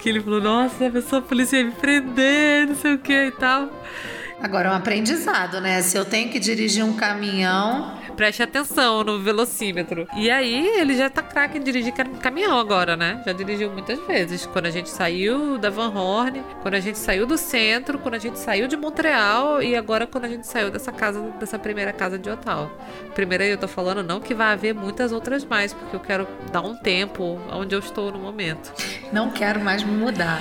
que 0.00 0.08
ele 0.08 0.20
falou, 0.20 0.40
nossa, 0.40 0.86
a 0.86 0.90
pessoa 0.90 1.20
a 1.20 1.22
polícia 1.22 1.56
ia 1.56 1.64
me 1.64 1.72
prender, 1.72 2.66
não 2.68 2.74
sei 2.74 2.94
o 2.94 2.98
que 2.98 3.26
e 3.26 3.30
tal. 3.32 3.70
Agora 4.42 4.68
é 4.68 4.72
um 4.72 4.74
aprendizado, 4.74 5.60
né? 5.60 5.80
Se 5.82 5.96
eu 5.96 6.04
tenho 6.04 6.28
que 6.30 6.38
dirigir 6.38 6.84
um 6.84 6.94
caminhão, 6.94 8.02
Preste 8.14 8.44
atenção 8.44 9.02
no 9.02 9.18
velocímetro. 9.18 10.06
E 10.16 10.30
aí, 10.30 10.68
ele 10.78 10.96
já 10.96 11.10
tá 11.10 11.20
craque 11.20 11.58
em 11.58 11.60
dirigir 11.60 11.92
cam- 11.92 12.14
caminhão 12.20 12.56
agora, 12.60 12.96
né? 12.96 13.20
Já 13.26 13.32
dirigiu 13.32 13.72
muitas 13.72 13.98
vezes. 14.06 14.46
Quando 14.46 14.66
a 14.66 14.70
gente 14.70 14.88
saiu 14.88 15.58
da 15.58 15.68
Van 15.68 15.88
Horn, 15.92 16.40
quando 16.62 16.74
a 16.74 16.80
gente 16.80 16.96
saiu 16.96 17.26
do 17.26 17.36
centro, 17.36 17.98
quando 17.98 18.14
a 18.14 18.18
gente 18.20 18.38
saiu 18.38 18.68
de 18.68 18.76
Montreal 18.76 19.60
e 19.60 19.74
agora 19.74 20.06
quando 20.06 20.26
a 20.26 20.28
gente 20.28 20.46
saiu 20.46 20.70
dessa 20.70 20.92
casa, 20.92 21.20
dessa 21.40 21.58
primeira 21.58 21.92
casa 21.92 22.16
de 22.16 22.30
Ottawa. 22.30 22.70
Primeira 23.16 23.44
eu 23.44 23.58
tô 23.58 23.66
falando 23.66 24.00
não 24.00 24.20
que 24.20 24.32
vai 24.32 24.52
haver 24.52 24.74
muitas 24.76 25.10
outras 25.10 25.44
mais, 25.44 25.72
porque 25.72 25.96
eu 25.96 26.00
quero 26.00 26.28
dar 26.52 26.60
um 26.60 26.76
tempo 26.76 27.40
onde 27.50 27.74
eu 27.74 27.80
estou 27.80 28.12
no 28.12 28.18
momento. 28.20 28.72
não 29.12 29.28
quero 29.30 29.58
mais 29.60 29.82
me 29.82 29.90
mudar. 29.90 30.40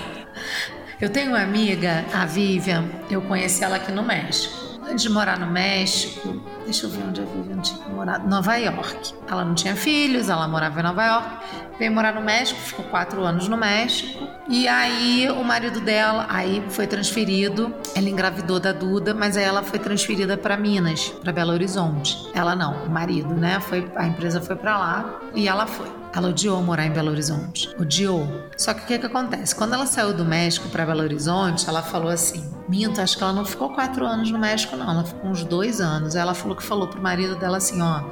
Eu 1.04 1.10
tenho 1.10 1.32
uma 1.32 1.42
amiga, 1.42 2.06
a 2.14 2.26
Vivian, 2.26 2.86
eu 3.12 3.22
conheci 3.24 3.62
ela 3.62 3.76
aqui 3.76 3.92
no 3.92 4.02
México. 4.02 4.80
Antes 4.90 5.04
de 5.04 5.10
morar 5.10 5.38
no 5.38 5.48
México, 5.48 6.42
deixa 6.64 6.86
eu 6.86 6.92
ver 6.92 7.04
onde 7.04 7.20
a 7.20 7.26
Vivian 7.26 7.60
tinha 7.60 7.86
morado. 7.90 8.26
Nova 8.26 8.56
York. 8.56 9.14
Ela 9.30 9.44
não 9.44 9.54
tinha 9.54 9.76
filhos, 9.76 10.30
ela 10.30 10.48
morava 10.48 10.80
em 10.80 10.84
Nova 10.84 11.06
York. 11.06 11.30
Veio 11.78 11.92
morar 11.92 12.16
no 12.16 12.22
México, 12.22 12.58
ficou 12.58 12.86
quatro 12.86 13.22
anos 13.22 13.50
no 13.50 13.58
México. 13.58 14.26
E 14.48 14.66
aí 14.66 15.30
o 15.30 15.44
marido 15.44 15.82
dela, 15.82 16.26
aí 16.30 16.64
foi 16.70 16.88
transferido. 16.88 17.76
Ela 17.94 18.10
engravidou 18.10 18.58
da 18.58 18.72
Duda, 18.72 19.14
mas 19.14 19.36
aí 19.36 19.44
ela 19.44 19.62
foi 19.62 19.80
transferida 19.80 20.38
para 20.38 20.56
Minas, 20.56 21.10
para 21.22 21.34
Belo 21.34 21.52
Horizonte. 21.52 22.18
Ela 22.34 22.56
não, 22.56 22.86
o 22.86 22.90
marido, 22.90 23.34
né? 23.34 23.60
Foi, 23.60 23.92
a 23.98 24.08
empresa 24.08 24.40
foi 24.40 24.56
para 24.56 24.78
lá 24.78 25.20
e 25.36 25.50
ela 25.50 25.68
foi. 25.68 26.03
Ela 26.16 26.30
odiou 26.30 26.62
morar 26.62 26.86
em 26.86 26.92
Belo 26.92 27.10
Horizonte. 27.10 27.70
Odiou. 27.80 28.28
Só 28.56 28.72
que 28.74 28.84
o 28.84 28.86
que, 28.86 29.00
que 29.00 29.06
acontece? 29.08 29.56
Quando 29.56 29.74
ela 29.74 29.88
saiu 29.88 30.14
do 30.14 30.24
México 30.24 30.70
para 30.70 30.86
Belo 30.86 31.02
Horizonte, 31.02 31.68
ela 31.68 31.82
falou 31.82 32.10
assim: 32.10 32.48
Minto, 32.70 33.02
acho 33.02 33.18
que 33.18 33.24
ela 33.24 33.34
não 33.34 33.44
ficou 33.44 33.72
quatro 33.72 34.06
anos 34.06 34.30
no 34.30 34.38
México, 34.38 34.76
não. 34.76 34.92
Ela 34.92 35.04
ficou 35.04 35.32
uns 35.32 35.44
dois 35.44 35.82
anos. 35.82 36.16
Ela 36.16 36.36
falou 36.36 36.56
que 36.56 36.62
falou 36.62 36.88
pro 36.88 37.02
marido 37.02 37.36
dela 37.36 37.58
assim: 37.58 37.82
Ó, 37.82 38.04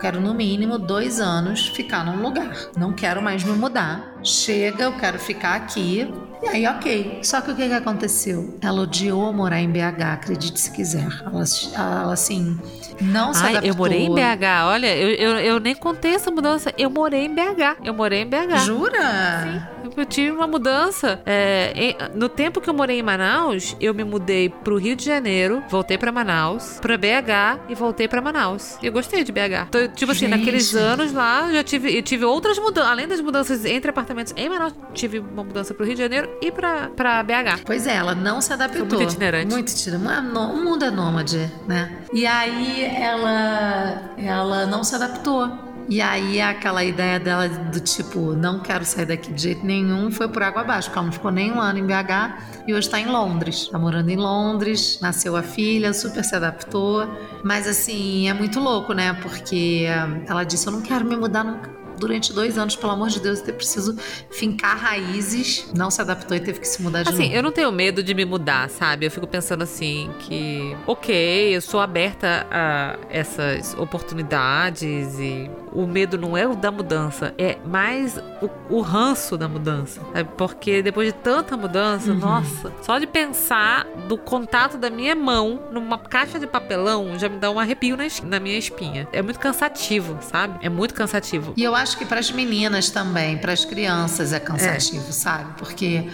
quero 0.00 0.20
no 0.20 0.34
mínimo 0.34 0.78
dois 0.78 1.20
anos 1.20 1.68
ficar 1.68 2.04
num 2.04 2.22
lugar. 2.22 2.50
Não 2.76 2.92
quero 2.92 3.22
mais 3.22 3.44
me 3.44 3.52
mudar. 3.52 4.14
Chega, 4.24 4.84
eu 4.84 4.92
quero 4.92 5.18
ficar 5.18 5.54
aqui. 5.54 6.12
E 6.42 6.48
aí, 6.48 6.66
ok. 6.66 7.20
Só 7.22 7.40
que 7.42 7.50
o 7.50 7.54
que, 7.54 7.68
que 7.68 7.74
aconteceu? 7.74 8.58
Ela 8.62 8.80
odiou 8.80 9.30
morar 9.32 9.60
em 9.60 9.70
BH, 9.70 10.02
acredite 10.14 10.58
se 10.58 10.70
quiser. 10.72 11.06
Ela, 11.24 11.44
ela 11.74 12.12
assim, 12.14 12.58
não 13.00 13.34
se 13.34 13.42
Ai, 13.44 13.50
adaptou. 13.50 13.68
eu 13.70 13.76
morei 13.76 14.06
em 14.06 14.14
BH. 14.14 14.64
Olha, 14.64 14.96
eu, 14.96 15.08
eu, 15.10 15.38
eu 15.38 15.60
nem 15.60 15.74
contei 15.74 16.14
essa 16.14 16.30
mudança. 16.30 16.72
Eu 16.78 16.88
morei 16.88 17.26
em 17.26 17.34
BH. 17.34 17.84
Eu 17.84 17.92
morei 17.92 18.22
em 18.22 18.26
BH. 18.26 18.56
Jura? 18.64 19.70
Eu 20.00 20.06
tive 20.06 20.30
uma 20.30 20.46
mudança. 20.46 21.20
É, 21.26 21.72
em- 21.76 21.96
no 22.14 22.26
tempo 22.28 22.58
que 22.58 22.70
eu 22.70 22.74
morei 22.74 22.98
em 22.98 23.02
Manaus, 23.02 23.76
eu 23.78 23.92
me 23.92 24.02
mudei 24.02 24.48
pro 24.48 24.78
Rio 24.78 24.96
de 24.96 25.04
Janeiro, 25.04 25.62
voltei 25.68 25.98
pra 25.98 26.10
Manaus, 26.10 26.78
pra 26.80 26.96
BH 26.96 27.60
e 27.68 27.74
voltei 27.74 28.08
pra 28.08 28.22
Manaus. 28.22 28.78
E 28.82 28.86
eu 28.86 28.92
gostei 28.92 29.22
de 29.24 29.30
BH. 29.30 29.66
Então, 29.68 29.88
tipo 29.88 30.12
assim, 30.12 30.20
Gente. 30.26 30.38
naqueles 30.38 30.74
anos 30.74 31.12
lá, 31.12 31.48
eu 31.48 31.56
já 31.56 31.62
tive, 31.64 31.94
eu 31.94 32.02
tive 32.02 32.24
outras 32.24 32.58
mudanças. 32.58 32.90
Além 32.90 33.06
das 33.06 33.20
mudanças 33.20 33.64
entre 33.66 33.90
apartamentos 33.90 34.32
em 34.38 34.48
Manaus, 34.48 34.72
tive 34.94 35.18
uma 35.18 35.44
mudança 35.44 35.74
pro 35.74 35.84
Rio 35.84 35.94
de 35.94 36.00
Janeiro 36.02 36.30
e 36.40 36.50
pra, 36.50 36.88
pra 36.96 37.22
BH. 37.22 37.60
Pois 37.66 37.86
é, 37.86 37.96
ela 37.96 38.14
não 38.14 38.40
se 38.40 38.52
adaptou. 38.54 38.86
Foi 38.86 38.96
muito 38.96 39.10
itinerante. 39.10 39.52
Muito 39.52 39.68
itinerante. 39.70 40.38
Um 40.38 40.64
mundo 40.64 40.82
é 40.82 40.90
nômade, 40.90 41.50
né? 41.68 41.92
E 42.12 42.26
aí 42.26 42.84
ela, 42.84 44.14
ela 44.16 44.64
não 44.66 44.82
se 44.82 44.94
adaptou. 44.94 45.68
E 45.90 46.00
aí 46.00 46.40
aquela 46.40 46.84
ideia 46.84 47.18
dela 47.18 47.48
do 47.48 47.80
tipo, 47.80 48.32
não 48.32 48.60
quero 48.60 48.84
sair 48.84 49.06
daqui 49.06 49.32
de 49.32 49.42
jeito 49.42 49.66
nenhum, 49.66 50.08
foi 50.08 50.28
por 50.28 50.40
água 50.40 50.62
abaixo, 50.62 50.88
porque 50.88 50.98
ela 51.00 51.06
não 51.06 51.12
ficou 51.12 51.32
nem 51.32 51.50
um 51.50 51.60
ano 51.60 51.80
em 51.80 51.84
BH 51.84 52.62
e 52.68 52.72
hoje 52.72 52.86
está 52.86 53.00
em 53.00 53.06
Londres. 53.06 53.62
Está 53.62 53.76
morando 53.76 54.08
em 54.08 54.16
Londres, 54.16 55.00
nasceu 55.02 55.34
a 55.34 55.42
filha, 55.42 55.92
super 55.92 56.22
se 56.22 56.36
adaptou. 56.36 57.08
Mas 57.42 57.66
assim, 57.66 58.28
é 58.28 58.32
muito 58.32 58.60
louco, 58.60 58.92
né? 58.92 59.14
Porque 59.14 59.88
ah, 59.90 60.20
ela 60.28 60.44
disse, 60.44 60.68
eu 60.68 60.72
não 60.72 60.80
quero 60.80 61.04
me 61.04 61.16
mudar 61.16 61.42
nunca 61.42 61.79
durante 62.00 62.32
dois 62.32 62.58
anos, 62.58 62.74
pelo 62.74 62.92
amor 62.92 63.08
de 63.10 63.20
Deus, 63.20 63.46
eu 63.46 63.54
preciso 63.54 63.96
fincar 64.30 64.76
raízes. 64.78 65.70
Não 65.76 65.90
se 65.90 66.00
adaptou 66.00 66.36
e 66.36 66.40
teve 66.40 66.58
que 66.58 66.66
se 66.66 66.82
mudar 66.82 67.02
de 67.02 67.10
Assim, 67.10 67.24
novo. 67.24 67.34
eu 67.34 67.42
não 67.42 67.52
tenho 67.52 67.70
medo 67.70 68.02
de 68.02 68.14
me 68.14 68.24
mudar, 68.24 68.68
sabe? 68.70 69.06
Eu 69.06 69.10
fico 69.10 69.26
pensando 69.26 69.62
assim 69.62 70.10
que, 70.20 70.76
ok, 70.86 71.54
eu 71.56 71.60
sou 71.60 71.78
aberta 71.80 72.46
a 72.50 72.96
essas 73.10 73.74
oportunidades 73.78 75.18
e 75.18 75.50
o 75.72 75.86
medo 75.86 76.18
não 76.18 76.36
é 76.36 76.46
o 76.48 76.56
da 76.56 76.70
mudança, 76.70 77.32
é 77.38 77.56
mais 77.64 78.18
o, 78.42 78.76
o 78.78 78.80
ranço 78.80 79.36
da 79.36 79.48
mudança. 79.48 80.00
sabe? 80.12 80.28
Porque 80.36 80.82
depois 80.82 81.06
de 81.08 81.12
tanta 81.12 81.56
mudança, 81.56 82.12
nossa, 82.12 82.72
só 82.82 82.98
de 82.98 83.06
pensar 83.06 83.86
do 84.08 84.16
contato 84.18 84.76
da 84.76 84.90
minha 84.90 85.14
mão 85.14 85.60
numa 85.70 85.98
caixa 85.98 86.38
de 86.38 86.46
papelão 86.46 87.18
já 87.18 87.28
me 87.28 87.38
dá 87.38 87.50
um 87.50 87.58
arrepio 87.60 87.96
na, 87.96 88.04
na 88.24 88.40
minha 88.40 88.58
espinha. 88.58 89.06
É 89.12 89.22
muito 89.22 89.38
cansativo, 89.38 90.18
sabe? 90.20 90.58
É 90.64 90.68
muito 90.68 90.94
cansativo. 90.94 91.52
E 91.56 91.62
eu 91.62 91.74
acho 91.74 91.89
que 91.96 92.04
para 92.04 92.20
as 92.20 92.30
meninas 92.30 92.90
também, 92.90 93.38
para 93.38 93.52
as 93.52 93.64
crianças 93.64 94.32
é 94.32 94.40
cansativo, 94.40 95.12
sabe? 95.12 95.54
Porque 95.58 96.08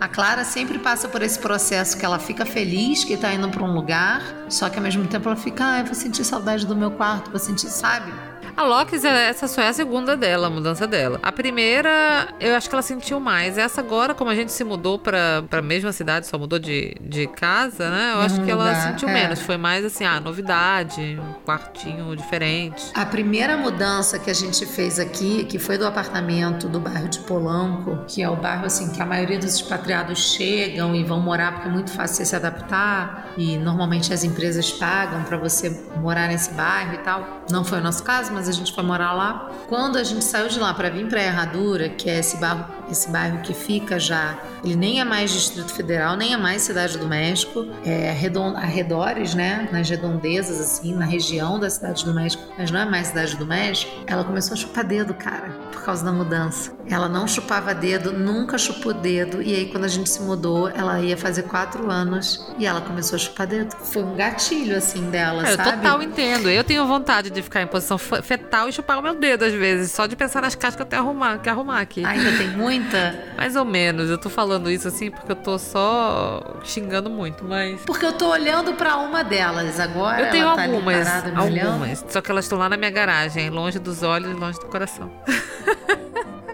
a 0.00 0.08
Clara 0.08 0.44
sempre 0.44 0.78
passa 0.78 1.08
por 1.08 1.22
esse 1.22 1.38
processo 1.38 1.96
que 1.96 2.04
ela 2.04 2.18
fica 2.18 2.46
feliz 2.46 3.04
que 3.04 3.16
tá 3.16 3.32
indo 3.34 3.48
para 3.48 3.62
um 3.62 3.72
lugar, 3.72 4.22
só 4.48 4.68
que 4.70 4.76
ao 4.78 4.82
mesmo 4.82 5.06
tempo 5.06 5.28
ela 5.28 5.36
fica, 5.36 5.64
ah, 5.64 5.78
eu 5.80 5.84
vou 5.84 5.94
sentir 5.94 6.24
saudade 6.24 6.66
do 6.66 6.74
meu 6.74 6.90
quarto, 6.92 7.30
vou 7.30 7.38
sentir, 7.38 7.68
sabe? 7.68 8.29
A 8.56 8.62
Locks, 8.62 9.04
essa 9.04 9.48
só 9.48 9.62
é 9.62 9.68
a 9.68 9.72
segunda 9.72 10.16
dela, 10.16 10.48
a 10.48 10.50
mudança 10.50 10.86
dela. 10.86 11.18
A 11.22 11.32
primeira, 11.32 12.28
eu 12.40 12.54
acho 12.54 12.68
que 12.68 12.74
ela 12.74 12.82
sentiu 12.82 13.20
mais. 13.20 13.58
Essa 13.58 13.80
agora, 13.80 14.14
como 14.14 14.30
a 14.30 14.34
gente 14.34 14.52
se 14.52 14.64
mudou 14.64 14.98
pra, 14.98 15.42
pra 15.48 15.62
mesma 15.62 15.92
cidade, 15.92 16.26
só 16.26 16.38
mudou 16.38 16.58
de, 16.58 16.94
de 17.00 17.26
casa, 17.26 17.90
né? 17.90 18.12
Eu 18.14 18.20
acho 18.20 18.42
que 18.42 18.50
ela 18.50 18.74
sentiu 18.74 19.08
é. 19.08 19.12
menos. 19.12 19.40
Foi 19.40 19.56
mais 19.56 19.84
assim, 19.84 20.04
ah, 20.04 20.20
novidade, 20.20 21.18
um 21.20 21.44
quartinho 21.44 22.14
diferente. 22.16 22.90
A 22.94 23.06
primeira 23.06 23.56
mudança 23.56 24.18
que 24.18 24.30
a 24.30 24.34
gente 24.34 24.66
fez 24.66 24.98
aqui, 24.98 25.44
que 25.44 25.58
foi 25.58 25.78
do 25.78 25.86
apartamento 25.86 26.68
do 26.68 26.80
bairro 26.80 27.08
de 27.08 27.20
Polanco, 27.20 28.04
que 28.06 28.22
é 28.22 28.28
o 28.28 28.36
bairro 28.36 28.66
assim 28.66 28.90
que 28.90 29.00
a 29.00 29.06
maioria 29.06 29.38
dos 29.38 29.54
expatriados 29.54 30.34
chegam 30.34 30.94
e 30.94 31.04
vão 31.04 31.20
morar 31.20 31.52
porque 31.52 31.68
é 31.68 31.70
muito 31.70 31.90
fácil 31.90 32.16
você 32.16 32.24
se 32.24 32.36
adaptar 32.36 33.32
e 33.36 33.56
normalmente 33.58 34.12
as 34.12 34.24
empresas 34.24 34.72
pagam 34.72 35.22
para 35.24 35.36
você 35.36 35.70
morar 35.96 36.28
nesse 36.28 36.52
bairro 36.52 36.94
e 36.94 36.98
tal. 36.98 37.44
Não 37.50 37.64
foi 37.64 37.78
o 37.78 37.82
nosso 37.82 38.02
caso, 38.02 38.32
mas 38.32 38.39
a 38.48 38.52
gente 38.52 38.72
foi 38.72 38.84
morar 38.84 39.12
lá. 39.12 39.50
Quando 39.68 39.96
a 39.96 40.04
gente 40.04 40.24
saiu 40.24 40.48
de 40.48 40.58
lá 40.58 40.72
para 40.74 40.90
vir 40.90 41.06
para 41.08 41.22
Herradura, 41.22 41.88
que 41.88 42.08
é 42.08 42.18
esse 42.18 42.36
bairro, 42.38 42.64
esse 42.90 43.10
bairro 43.10 43.40
que 43.42 43.54
fica 43.54 43.98
já, 43.98 44.38
ele 44.64 44.76
nem 44.76 45.00
é 45.00 45.04
mais 45.04 45.30
Distrito 45.30 45.72
Federal, 45.72 46.16
nem 46.16 46.34
é 46.34 46.36
mais 46.36 46.62
Cidade 46.62 46.98
do 46.98 47.06
México, 47.06 47.66
é 47.84 48.10
arredores, 48.10 49.34
né, 49.34 49.68
nas 49.72 49.88
redondezas, 49.88 50.60
assim, 50.60 50.94
na 50.94 51.04
região 51.04 51.58
da 51.58 51.70
Cidade 51.70 52.04
do 52.04 52.12
México, 52.12 52.42
mas 52.58 52.70
não 52.70 52.80
é 52.80 52.84
mais 52.84 53.08
Cidade 53.08 53.36
do 53.36 53.46
México, 53.46 53.90
ela 54.06 54.24
começou 54.24 54.54
a 54.54 54.56
chupar 54.56 54.84
dedo, 54.84 55.14
cara, 55.14 55.50
por 55.72 55.82
causa 55.82 56.04
da 56.04 56.12
mudança. 56.12 56.72
Ela 56.88 57.08
não 57.08 57.26
chupava 57.26 57.74
dedo, 57.74 58.12
nunca 58.12 58.58
chupou 58.58 58.92
dedo, 58.92 59.40
e 59.40 59.54
aí 59.54 59.66
quando 59.66 59.84
a 59.84 59.88
gente 59.88 60.10
se 60.10 60.20
mudou, 60.20 60.68
ela 60.68 61.00
ia 61.00 61.16
fazer 61.16 61.44
quatro 61.44 61.90
anos 61.90 62.52
e 62.58 62.66
ela 62.66 62.80
começou 62.80 63.16
a 63.16 63.18
chupar 63.18 63.46
dedo. 63.46 63.74
Foi 63.76 64.02
um 64.02 64.14
gatilho, 64.16 64.76
assim, 64.76 65.10
dela, 65.10 65.46
é, 65.46 65.56
sabe? 65.56 65.70
Eu 65.70 65.76
total 65.76 66.02
entendo. 66.02 66.50
Eu 66.50 66.64
tenho 66.64 66.86
vontade 66.86 67.30
de 67.30 67.42
ficar 67.42 67.62
em 67.62 67.66
posição 67.66 67.98
fetal 68.30 68.68
e 68.68 68.72
chupar 68.72 69.00
o 69.00 69.02
meu 69.02 69.16
dedo 69.16 69.44
às 69.44 69.52
vezes, 69.52 69.90
só 69.90 70.06
de 70.06 70.14
pensar 70.14 70.40
nas 70.40 70.54
cascas 70.54 70.76
que 70.76 70.82
eu 70.82 70.86
tenho 70.86 71.02
que 71.02 71.08
arrumar, 71.08 71.38
que 71.38 71.48
arrumar 71.48 71.80
aqui. 71.80 72.04
Ainda 72.04 72.30
tem 72.38 72.48
muita? 72.50 73.24
Mais 73.36 73.56
ou 73.56 73.64
menos. 73.64 74.08
Eu 74.08 74.18
tô 74.18 74.30
falando 74.30 74.70
isso 74.70 74.86
assim 74.86 75.10
porque 75.10 75.32
eu 75.32 75.36
tô 75.36 75.58
só 75.58 76.60
xingando 76.62 77.10
muito, 77.10 77.44
mas. 77.44 77.80
Porque 77.80 78.06
eu 78.06 78.12
tô 78.12 78.28
olhando 78.28 78.74
para 78.74 78.98
uma 78.98 79.24
delas 79.24 79.80
agora. 79.80 80.22
Eu 80.22 80.30
tenho 80.30 80.54
tá 80.54 80.62
algumas, 80.62 81.08
parada, 81.08 81.38
algumas. 81.40 82.04
Só 82.08 82.20
que 82.20 82.30
elas 82.30 82.44
estão 82.44 82.56
lá 82.56 82.68
na 82.68 82.76
minha 82.76 82.90
garagem, 82.90 83.50
longe 83.50 83.80
dos 83.80 84.04
olhos 84.04 84.30
e 84.30 84.34
longe 84.34 84.60
do 84.60 84.66
coração. 84.66 85.10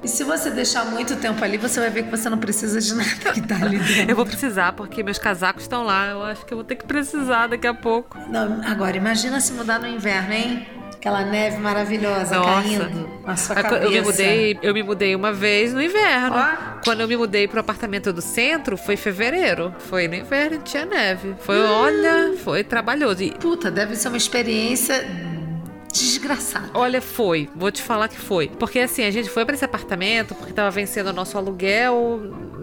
E 0.03 0.09
se 0.09 0.22
você 0.22 0.51
deixar 0.51 0.85
muito 0.85 1.16
tempo 1.16 1.43
ali, 1.43 1.57
você 1.57 1.81
vai 1.81 1.91
ver 1.91 2.05
que 2.05 2.11
você 2.11 2.31
não 2.31 2.39
precisa 2.39 2.81
de 2.81 2.95
nada 2.95 3.33
que 3.33 3.41
tá 3.41 3.57
ali 3.57 3.77
dentro. 3.77 4.09
eu 4.09 4.14
vou 4.14 4.24
precisar, 4.24 4.72
porque 4.72 5.03
meus 5.03 5.18
casacos 5.18 5.62
estão 5.62 5.83
lá. 5.83 6.07
Eu 6.07 6.22
acho 6.22 6.47
que 6.47 6.55
eu 6.55 6.59
vou 6.59 6.64
ter 6.64 6.77
que 6.77 6.85
precisar 6.85 7.49
daqui 7.49 7.66
a 7.66 7.74
pouco. 7.74 8.16
Não, 8.29 8.62
agora, 8.64 8.97
imagina 8.97 9.41
se 9.41 9.53
mudar 9.53 9.81
no 9.81 9.87
inverno, 9.89 10.33
hein? 10.33 10.64
Aquela 11.07 11.25
neve 11.25 11.59
maravilhosa 11.59 12.35
Nossa. 12.35 12.63
caindo 12.63 13.09
na 13.25 13.37
sua 13.37 13.55
cabeça. 13.55 13.85
Eu 13.85 13.91
me 13.93 14.01
mudei, 14.01 14.59
eu 14.61 14.75
me 14.75 14.83
mudei 14.83 15.15
uma 15.15 15.33
vez 15.33 15.73
no 15.73 15.81
inverno. 15.81 16.35
Quando 16.83 17.01
eu 17.03 17.07
me 17.07 17.17
mudei 17.17 17.47
pro 17.47 17.61
apartamento 17.61 18.13
do 18.13 18.21
centro, 18.21 18.77
foi 18.77 18.97
fevereiro. 18.97 19.73
Foi 19.79 20.09
no 20.09 20.17
inverno, 20.17 20.59
tinha 20.65 20.85
neve. 20.85 21.37
Foi, 21.39 21.61
hum. 21.61 21.71
olha, 21.71 22.35
foi 22.43 22.65
trabalhoso. 22.65 23.23
E... 23.23 23.31
Puta, 23.31 23.71
deve 23.71 23.95
ser 23.95 24.09
uma 24.09 24.17
experiência 24.17 25.07
desgraçado. 25.99 26.70
Olha, 26.74 27.01
foi. 27.01 27.49
Vou 27.55 27.70
te 27.70 27.82
falar 27.82 28.09
que 28.09 28.18
foi. 28.18 28.49
Porque 28.49 28.80
assim, 28.80 29.05
a 29.05 29.11
gente 29.11 29.28
foi 29.28 29.44
para 29.44 29.55
esse 29.55 29.64
apartamento 29.64 30.34
porque 30.34 30.53
tava 30.53 30.70
vencendo 30.70 31.09
o 31.09 31.12
nosso 31.12 31.36
aluguel 31.36 32.20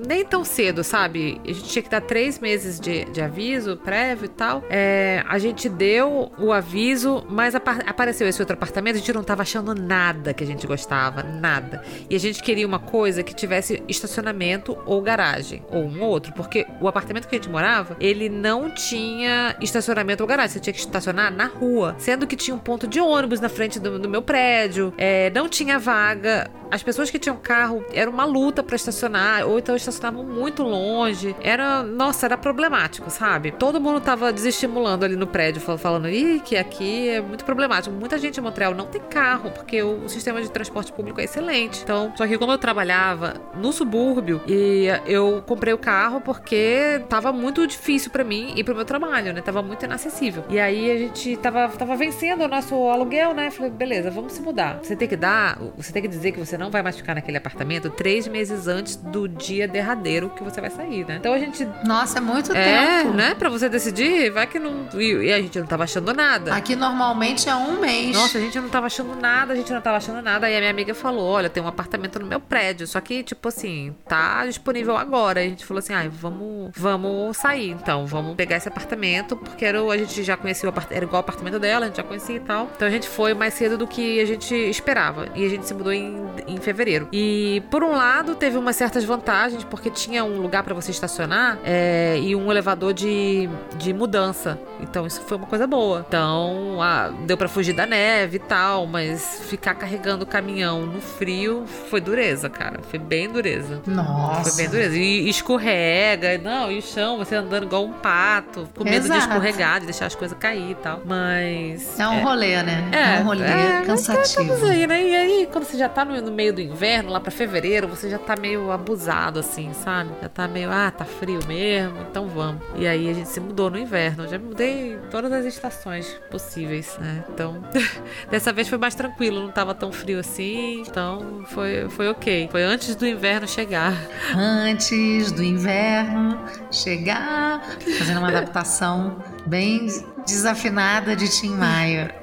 nem 0.08 0.26
tão 0.26 0.44
cedo, 0.44 0.84
sabe? 0.84 1.40
A 1.44 1.48
gente 1.48 1.64
tinha 1.64 1.84
que 1.84 1.90
dar 1.90 2.02
três 2.02 2.40
meses 2.40 2.80
de, 2.80 3.06
de 3.06 3.22
aviso 3.22 3.78
prévio 3.78 4.26
e 4.26 4.30
tal. 4.30 4.64
É, 4.70 5.24
a 5.28 5.38
gente 5.38 5.70
deu 5.70 6.32
o 6.38 6.52
aviso, 6.52 7.24
mas 7.30 7.56
apareceu 7.56 8.28
esse 8.28 8.42
outro 8.42 8.56
apartamento, 8.56 8.96
a 8.96 9.00
gente 9.00 9.14
não 9.14 9.24
tava 9.24 9.42
achando 9.42 9.74
nada 9.74 10.34
que 10.34 10.44
a 10.44 10.48
gente 10.48 10.68
gostava, 10.68 11.24
nada. 11.24 11.84
E 12.10 12.16
a 12.16 12.20
gente 12.20 12.44
queria 12.44 12.68
uma 12.68 12.80
coisa 12.80 13.24
que 13.24 13.34
tivesse 13.34 13.84
estacionamento 13.88 14.78
ou 14.86 15.02
garagem, 15.02 15.64
ou 15.70 15.84
um 15.84 16.02
outro, 16.02 16.34
porque 16.34 16.66
o 16.82 16.88
apartamento 16.88 17.28
que 17.28 17.36
a 17.36 17.40
gente 17.40 17.50
morava, 17.50 17.96
ele 18.00 18.30
não 18.30 18.70
tinha 18.70 19.56
estacionamento 19.62 20.22
ou 20.22 20.28
garagem, 20.28 20.54
você 20.54 20.60
tinha 20.60 20.74
que 20.74 20.80
estacionar 20.80 21.32
na 21.32 21.46
rua, 21.46 21.96
sendo 21.98 22.28
que 22.28 22.36
tinha 22.36 22.56
um 22.56 22.60
ponto 22.60 22.88
de 22.88 23.00
ônibus 23.00 23.23
ônibus 23.24 23.40
na 23.40 23.50
frente 23.50 23.80
do, 23.80 23.98
do 23.98 24.10
meu 24.10 24.22
prédio, 24.22 24.94
é, 24.98 25.30
não 25.32 25.48
tinha 25.48 25.80
vaga. 25.80 26.52
As 26.70 26.82
pessoas 26.82 27.10
que 27.10 27.20
tinham 27.20 27.38
carro 27.38 27.86
era 27.94 28.10
uma 28.10 28.26
luta 28.26 28.64
para 28.64 28.76
estacionar, 28.76 29.48
ou 29.48 29.60
então 29.60 29.76
estacionavam 29.76 30.24
muito 30.24 30.64
longe. 30.64 31.36
Era, 31.42 31.84
nossa, 31.84 32.26
era 32.26 32.36
problemático, 32.36 33.10
sabe? 33.12 33.52
Todo 33.52 33.80
mundo 33.80 34.02
tava 34.02 34.34
desestimulando 34.34 35.06
ali 35.06 35.16
no 35.16 35.28
prédio, 35.28 35.62
falando, 35.62 36.10
ih, 36.10 36.42
que 36.44 36.58
aqui 36.58 37.10
é 37.10 37.22
muito 37.22 37.46
problemático. 37.46 37.96
Muita 37.96 38.18
gente 38.18 38.40
em 38.40 38.42
Montreal 38.42 38.74
não 38.74 38.88
tem 38.88 39.02
carro, 39.02 39.52
porque 39.52 39.84
o 39.84 40.10
sistema 40.10 40.42
de 40.42 40.50
transporte 40.50 40.92
público 40.92 41.22
é 41.22 41.26
excelente. 41.26 41.82
Então, 41.84 42.12
só 42.16 42.28
que 42.28 42.38
como 42.38 42.52
eu 42.52 42.58
trabalhava 42.58 43.36
no 43.56 43.72
subúrbio 43.72 44.42
e 44.48 44.88
eu 45.06 45.44
comprei 45.46 45.74
o 45.74 45.78
carro 45.78 46.22
porque 46.22 47.02
tava 47.08 47.32
muito 47.32 47.66
difícil 47.68 48.10
para 48.12 48.24
mim 48.24 48.54
e 48.56 48.64
pro 48.64 48.76
meu 48.76 48.86
trabalho, 48.86 49.32
né? 49.32 49.42
Tava 49.42 49.62
muito 49.62 49.86
inacessível. 49.86 50.44
E 50.50 50.60
aí 50.60 50.90
a 50.90 50.98
gente 50.98 51.38
tava, 51.38 51.68
tava 51.70 51.96
vencendo 51.96 52.46
o 52.46 52.48
nosso 52.48 52.74
aluguel, 52.90 53.13
né? 53.34 53.52
Falei, 53.52 53.72
beleza, 53.72 54.10
vamos 54.10 54.34
se 54.34 54.42
mudar. 54.42 54.80
Você 54.82 54.96
tem 54.96 55.08
que 55.08 55.16
dar, 55.16 55.60
você 55.76 55.92
tem 55.92 56.02
que 56.02 56.08
dizer 56.08 56.32
que 56.32 56.40
você 56.40 56.58
não 56.58 56.72
vai 56.72 56.82
mais 56.82 56.96
ficar 56.96 57.16
naquele 57.16 57.38
apartamento 57.38 57.90
três 57.90 58.28
meses 58.28 58.68
antes 58.68 58.96
do 58.96 59.28
dia 59.28 59.68
derradeiro 59.68 60.30
que 60.30 60.44
você 60.44 60.62
vai 60.62 60.70
sair, 60.70 61.06
né? 61.06 61.18
Então 61.18 61.34
a 61.34 61.40
gente. 61.40 61.68
Nossa, 61.86 62.20
é 62.20 62.22
muito 62.22 62.52
é, 62.54 63.04
tempo. 63.04 63.14
né? 63.14 63.36
Pra 63.36 63.50
você 63.50 63.68
decidir, 63.68 64.32
vai 64.32 64.48
que 64.48 64.60
não. 64.60 64.88
E, 65.00 65.32
a 65.32 65.42
gente 65.42 65.60
não 65.60 65.68
tava 65.68 65.84
achando 65.84 66.14
nada. 66.14 66.56
Aqui 66.56 66.76
normalmente 66.76 67.50
é 67.50 67.56
um 67.56 67.80
mês. 67.80 68.16
Nossa, 68.16 68.38
a 68.38 68.42
gente 68.42 68.60
não 68.60 68.70
tava 68.70 68.88
achando 68.88 69.16
nada, 69.16 69.54
a 69.54 69.56
gente 69.56 69.72
não 69.72 69.82
tava 69.82 69.98
achando 69.98 70.22
nada. 70.22 70.48
Aí 70.48 70.56
a 70.56 70.60
minha 70.60 70.72
amiga 70.72 70.94
falou: 70.94 71.26
olha, 71.30 71.50
tem 71.50 71.62
um 71.62 71.68
apartamento 71.68 72.20
no 72.20 72.26
meu 72.26 72.40
prédio. 72.40 72.88
Só 72.88 73.00
que, 73.02 73.24
tipo 73.24 73.48
assim, 73.48 73.96
tá 74.08 74.46
disponível 74.46 74.96
agora. 74.96 75.42
A 75.42 75.44
gente 75.44 75.66
falou 75.66 75.80
assim: 75.80 75.94
ai, 75.94 76.10
vamos, 76.10 76.72
vamos 76.76 77.36
sair 77.38 77.74
então, 77.74 78.06
vamos 78.06 78.36
pegar 78.36 78.58
esse 78.58 78.68
apartamento, 78.68 79.36
porque 79.36 79.66
era, 79.66 79.82
a 79.82 79.98
gente 79.98 80.24
já 80.24 80.38
conhecia 80.38 80.68
o 80.68 80.70
apartamento, 80.70 80.98
era 80.98 81.06
igual 81.06 81.20
o 81.20 81.26
apartamento 81.26 81.60
dela, 81.60 81.86
a 81.86 81.88
gente 81.88 81.98
já 81.98 82.04
conhecia 82.04 82.36
e 82.36 82.40
tal. 82.40 82.70
Então 82.76 82.88
a 82.88 82.92
gente 82.94 83.08
foi 83.08 83.34
mais 83.34 83.54
cedo 83.54 83.78
do 83.78 83.88
que 83.88 84.20
a 84.20 84.26
gente 84.26 84.54
esperava. 84.56 85.28
E 85.36 85.46
a 85.46 85.50
gente 85.50 85.68
se 85.68 85.74
mudou 85.74 85.92
em, 85.92 86.16
em 86.48 86.58
fevereiro. 86.58 87.08
E 87.12 87.62
por 87.70 87.84
um 87.84 87.92
lado, 87.92 88.36
teve 88.36 88.58
umas 88.58 88.76
certas 88.76 89.04
vantagens, 89.04 89.64
porque 89.64 89.90
tinha 89.90 90.24
um 90.24 90.42
lugar 90.42 90.64
para 90.64 90.74
você 90.74 90.92
estacionar 90.92 91.58
é, 91.64 92.18
e 92.22 92.36
um 92.36 92.52
elevador 92.52 92.94
de, 92.94 93.50
de 93.78 93.94
mudança. 93.94 94.60
Então 94.80 95.06
isso 95.06 95.22
foi 95.22 95.38
uma 95.38 95.48
coisa 95.48 95.68
boa. 95.68 96.06
Então 96.08 96.82
ah, 96.82 97.12
deu 97.26 97.38
para 97.38 97.48
fugir 97.48 97.74
da 97.74 97.86
neve 97.86 98.38
e 98.38 98.40
tal, 98.40 98.86
mas 98.86 99.42
ficar 99.50 99.76
carregando 99.76 100.24
o 100.24 100.28
caminhão 100.28 100.86
no 100.86 101.02
frio 101.02 101.66
foi 101.90 102.02
dureza, 102.02 102.50
cara. 102.50 102.80
Foi 102.90 103.00
bem 103.00 103.30
dureza. 103.30 103.82
Nossa. 103.86 104.52
Foi 104.52 104.58
bem 104.58 104.70
dureza. 104.70 104.98
E 104.98 105.30
escorrega, 105.30 106.38
não, 106.38 106.72
e 106.72 106.78
o 106.78 106.82
chão, 106.82 107.18
você 107.18 107.36
andando 107.36 107.64
igual 107.64 107.86
um 107.86 107.94
pato, 107.94 108.68
com 108.76 108.84
medo 108.84 109.06
Exato. 109.06 109.20
de 109.20 109.28
escorregar, 109.28 109.80
de 109.80 109.86
deixar 109.86 110.06
as 110.06 110.16
coisas 110.16 110.38
cair 110.38 110.72
e 110.72 110.76
tal. 110.76 111.02
Mas. 111.06 112.00
É 112.00 112.08
um 112.08 112.14
é, 112.14 112.22
rolê, 112.22 112.64
né? 112.64 112.83
É, 112.92 113.18
é 113.18 113.22
um 113.22 113.26
rolê 113.26 113.44
é, 113.44 113.82
cansativo. 113.86 114.66
Aí, 114.66 114.88
né? 114.88 115.04
E 115.04 115.16
aí, 115.16 115.50
quando 115.52 115.66
você 115.66 115.78
já 115.78 115.90
tá 115.90 116.04
no, 116.04 116.20
no 116.22 116.32
meio 116.32 116.54
do 116.54 116.62
inverno, 116.62 117.12
lá 117.12 117.20
para 117.20 117.32
fevereiro, 117.32 117.88
você 117.88 118.10
já 118.10 118.18
tá 118.18 118.36
meio 118.36 118.72
abusado, 118.72 119.40
assim, 119.40 119.72
sabe? 119.74 120.12
Já 120.22 120.30
tá 120.30 120.48
meio, 120.48 120.72
ah, 120.72 120.92
tá 120.92 121.06
frio 121.06 121.40
mesmo, 121.48 121.98
então 122.10 122.28
vamos. 122.28 122.62
E 122.76 122.88
aí 122.88 123.10
a 123.10 123.14
gente 123.14 123.30
se 123.30 123.40
mudou 123.40 123.70
no 123.70 123.78
inverno. 123.78 124.24
Eu 124.24 124.30
já 124.30 124.40
mudei 124.40 124.98
todas 125.12 125.32
as 125.32 125.46
estações 125.46 126.08
possíveis, 126.30 126.98
né? 127.00 127.24
Então, 127.30 127.64
dessa 128.30 128.52
vez 128.52 128.68
foi 128.68 128.78
mais 128.78 128.96
tranquilo, 128.96 129.42
não 129.42 129.52
tava 129.52 129.74
tão 129.74 129.92
frio 129.92 130.20
assim, 130.20 130.82
então 130.82 131.44
foi, 131.48 131.90
foi 131.90 132.08
ok. 132.10 132.50
Foi 132.52 132.64
antes 132.64 132.96
do 132.96 133.06
inverno 133.06 133.48
chegar. 133.48 133.94
Antes 134.36 135.32
do 135.32 135.44
inverno 135.44 136.40
chegar, 136.72 137.62
fazendo 137.98 138.20
uma 138.20 138.30
adaptação 138.30 139.18
bem 139.46 139.88
desafinada 140.26 141.16
de 141.16 141.28
Tim 141.30 141.56
Maia. 141.56 142.14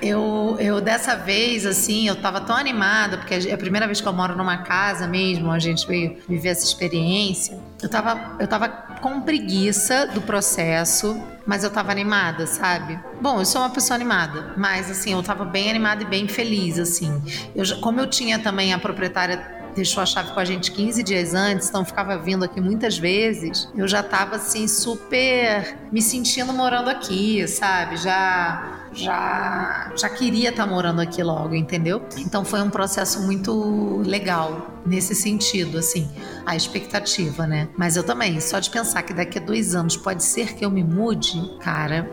Eu, 0.00 0.56
eu 0.58 0.80
dessa 0.80 1.14
vez, 1.16 1.66
assim, 1.66 2.08
eu 2.08 2.16
tava 2.16 2.40
tão 2.40 2.56
animada, 2.56 3.18
porque 3.18 3.34
é 3.34 3.52
a 3.52 3.58
primeira 3.58 3.86
vez 3.86 4.00
que 4.00 4.08
eu 4.08 4.12
moro 4.12 4.36
numa 4.36 4.58
casa 4.58 5.06
mesmo, 5.06 5.50
a 5.50 5.58
gente 5.58 5.86
veio 5.86 6.16
viver 6.28 6.50
essa 6.50 6.64
experiência. 6.64 7.58
Eu 7.82 7.88
tava, 7.88 8.36
eu 8.38 8.46
tava 8.46 8.68
com 8.68 9.20
preguiça 9.20 10.06
do 10.06 10.20
processo, 10.20 11.20
mas 11.46 11.64
eu 11.64 11.70
tava 11.70 11.90
animada, 11.90 12.46
sabe? 12.46 12.98
Bom, 13.20 13.40
eu 13.40 13.44
sou 13.44 13.60
uma 13.60 13.70
pessoa 13.70 13.94
animada, 13.94 14.54
mas 14.56 14.90
assim, 14.90 15.12
eu 15.12 15.22
tava 15.22 15.44
bem 15.44 15.70
animada 15.70 16.02
e 16.02 16.06
bem 16.06 16.28
feliz, 16.28 16.78
assim. 16.78 17.22
Eu, 17.54 17.64
como 17.80 18.00
eu 18.00 18.06
tinha 18.06 18.38
também 18.38 18.72
a 18.72 18.78
proprietária 18.78 19.59
deixou 19.80 20.02
a 20.02 20.06
chave 20.06 20.32
com 20.32 20.40
a 20.40 20.44
gente 20.44 20.70
15 20.72 21.02
dias 21.02 21.34
antes, 21.34 21.68
então 21.68 21.84
ficava 21.84 22.18
vindo 22.18 22.44
aqui 22.44 22.60
muitas 22.60 22.98
vezes, 22.98 23.68
eu 23.74 23.88
já 23.88 24.02
tava 24.02 24.36
assim 24.36 24.68
super 24.68 25.78
me 25.90 26.02
sentindo 26.02 26.52
morando 26.52 26.90
aqui, 26.90 27.46
sabe? 27.48 27.96
Já 27.96 28.76
já 28.92 29.92
já 29.96 30.08
queria 30.08 30.50
estar 30.50 30.66
tá 30.66 30.70
morando 30.70 31.00
aqui 31.00 31.22
logo, 31.22 31.54
entendeu? 31.54 32.02
Então 32.18 32.44
foi 32.44 32.60
um 32.60 32.68
processo 32.68 33.22
muito 33.22 34.02
legal 34.04 34.80
nesse 34.84 35.14
sentido, 35.14 35.78
assim, 35.78 36.10
a 36.44 36.56
expectativa, 36.56 37.46
né? 37.46 37.68
Mas 37.76 37.96
eu 37.96 38.02
também, 38.02 38.40
só 38.40 38.58
de 38.58 38.70
pensar 38.70 39.02
que 39.02 39.12
daqui 39.12 39.38
a 39.38 39.40
dois 39.40 39.74
anos 39.74 39.96
pode 39.96 40.24
ser 40.24 40.54
que 40.54 40.64
eu 40.64 40.70
me 40.70 40.82
mude, 40.82 41.40
cara. 41.60 42.10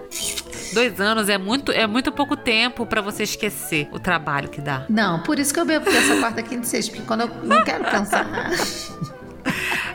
Dois 0.74 1.00
anos 1.00 1.30
é 1.30 1.38
muito, 1.38 1.72
é 1.72 1.88
muito 1.88 2.12
pouco 2.12 2.36
tempo 2.36 2.86
para 2.86 3.02
você 3.02 3.24
esquecer 3.24 3.88
o 3.92 4.00
trabalho 4.00 4.50
que 4.50 4.62
dá. 4.62 4.86
Não, 4.90 5.22
por 5.24 5.40
isso 5.40 5.54
que 5.54 5.60
eu 5.60 5.66
bebo 5.66 5.90
essa 5.90 6.18
quarta, 6.18 6.42
quinta 6.44 6.66
e 6.66 6.68
sexta, 6.68 6.92
porque 6.92 7.06
quando 7.06 7.22
eu 7.22 7.28
não 7.44 7.64
quero 7.64 7.84
pensar. 7.86 8.26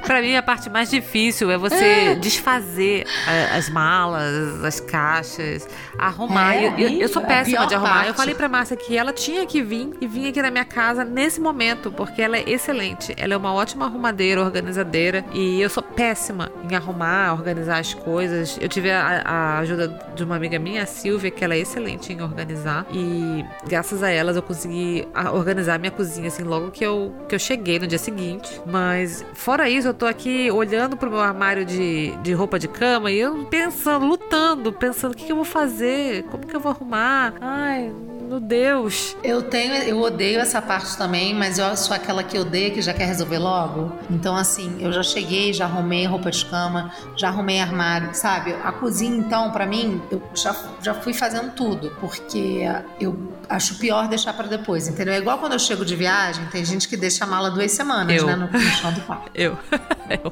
Pra 0.07 0.21
mim, 0.21 0.35
a 0.37 0.43
parte 0.43 0.69
mais 0.69 0.91
difícil 0.91 1.51
é 1.51 1.57
você 1.57 2.15
desfazer 2.17 3.07
a- 3.27 3.57
as 3.57 3.69
malas, 3.71 4.65
as 4.65 4.81
caixas, 4.81 5.69
arrumar. 5.99 6.55
É, 6.57 6.67
eu, 6.67 6.79
eu- 6.79 6.91
eu 7.03 7.09
sou 7.09 7.23
é 7.23 7.27
péssima 7.27 7.67
de 7.67 7.75
arrumar. 7.75 8.01
Eu 8.01 8.07
parte. 8.07 8.17
falei 8.17 8.35
pra 8.35 8.49
Márcia 8.49 8.77
que 8.77 8.97
ela 8.97 9.13
tinha 9.13 9.47
que 9.47 9.63
vir 9.63 9.91
e 10.01 10.07
vir 10.07 10.29
aqui 10.29 10.43
na 10.43 10.51
minha 10.51 10.65
casa 10.65 11.05
nesse 11.05 11.41
momento, 11.41 11.91
porque 11.93 12.21
ela 12.21 12.37
é 12.37 12.45
excelente. 12.49 13.15
Ela 13.17 13.35
é 13.35 13.37
uma 13.37 13.53
ótima 13.55 13.87
arrumadeira, 13.87 14.41
organizadeira. 14.43 15.25
E 15.33 15.61
eu 15.61 15.71
sou 15.71 15.83
péssima 15.83 16.51
em 16.69 16.75
arrumar, 16.75 17.33
organizar 17.35 17.79
as 17.79 17.95
coisas. 17.95 18.59
Eu 18.61 18.69
tive 18.69 18.91
a, 18.91 19.23
a 19.25 19.59
ajuda 19.59 19.89
de 20.15 20.25
uma 20.25 20.37
amiga 20.37 20.59
minha, 20.59 20.83
a 20.83 20.87
Silvia, 20.87 21.31
que 21.31 21.45
ela 21.45 21.55
é 21.55 21.59
excelente 21.59 22.13
em 22.13 22.21
organizar. 22.23 22.87
E 22.93 23.45
graças 23.67 24.03
a 24.03 24.11
elas 24.11 24.37
eu 24.37 24.43
consegui 24.43 25.07
a- 25.15 25.31
organizar 25.33 25.79
minha 25.79 25.91
cozinha 25.93 26.29
assim 26.29 26.43
logo 26.43 26.71
que 26.71 26.85
eu, 26.85 27.15
que 27.29 27.35
eu 27.35 27.39
cheguei 27.39 27.79
no 27.79 27.87
dia 27.87 27.99
seguinte. 27.99 28.61
Mas 28.67 29.25
fora 29.35 29.69
isso, 29.69 29.92
eu 29.93 29.95
tô 29.95 30.07
aqui 30.07 30.51
olhando 30.51 30.97
pro 30.97 31.11
meu 31.11 31.21
armário 31.21 31.67
de, 31.67 32.17
de 32.23 32.33
roupa 32.33 32.59
de 32.59 32.67
cama 32.67 33.11
e 33.11 33.19
eu 33.19 33.45
pensando, 33.45 34.07
lutando, 34.07 34.73
pensando 34.73 35.13
o 35.13 35.15
que, 35.15 35.27
que 35.27 35.33
eu 35.33 35.37
vou 35.37 35.45
fazer, 35.45 36.23
como 36.25 36.47
que 36.47 36.57
eu 36.57 36.61
vou 36.61 36.73
arrumar. 36.73 37.35
Ai, 37.41 37.93
meu 38.33 38.41
Deus. 38.41 39.15
Eu 39.23 39.43
tenho, 39.43 39.75
eu 39.75 40.01
odeio 40.01 40.41
essa 40.41 40.63
parte 40.63 40.97
também, 40.97 41.35
mas 41.35 41.59
eu 41.59 41.77
sou 41.77 41.95
aquela 41.95 42.23
que 42.23 42.39
odeia 42.39 42.71
que 42.71 42.81
já 42.81 42.95
quer 42.95 43.05
resolver 43.05 43.39
logo. 43.39 43.93
Então, 44.09 44.35
assim, 44.35 44.79
eu 44.81 44.91
já 44.91 45.03
cheguei, 45.03 45.53
já 45.53 45.67
arrumei 45.67 46.07
roupa 46.07 46.31
de 46.31 46.45
cama, 46.47 46.91
já 47.15 47.29
arrumei 47.29 47.61
armário, 47.61 48.11
sabe? 48.15 48.55
A 48.65 48.73
cozinha, 48.73 49.15
então, 49.15 49.51
pra 49.51 49.67
mim, 49.67 50.01
eu 50.11 50.23
já, 50.35 50.57
já 50.81 50.95
fui 50.95 51.13
fazendo 51.13 51.53
tudo, 51.53 51.95
porque 52.01 52.63
eu 52.99 53.35
acho 53.51 53.79
pior 53.79 54.09
deixar 54.09 54.33
pra 54.33 54.47
depois, 54.47 54.89
entendeu? 54.89 55.13
É 55.13 55.19
igual 55.19 55.37
quando 55.37 55.53
eu 55.53 55.59
chego 55.59 55.85
de 55.85 55.95
viagem, 55.95 56.47
tem 56.47 56.65
gente 56.65 56.89
que 56.89 56.97
deixa 56.97 57.25
a 57.25 57.27
mala 57.27 57.51
duas 57.51 57.71
semanas, 57.73 58.17
Eu. 58.17 58.27
né, 58.27 58.35
no, 58.37 58.51
no 58.51 58.61
chão 58.61 58.93
do 58.95 59.01
quarto. 59.03 59.31
Eu. 59.35 59.59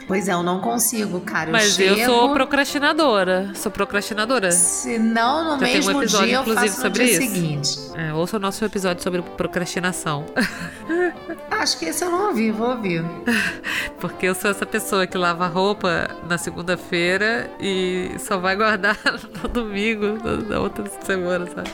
Pois 0.07 0.29
é, 0.29 0.33
eu 0.33 0.43
não 0.43 0.61
consigo, 0.61 1.21
cara. 1.21 1.49
Eu 1.49 1.53
Mas 1.53 1.75
chego, 1.75 1.99
eu 1.99 2.07
sou 2.07 2.33
procrastinadora. 2.35 3.51
Sou 3.55 3.73
procrastinadora. 3.73 4.53
Se 4.53 4.99
não 4.99 5.45
no 5.45 5.51
Já 5.53 5.59
tem 5.59 5.69
um 5.69 5.75
mesmo 5.75 6.03
episódio, 6.03 6.27
dia, 6.27 6.37
eu 6.37 6.45
faço 6.55 6.83
no 6.85 6.91
dia 6.91 7.05
isso. 7.05 7.21
seguinte. 7.23 7.90
É, 7.95 8.13
ouça 8.13 8.37
o 8.37 8.41
nosso 8.41 8.65
episódio 8.65 9.03
sobre 9.03 9.23
procrastinação. 9.23 10.27
Acho 11.51 11.79
que 11.79 11.85
esse 11.87 12.05
eu 12.05 12.11
não 12.11 12.29
ouvi, 12.29 12.51
vou 12.51 12.71
ouvir. 12.71 13.05
Porque 14.01 14.27
eu 14.27 14.35
sou 14.35 14.51
essa 14.51 14.65
pessoa 14.65 15.07
que 15.07 15.19
lava 15.19 15.47
roupa 15.47 16.09
na 16.27 16.39
segunda-feira 16.39 17.51
e 17.61 18.13
só 18.19 18.39
vai 18.39 18.57
guardar 18.57 18.97
no 19.43 19.49
domingo 19.49 20.19
da 20.49 20.61
outra 20.61 20.85
semana, 21.05 21.47
sabe? 21.47 21.71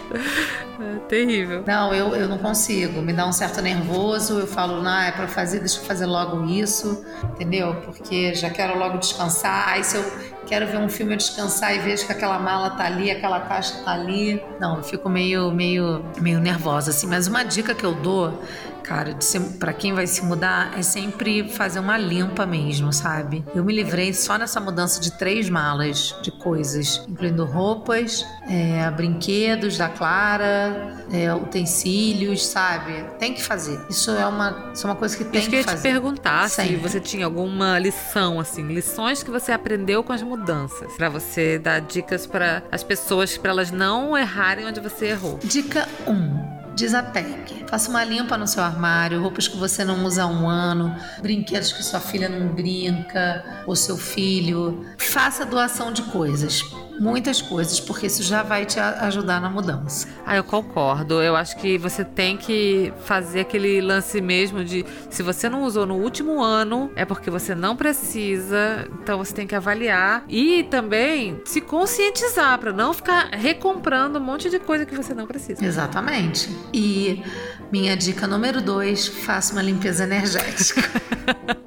É 0.81 0.99
terrível. 1.09 1.62
Não, 1.67 1.95
eu, 1.95 2.17
eu 2.17 2.29
não 2.29 2.39
consigo. 2.39 3.01
Me 3.01 3.12
dá 3.12 3.27
um 3.27 3.33
certo 3.33 3.62
nervoso. 3.62 4.41
Eu 4.41 4.47
falo, 4.47 4.83
não, 4.83 4.99
é 4.99 5.12
pra 5.12 5.29
fazer, 5.29 5.61
deixa 5.61 5.79
eu 5.79 5.85
fazer 5.85 6.07
logo 6.07 6.45
isso, 6.47 7.05
entendeu? 7.23 7.75
Porque 7.85 8.35
já 8.35 8.51
quero 8.51 8.77
logo 8.77 8.99
descansar. 8.99 9.69
Aí 9.69 9.85
se 9.85 9.97
eu 9.97 10.36
quero 10.47 10.66
ver 10.66 10.78
um 10.78 10.88
filme 10.88 11.14
eu 11.14 11.16
descansar 11.16 11.74
e 11.74 11.80
vejo 11.80 12.07
que 12.07 12.12
aquela 12.12 12.38
mala 12.38 12.70
tá 12.70 12.84
ali, 12.84 13.11
aquela 13.11 13.40
caixa 13.40 13.82
tá 13.84 13.92
ali. 13.92 14.42
Não, 14.61 14.78
eu 14.78 14.82
fico 14.82 15.09
meio, 15.09 15.51
meio, 15.51 16.05
meio 16.20 16.40
nervosa, 16.40 16.90
assim. 16.90 17.07
Mas 17.07 17.26
uma 17.26 17.42
dica 17.42 17.74
que 17.74 17.84
eu 17.84 17.94
dou. 17.94 18.42
Cara, 18.87 19.16
se, 19.20 19.41
pra 19.41 19.72
quem 19.72 19.93
vai 19.95 20.07
se 20.07 20.24
mudar, 20.24 20.78
é 20.78 20.82
sempre 20.82 21.49
fazer 21.51 21.80
uma 21.80 21.99
limpa 21.99 22.47
mesmo, 22.47 22.93
sabe? 22.93 23.45
Eu 23.53 23.64
me 23.64 23.74
livrei 23.74 24.14
só 24.14 24.39
nessa 24.39 24.61
mudança 24.61 25.01
de 25.01 25.11
três 25.18 25.51
malas 25.51 26.14
de 26.22 26.30
coisas, 26.30 27.05
incluindo 27.09 27.45
roupas, 27.45 28.24
é, 28.49 28.89
brinquedos 28.93 29.76
da 29.76 29.89
Clara, 29.89 31.05
é, 31.12 31.34
utensílios, 31.34 32.47
sabe? 32.47 33.05
Tem 33.18 33.34
que 33.34 33.43
fazer. 33.43 33.80
Isso 33.91 34.11
é 34.12 34.24
uma, 34.24 34.70
isso 34.72 34.87
é 34.87 34.91
uma 34.91 34.97
coisa 34.97 35.16
que 35.16 35.24
tem 35.24 35.41
que 35.43 35.49
que 35.51 35.57
eu 35.57 35.61
te 35.64 35.70
fazer. 35.70 35.82
perguntar 35.82 36.49
se 36.49 36.57
Sempre. 36.57 36.76
você 36.76 37.01
tinha 37.01 37.26
alguma 37.26 37.78
lição, 37.80 38.39
assim, 38.39 38.66
lições 38.68 39.20
que 39.20 39.30
você 39.30 39.51
aprendeu 39.51 40.05
com 40.05 40.12
as 40.12 40.22
mudanças, 40.22 40.93
Pra 40.97 41.09
você 41.09 41.59
dar 41.59 41.80
dicas 41.80 42.24
para 42.26 42.62
as 42.70 42.84
pessoas, 42.84 43.37
pra 43.37 43.51
elas 43.51 43.70
não 43.72 44.16
errarem 44.16 44.64
onde 44.66 44.78
você 44.78 45.07
errou. 45.07 45.39
Dica 45.43 45.89
1. 46.07 46.56
Desapegue. 46.77 47.64
Faça 47.66 47.89
uma 47.89 48.05
limpa 48.05 48.37
no 48.37 48.47
seu 48.47 48.62
armário, 48.62 49.22
roupas 49.22 49.49
que 49.49 49.57
você 49.57 49.83
não 49.83 50.05
usa 50.05 50.24
há 50.24 50.27
um 50.27 50.47
ano, 50.47 50.95
brinquedos 51.22 51.72
que 51.72 51.83
sua 51.83 52.01
filha 52.01 52.29
não 52.29 52.49
brinca, 52.49 53.43
ou 53.66 53.74
seu 53.74 53.97
filho. 53.97 54.85
Faça 54.99 55.47
doação 55.47 55.91
de 55.91 56.03
coisas. 56.03 56.62
Muitas 56.99 57.42
coisas, 57.42 57.78
porque 57.78 58.07
isso 58.07 58.22
já 58.22 58.42
vai 58.42 58.64
te 58.64 58.78
ajudar 58.80 59.40
na 59.40 59.51
mudança. 59.51 60.09
Ah, 60.24 60.36
eu 60.36 60.44
concordo. 60.44 61.22
Eu 61.22 61.36
acho 61.36 61.57
que 61.57 61.76
você 61.78 62.05
tem 62.05 62.36
que 62.36 62.92
fazer 63.05 63.40
aquele 63.40 63.80
lance 63.80 64.20
mesmo 64.20 64.64
de 64.64 64.84
se 65.11 65.22
você 65.22 65.49
não 65.49 65.62
usou 65.62 65.86
no 65.86 65.94
último 65.94 66.42
ano, 66.42 66.90
é 66.97 67.05
porque 67.05 67.30
você 67.30 67.55
não 67.55 67.76
precisa. 67.76 68.88
Então 69.03 69.18
você 69.18 69.34
tem 69.34 69.47
que 69.47 69.55
avaliar 69.55 70.24
e 70.28 70.64
também 70.64 71.40
se 71.44 71.61
conscientizar 71.61 72.59
pra 72.59 72.72
não 72.72 72.92
ficar 72.92 73.28
recomprando 73.32 74.18
um 74.18 74.22
monte 74.22 74.49
de 74.49 74.59
coisa 74.59 74.86
que 74.86 74.94
você 74.94 75.14
não 75.14 75.26
precisa. 75.26 75.64
Exatamente. 75.64 76.51
E 76.72 77.22
minha 77.70 77.97
dica 77.97 78.26
número 78.26 78.61
2, 78.61 79.09
faça 79.09 79.53
uma 79.53 79.62
limpeza 79.62 80.05
energética. 80.05 80.82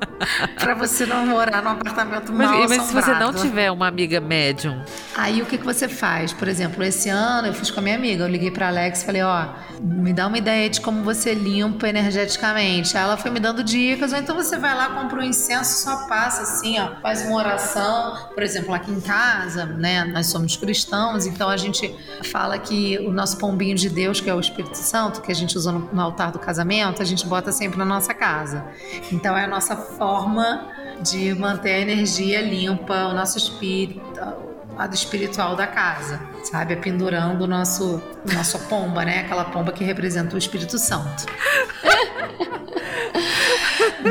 Para 0.59 0.73
você 0.75 1.05
não 1.05 1.25
morar 1.25 1.61
num 1.61 1.69
apartamento 1.69 2.31
mal 2.31 2.59
Mas, 2.59 2.69
mas 2.69 2.81
se 2.83 2.93
você 2.93 3.13
não 3.13 3.33
tiver 3.33 3.71
uma 3.71 3.87
amiga 3.87 4.19
médium, 4.19 4.81
Aí 5.19 5.41
o 5.41 5.45
que, 5.45 5.57
que 5.57 5.65
você 5.65 5.89
faz? 5.89 6.31
Por 6.31 6.47
exemplo, 6.47 6.81
esse 6.81 7.09
ano 7.09 7.49
eu 7.49 7.53
fiz 7.53 7.69
com 7.69 7.81
a 7.81 7.83
minha 7.83 7.97
amiga. 7.97 8.23
Eu 8.23 8.29
liguei 8.29 8.49
pra 8.49 8.69
Alex 8.69 9.01
e 9.01 9.05
falei: 9.05 9.21
Ó, 9.21 9.47
me 9.81 10.13
dá 10.13 10.27
uma 10.27 10.37
ideia 10.37 10.69
de 10.69 10.79
como 10.79 11.03
você 11.03 11.33
limpa 11.33 11.89
energeticamente. 11.89 12.95
Aí 12.95 13.03
ela 13.03 13.17
foi 13.17 13.29
me 13.29 13.37
dando 13.37 13.61
dicas. 13.61 14.13
Ou 14.13 14.19
então 14.19 14.33
você 14.33 14.57
vai 14.57 14.73
lá, 14.73 14.87
compra 14.91 15.19
um 15.19 15.23
incenso, 15.23 15.83
só 15.83 16.07
passa 16.07 16.43
assim, 16.43 16.79
ó, 16.79 17.01
faz 17.01 17.21
uma 17.25 17.35
oração. 17.35 18.29
Por 18.33 18.41
exemplo, 18.41 18.73
aqui 18.73 18.91
em 18.91 19.01
casa, 19.01 19.65
né, 19.65 20.05
nós 20.05 20.27
somos 20.27 20.55
cristãos, 20.55 21.25
então 21.25 21.49
a 21.49 21.57
gente 21.57 21.93
fala 22.31 22.57
que 22.57 22.97
o 22.99 23.11
nosso 23.11 23.37
pombinho 23.37 23.75
de 23.75 23.89
Deus, 23.89 24.21
que 24.21 24.29
é 24.29 24.33
o 24.33 24.39
Espírito 24.39 24.77
Santo, 24.77 25.21
que 25.21 25.33
a 25.33 25.35
gente 25.35 25.57
usa 25.57 25.73
no 25.73 26.01
altar 26.01 26.31
do 26.31 26.39
casamento, 26.39 27.01
a 27.01 27.05
gente 27.05 27.27
bota 27.27 27.51
sempre 27.51 27.77
na 27.77 27.85
nossa 27.85 28.13
casa. 28.13 28.63
Então 29.11 29.37
é 29.37 29.43
a 29.43 29.47
nossa 29.49 29.75
forma 29.75 30.65
de 31.01 31.33
manter 31.35 31.73
a 31.73 31.79
energia 31.79 32.41
limpa, 32.41 33.07
o 33.07 33.13
nosso 33.13 33.37
espírito 33.37 34.48
lado 34.79 34.95
espiritual 34.95 35.57
da 35.57 35.67
casa, 35.67 36.21
sabe? 36.41 36.71
É 36.71 36.75
pendurando 36.77 37.41
o 37.41 37.47
nosso, 37.47 38.01
nossa 38.33 38.57
pomba, 38.69 39.03
né? 39.03 39.19
Aquela 39.19 39.43
pomba 39.43 39.73
que 39.73 39.83
representa 39.83 40.35
o 40.35 40.37
Espírito 40.37 40.77
Santo. 40.77 41.25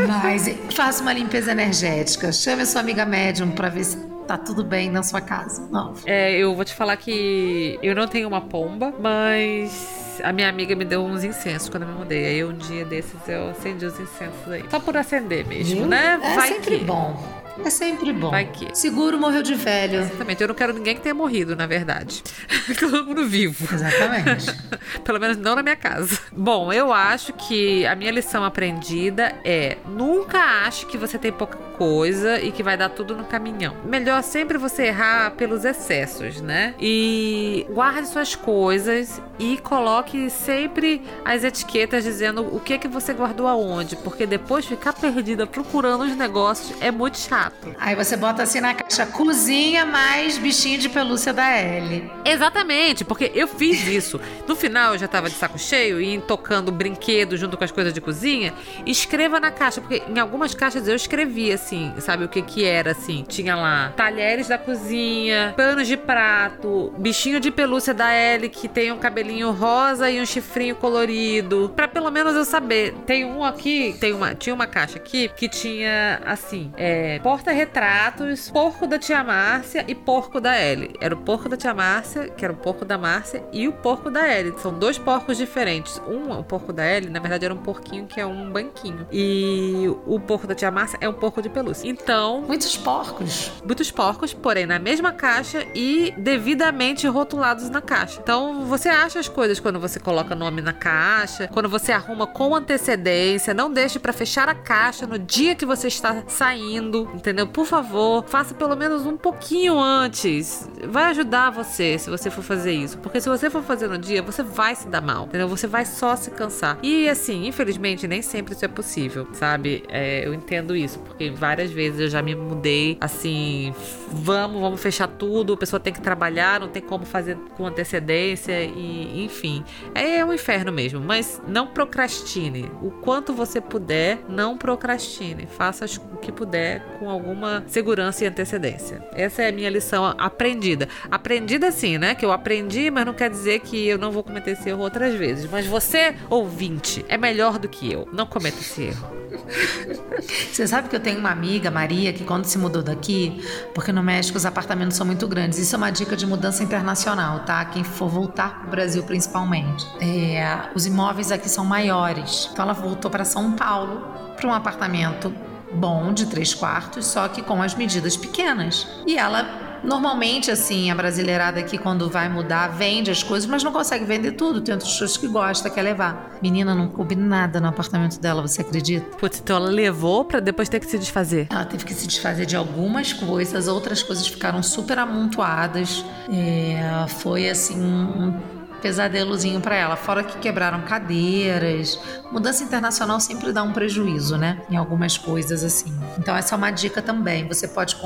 Mas 0.07 0.47
faça 0.75 1.01
uma 1.03 1.15
limpeza 1.15 1.53
energética. 1.53 2.31
Chame 2.31 2.63
a 2.63 2.67
sua 2.67 2.83
amiga 2.83 3.07
médium 3.07 3.51
para 3.53 3.71
ver 3.71 3.85
se 3.85 3.97
tá 4.27 4.37
tudo 4.37 4.63
bem 4.63 4.91
na 4.91 5.03
sua 5.03 5.23
casa. 5.23 5.67
Não. 5.71 5.95
é, 6.05 6.37
eu 6.37 6.55
vou 6.55 6.65
te 6.67 6.75
falar 6.75 6.99
que 6.99 7.79
eu 7.83 7.95
não 7.95 8.07
tenho 8.07 8.29
uma 8.29 8.43
pomba, 8.43 8.93
mas 9.01 10.21
a 10.23 10.33
minha 10.33 10.51
amiga 10.51 10.77
me 10.77 10.85
deu 10.85 11.03
uns 11.03 11.25
incensos 11.25 11.71
quando 11.71 11.85
eu 11.85 11.89
me 11.89 11.95
mudei. 11.95 12.27
Aí 12.27 12.45
um 12.45 12.53
dia 12.53 12.85
desses 12.85 13.27
eu 13.27 13.49
acendi 13.49 13.87
os 13.87 13.99
incensos 13.99 14.53
aí. 14.53 14.65
Só 14.71 14.79
por 14.79 14.99
acender 14.99 15.47
mesmo, 15.47 15.87
né? 15.87 16.21
É 16.23 16.35
Vai 16.35 16.49
sempre 16.49 16.79
que. 16.79 16.85
bom. 16.85 17.38
É 17.65 17.71
sempre 17.71 18.13
bom. 18.13 18.31
Vai 18.31 18.47
que. 18.47 18.69
Seguro 18.77 19.19
morreu 19.19 19.43
de 19.43 19.55
velho. 19.55 20.01
Exatamente. 20.01 20.41
Eu 20.41 20.49
não 20.49 20.55
quero 20.55 20.73
ninguém 20.73 20.95
que 20.95 21.01
tenha 21.01 21.15
morrido, 21.15 21.57
na 21.57 21.67
verdade. 21.67 22.23
Todo 22.79 23.05
mundo 23.05 23.27
vivo. 23.27 23.69
Exatamente. 23.73 24.47
Pelo 25.05 25.21
menos 25.21 25.37
não 25.37 25.55
na 25.55 25.63
minha 25.63 25.77
casa. 25.77 26.19
Bom, 26.33 26.73
eu 26.73 26.93
acho 26.93 27.33
que 27.33 27.87
a 27.87 27.95
minha 27.95 28.11
lição 28.11 28.45
aprendida 28.45 29.35
é: 29.45 29.79
nunca 29.87 30.39
ache 30.39 30.87
que 30.87 30.97
você 30.97 31.19
tem 31.19 31.33
pouca 31.33 31.57
coisa 31.77 32.41
e 32.41 32.51
que 32.51 32.63
vai 32.63 32.77
dar 32.77 32.89
tudo 32.91 33.17
no 33.17 33.25
caminhão. 33.25 33.77
Melhor 33.85 34.23
sempre 34.23 34.59
você 34.59 34.87
errar 34.87 35.33
pelos 35.33 35.65
excessos, 35.65 36.41
né? 36.41 36.75
E 36.81 37.67
guarde 37.71 38.09
suas 38.09 38.35
coisas 38.35 39.21
e 39.39 39.57
coloque 39.59 40.29
sempre 40.31 41.03
as 41.25 41.45
etiquetas 41.45 42.05
dizendo 42.05 42.43
o 42.55 42.61
que 42.61 42.75
é 42.75 42.79
que 42.79 42.89
você 42.89 43.13
guardou 43.13 43.47
aonde, 43.47 43.97
porque 43.97 44.27
depois 44.27 44.67
ficar 44.67 44.93
perdida 44.93 45.47
procurando 45.47 46.05
os 46.05 46.17
negócios 46.17 46.77
é 46.81 46.91
muito 46.91 47.19
chato. 47.19 47.48
Aí 47.79 47.95
você 47.95 48.17
bota 48.17 48.43
assim 48.43 48.61
na 48.61 48.75
caixa 48.75 49.07
cozinha 49.07 49.85
mais 49.85 50.39
bichinho 50.39 50.79
de 50.79 50.89
pelúcia 50.89 51.33
da 51.33 51.49
L. 51.51 52.11
Exatamente, 52.25 53.05
porque 53.05 53.31
eu 53.35 53.49
fiz 53.49 53.87
isso. 53.87 54.21
No 54.47 54.55
final 54.55 54.95
eu 54.95 54.99
já 54.99 55.09
tava 55.09 55.29
de 55.29 55.37
saco 55.37 55.59
cheio 55.59 56.01
e 56.01 56.19
tocando 56.21 56.71
brinquedo 56.73 57.37
junto 57.37 57.57
com 57.57 57.65
as 57.65 57.71
coisas 57.71 57.93
de 57.93 58.01
cozinha. 58.01 58.53
Escreva 58.87 59.41
na 59.41 59.51
caixa, 59.51 59.81
porque 59.81 60.03
em 60.09 60.19
algumas 60.19 60.55
caixas 60.55 60.89
eu 60.89 60.95
escrevi 60.95 61.53
assim, 61.53 61.93
sabe 61.99 62.25
o 62.25 62.29
que 62.29 62.43
que 62.43 62.65
era 62.65 62.93
assim? 62.93 63.25
Tinha 63.29 63.57
lá 63.57 63.93
talheres 63.97 64.49
da 64.49 64.59
cozinha, 64.59 65.55
panos 65.57 65.87
de 65.87 65.97
prato, 65.97 66.93
bichinho 66.99 67.41
de 67.41 67.51
pelúcia 67.51 67.95
da 67.95 68.15
Ellie 68.15 68.49
que 68.49 68.69
tem 68.69 68.93
um 68.93 68.99
cabelinho 68.99 69.51
rosa 69.51 70.11
e 70.11 70.21
um 70.21 70.27
chifrinho 70.27 70.75
colorido, 70.77 71.73
Pra 71.75 71.89
pelo 71.89 72.11
menos 72.11 72.35
eu 72.35 72.45
saber. 72.45 72.95
Tem 73.07 73.25
um 73.25 73.45
aqui, 73.45 73.97
tem 74.01 74.13
uma, 74.13 74.35
tinha 74.35 74.55
uma 74.55 74.67
caixa 74.67 74.99
aqui 74.99 75.29
que 75.29 75.49
tinha 75.49 76.21
assim, 76.25 76.73
é, 76.77 77.19
porta-retratos, 77.39 78.51
porco 78.51 78.85
da 78.85 78.99
tia 78.99 79.23
Márcia 79.23 79.85
e 79.87 79.95
porco 79.95 80.41
da 80.41 80.61
Ellie. 80.61 80.91
Era 81.01 81.15
o 81.15 81.19
porco 81.19 81.49
da 81.49 81.57
tia 81.57 81.73
Márcia, 81.73 82.29
que 82.29 82.45
era 82.45 82.53
o 82.53 82.57
porco 82.57 82.85
da 82.85 82.99
Márcia, 82.99 83.45
e 83.53 83.69
o 83.69 83.73
porco 83.73 84.11
da 84.11 84.29
Ellie. 84.29 84.55
São 84.59 84.77
dois 84.77 84.99
porcos 84.99 85.37
diferentes. 85.37 86.03
Um, 86.09 86.33
o 86.33 86.43
porco 86.43 86.73
da 86.73 86.85
Ellie, 86.85 87.09
na 87.09 87.21
verdade, 87.21 87.45
era 87.45 87.55
um 87.55 87.59
porquinho 87.59 88.07
que 88.07 88.21
é 88.21 88.27
um 88.27 88.51
banquinho. 88.51 89.07
E 89.13 89.87
o 90.05 90.19
porco 90.19 90.49
da 90.49 90.55
tia 90.55 90.71
Márcia 90.71 90.99
é 91.01 91.09
um 91.09 91.13
porco 91.13 91.41
de 91.41 91.49
pelúcia. 91.49 91.89
Então. 91.89 92.43
Muitos 92.43 92.77
porcos. 92.77 93.53
Muitos 93.65 93.91
porcos, 93.93 94.35
porém 94.35 94.67
na 94.67 94.81
mesma 94.81 95.13
caixa 95.13 95.65
e 95.75 96.13
devidamente 96.19 97.07
rotulados 97.07 97.71
na 97.71 97.81
caixa. 97.81 98.19
Então 98.21 98.65
você 98.65 98.89
acha 98.89 99.21
as 99.21 99.29
coisas 99.29 99.61
quando 99.61 99.79
você 99.79 100.01
coloca 100.01 100.35
nome 100.35 100.61
na 100.61 100.73
caixa, 100.73 101.49
quando 101.49 101.69
você 101.69 101.93
arruma 101.93 102.27
com 102.27 102.55
antecedência. 102.55 103.55
Não 103.55 103.73
deixe 103.73 104.01
para 104.01 104.13
fechar 104.13 104.49
a 104.49 104.55
caixa 104.55 105.07
no 105.07 105.19
dia 105.19 105.55
que 105.55 105.65
você 105.65 105.87
está 105.87 106.25
saindo, 106.27 107.09
entendeu? 107.15 107.28
Por 107.53 107.67
favor, 107.67 108.25
faça 108.27 108.55
pelo 108.55 108.77
menos 108.77 109.07
um 109.07 109.17
pouquinho 109.17 109.79
antes. 109.79 110.69
Vai 110.89 111.05
ajudar 111.05 111.51
você 111.51 111.99
se 111.99 112.11
você 112.11 112.31
for 112.31 112.43
fazer 112.43 112.73
isso. 112.73 112.99
Porque 112.99 113.21
se 113.21 113.29
você 113.29 113.51
for 113.51 113.63
fazer 113.63 113.89
no 113.89 113.99
dia, 113.99 114.23
você 114.23 114.43
vai 114.43 114.75
se 114.75 114.89
dar 114.89 115.01
mal, 115.01 115.27
entendeu? 115.27 115.49
Você 115.49 115.67
vai 115.67 115.85
só 115.85 116.17
se 116.17 116.31
cansar. 116.31 116.79
E 116.83 117.09
assim, 117.09 117.47
infelizmente, 117.47 118.07
nem 118.07 118.23
sempre 118.23 118.55
isso 118.55 118.65
é 118.65 118.69
possível, 118.69 119.27
sabe? 119.33 119.85
É, 119.89 120.27
eu 120.27 120.35
entendo 120.35 120.75
isso, 120.75 120.99
porque 121.01 121.31
várias 121.31 121.71
vezes 121.71 122.01
eu 122.01 122.09
já 122.09 122.23
me 122.23 122.35
mudei 122.35 122.97
assim, 123.01 123.75
vamos, 124.09 124.61
vamos 124.61 124.81
fechar 124.81 125.09
tudo, 125.09 125.53
a 125.53 125.57
pessoa 125.57 125.81
tem 125.81 125.93
que 125.93 126.01
trabalhar, 126.01 126.61
não 126.61 126.69
tem 126.69 126.83
como 126.83 127.05
fazer 127.05 127.37
com 127.57 127.67
antecedência 127.67 128.63
e 128.63 129.25
enfim. 129.25 129.65
É 129.95 130.25
um 130.25 130.33
inferno 130.33 130.73
mesmo, 130.73 131.01
mas 131.01 131.41
não 131.47 131.67
procrastine. 131.67 132.71
O 132.83 132.91
quanto 132.91 133.33
você 133.33 133.61
puder, 133.61 134.21
não 134.29 134.57
procrastine. 134.57 135.47
Faça 135.47 135.87
o 136.13 136.17
que 136.17 136.33
puder 136.33 136.81
com 136.99 137.08
alguma 137.11 137.65
segurança 137.67 138.25
e 138.25 138.27
antecedência. 138.27 139.03
Essa 139.13 139.43
é 139.43 139.49
a 139.49 139.53
minha 139.53 139.71
lição 139.71 140.05
aprendida. 140.19 140.89
Aprendida 141.11 141.71
sim, 141.71 141.99
né? 141.99 142.15
Que 142.15 142.25
eu 142.25 142.33
aprendi, 142.33 142.91
mas 142.91 143.07
não 143.07 143.15
quer 143.15 143.31
dizer 143.31 143.61
que 143.61 143.87
eu 143.87 143.99
não 143.99 144.11
vou 144.11 144.23
cometer 144.23 144.53
esse 144.53 144.69
erro 144.69 144.83
outras 144.83 145.15
vezes. 145.15 145.51
Mas 145.51 145.67
você, 145.67 146.15
ouvinte, 146.29 147.05
é 147.09 147.17
melhor 147.17 147.59
do 147.59 147.69
que 147.69 147.93
eu. 147.93 148.09
Não 148.13 148.27
cometa 148.27 148.59
esse 148.59 148.83
erro. 148.83 149.19
Você 150.53 150.67
sabe 150.67 150.89
que 150.89 150.97
eu 150.97 151.01
tenho 151.01 151.19
uma 151.19 151.31
amiga, 151.31 151.71
Maria, 151.71 152.13
que 152.13 152.25
quando 152.25 152.45
se 152.45 152.59
mudou 152.59 152.83
daqui, 152.83 153.43
porque 153.75 153.93
no 153.93 154.03
México 154.03 154.37
os 154.37 154.45
apartamentos 154.45 154.97
são 154.97 155.07
muito 155.07 155.27
grandes. 155.27 155.59
Isso 155.59 155.75
é 155.75 155.79
uma 155.79 155.91
dica 155.91 156.17
de 156.17 156.27
mudança 156.27 156.63
internacional, 156.63 157.41
tá? 157.41 157.65
Quem 157.67 157.85
for 157.85 158.09
voltar 158.09 158.59
para 158.61 158.69
o 158.69 158.71
Brasil, 158.71 159.03
principalmente. 159.05 159.87
É, 160.01 160.71
os 160.75 160.87
imóveis 160.87 161.31
aqui 161.31 161.49
são 161.49 161.65
maiores. 161.65 162.49
Então 162.53 162.65
ela 162.65 162.75
voltou 162.75 163.11
para 163.11 163.25
São 163.25 163.53
Paulo, 163.53 164.03
para 164.37 164.49
um 164.49 164.53
apartamento 164.53 165.33
bom 165.73 166.13
de 166.13 166.27
três 166.27 166.55
quartos, 166.55 167.07
só 167.07 167.29
que 167.29 167.43
com 167.43 167.63
as 167.63 167.75
medidas 167.75 168.17
pequenas. 168.17 168.87
E 169.07 169.17
ela 169.17 169.69
Normalmente, 169.83 170.51
assim, 170.51 170.91
a 170.91 170.95
brasileirada 170.95 171.61
aqui, 171.61 171.79
quando 171.79 172.09
vai 172.11 172.29
mudar, 172.29 172.69
vende 172.69 173.11
as 173.11 173.23
coisas, 173.23 173.49
mas 173.49 173.63
não 173.63 173.73
consegue 173.73 174.05
vender 174.05 174.33
tudo. 174.33 174.61
Tem 174.61 174.75
outras 174.75 174.93
pessoas 174.93 175.17
que 175.17 175.29
gosta, 175.29 175.71
quer 175.71 175.83
levar. 175.83 176.39
Menina, 176.43 176.75
não 176.75 176.89
coube 176.89 177.15
nada 177.15 177.61
no 177.61 177.69
apartamento 177.69 178.21
dela, 178.21 178.43
você 178.43 178.63
acredita? 178.63 179.17
Putz, 179.17 179.41
então 179.41 179.57
ela 179.57 179.71
levou 179.71 180.25
pra 180.25 180.41
depois 180.41 180.69
ter 180.69 180.81
que 180.81 180.87
se 180.87 180.99
desfazer? 180.99 181.47
Ela 181.51 181.65
teve 181.65 181.85
que 181.85 181.95
se 181.95 182.07
desfazer 182.07 182.47
de 182.47 182.57
algumas 182.57 183.13
coisas, 183.13 183.69
outras 183.69 184.03
coisas 184.03 184.27
ficaram 184.27 184.63
super 184.63 184.99
amontoadas. 184.99 186.05
É, 186.29 187.07
foi, 187.09 187.49
assim, 187.49 187.81
um 187.81 188.58
pesadelozinho 188.81 189.61
para 189.61 189.77
ela. 189.77 189.97
Fora 189.97 190.23
que 190.23 190.39
quebraram 190.39 190.83
cadeiras. 190.83 191.99
Mudança 192.31 192.63
internacional 192.65 193.21
sempre 193.21 193.53
dá 193.53 193.63
um 193.63 193.73
prejuízo, 193.73 194.37
né? 194.37 194.63
Em 194.71 194.77
algumas 194.77 195.17
coisas 195.17 195.65
assim. 195.65 195.95
Então, 196.19 196.37
essa 196.37 196.55
é 196.55 196.59
uma 196.59 196.71
dica 196.71 197.01
também. 197.01 197.47
Você 197.49 197.69
pode 197.69 197.97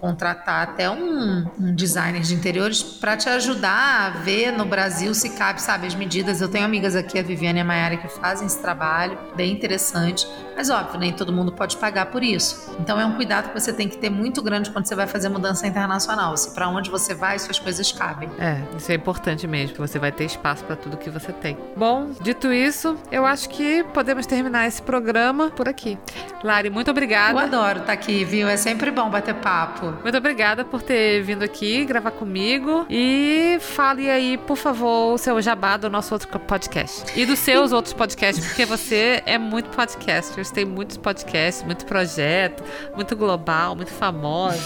contratar 0.00 0.62
até 0.62 0.90
um, 0.90 1.46
um 1.58 1.74
designer 1.74 2.22
de 2.22 2.34
interiores 2.34 2.82
para 2.82 3.16
te 3.16 3.28
ajudar 3.28 4.06
a 4.06 4.10
ver 4.10 4.52
no 4.52 4.64
Brasil 4.64 5.14
se 5.14 5.30
cabe, 5.30 5.60
sabe, 5.60 5.86
as 5.86 5.94
medidas. 5.94 6.40
Eu 6.40 6.48
tenho 6.48 6.64
amigas 6.64 6.94
aqui, 6.94 7.18
a 7.18 7.22
Viviane 7.22 7.58
e 7.58 7.62
a 7.62 7.64
Mayara, 7.64 7.96
que 7.96 8.08
fazem 8.08 8.46
esse 8.46 8.60
trabalho, 8.60 9.18
bem 9.34 9.52
interessante. 9.52 10.26
Mas, 10.54 10.68
óbvio, 10.70 11.00
nem 11.00 11.12
todo 11.12 11.32
mundo 11.32 11.52
pode 11.52 11.76
pagar 11.76 12.06
por 12.06 12.22
isso. 12.22 12.76
Então, 12.78 13.00
é 13.00 13.06
um 13.06 13.14
cuidado 13.14 13.48
que 13.48 13.60
você 13.60 13.72
tem 13.72 13.88
que 13.88 13.96
ter 13.96 14.10
muito 14.10 14.42
grande 14.42 14.70
quando 14.70 14.86
você 14.86 14.94
vai 14.94 15.06
fazer 15.06 15.28
mudança 15.28 15.66
internacional. 15.66 16.36
Se 16.36 16.54
para 16.54 16.68
onde 16.68 16.90
você 16.90 17.14
vai, 17.14 17.38
suas 17.38 17.58
coisas 17.58 17.90
cabem. 17.90 18.30
É, 18.38 18.62
isso 18.76 18.92
é 18.92 18.94
importante 18.94 19.46
mesmo, 19.46 19.74
que 19.74 19.80
você 19.80 19.98
vai 19.98 20.11
ter 20.12 20.24
espaço 20.24 20.64
para 20.64 20.76
tudo 20.76 20.96
que 20.96 21.10
você 21.10 21.32
tem. 21.32 21.56
Bom, 21.76 22.10
dito 22.20 22.52
isso, 22.52 22.96
eu 23.10 23.26
acho 23.26 23.48
que 23.48 23.84
podemos 23.92 24.26
terminar 24.26 24.66
esse 24.66 24.80
programa 24.80 25.50
por 25.50 25.68
aqui. 25.68 25.98
Lari, 26.42 26.70
muito 26.70 26.90
obrigada. 26.90 27.32
Eu 27.32 27.38
adoro 27.38 27.80
estar 27.80 27.92
aqui, 27.92 28.24
viu? 28.24 28.48
É 28.48 28.56
sempre 28.56 28.90
bom 28.90 29.08
bater 29.08 29.34
papo. 29.34 29.94
Muito 30.02 30.16
obrigada 30.16 30.64
por 30.64 30.82
ter 30.82 31.22
vindo 31.22 31.42
aqui 31.42 31.84
gravar 31.84 32.10
comigo. 32.10 32.86
E 32.90 33.58
fale 33.60 34.10
aí, 34.10 34.36
por 34.36 34.56
favor, 34.56 35.14
o 35.14 35.18
seu 35.18 35.40
jabá 35.40 35.76
do 35.76 35.88
nosso 35.88 36.14
outro 36.14 36.28
podcast. 36.40 37.04
E 37.18 37.24
dos 37.24 37.38
seus 37.38 37.72
outros 37.72 37.94
podcasts, 37.94 38.44
porque 38.46 38.64
você 38.64 39.22
é 39.26 39.38
muito 39.38 39.70
podcaster. 39.70 40.44
Você 40.44 40.52
tem 40.52 40.64
muitos 40.64 40.96
podcasts, 40.96 41.62
muito 41.64 41.86
projeto, 41.86 42.62
muito 42.94 43.16
global, 43.16 43.76
muito 43.76 43.92
famoso. 43.92 44.60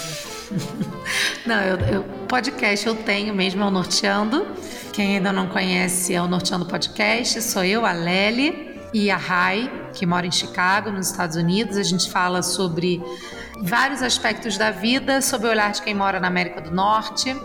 Não, 1.45 1.61
eu, 1.61 1.77
eu, 1.79 2.03
podcast 2.27 2.87
eu 2.87 2.95
tenho 2.95 3.33
mesmo, 3.33 3.63
é 3.63 3.65
o 3.65 3.71
Norteando. 3.71 4.45
Quem 4.93 5.17
ainda 5.17 5.31
não 5.31 5.36
conhece 5.45 6.15
é 6.15 6.21
o 6.21 6.27
Norteando 6.27 6.65
Podcast. 6.65 7.41
Sou 7.43 7.63
eu, 7.63 7.85
a 7.85 7.91
Lely 7.91 8.75
e 8.91 9.11
a 9.11 9.17
Rai, 9.17 9.71
que 9.93 10.05
mora 10.05 10.25
em 10.25 10.31
Chicago, 10.31 10.89
nos 10.89 11.11
Estados 11.11 11.35
Unidos. 11.35 11.77
A 11.77 11.83
gente 11.83 12.09
fala 12.09 12.41
sobre 12.41 13.03
vários 13.61 14.01
aspectos 14.01 14.57
da 14.57 14.71
vida, 14.71 15.21
sob 15.21 15.45
o 15.45 15.49
olhar 15.49 15.71
de 15.71 15.81
quem 15.81 15.93
mora 15.93 16.19
na 16.19 16.27
América 16.27 16.61
do 16.61 16.71
Norte, 16.71 17.35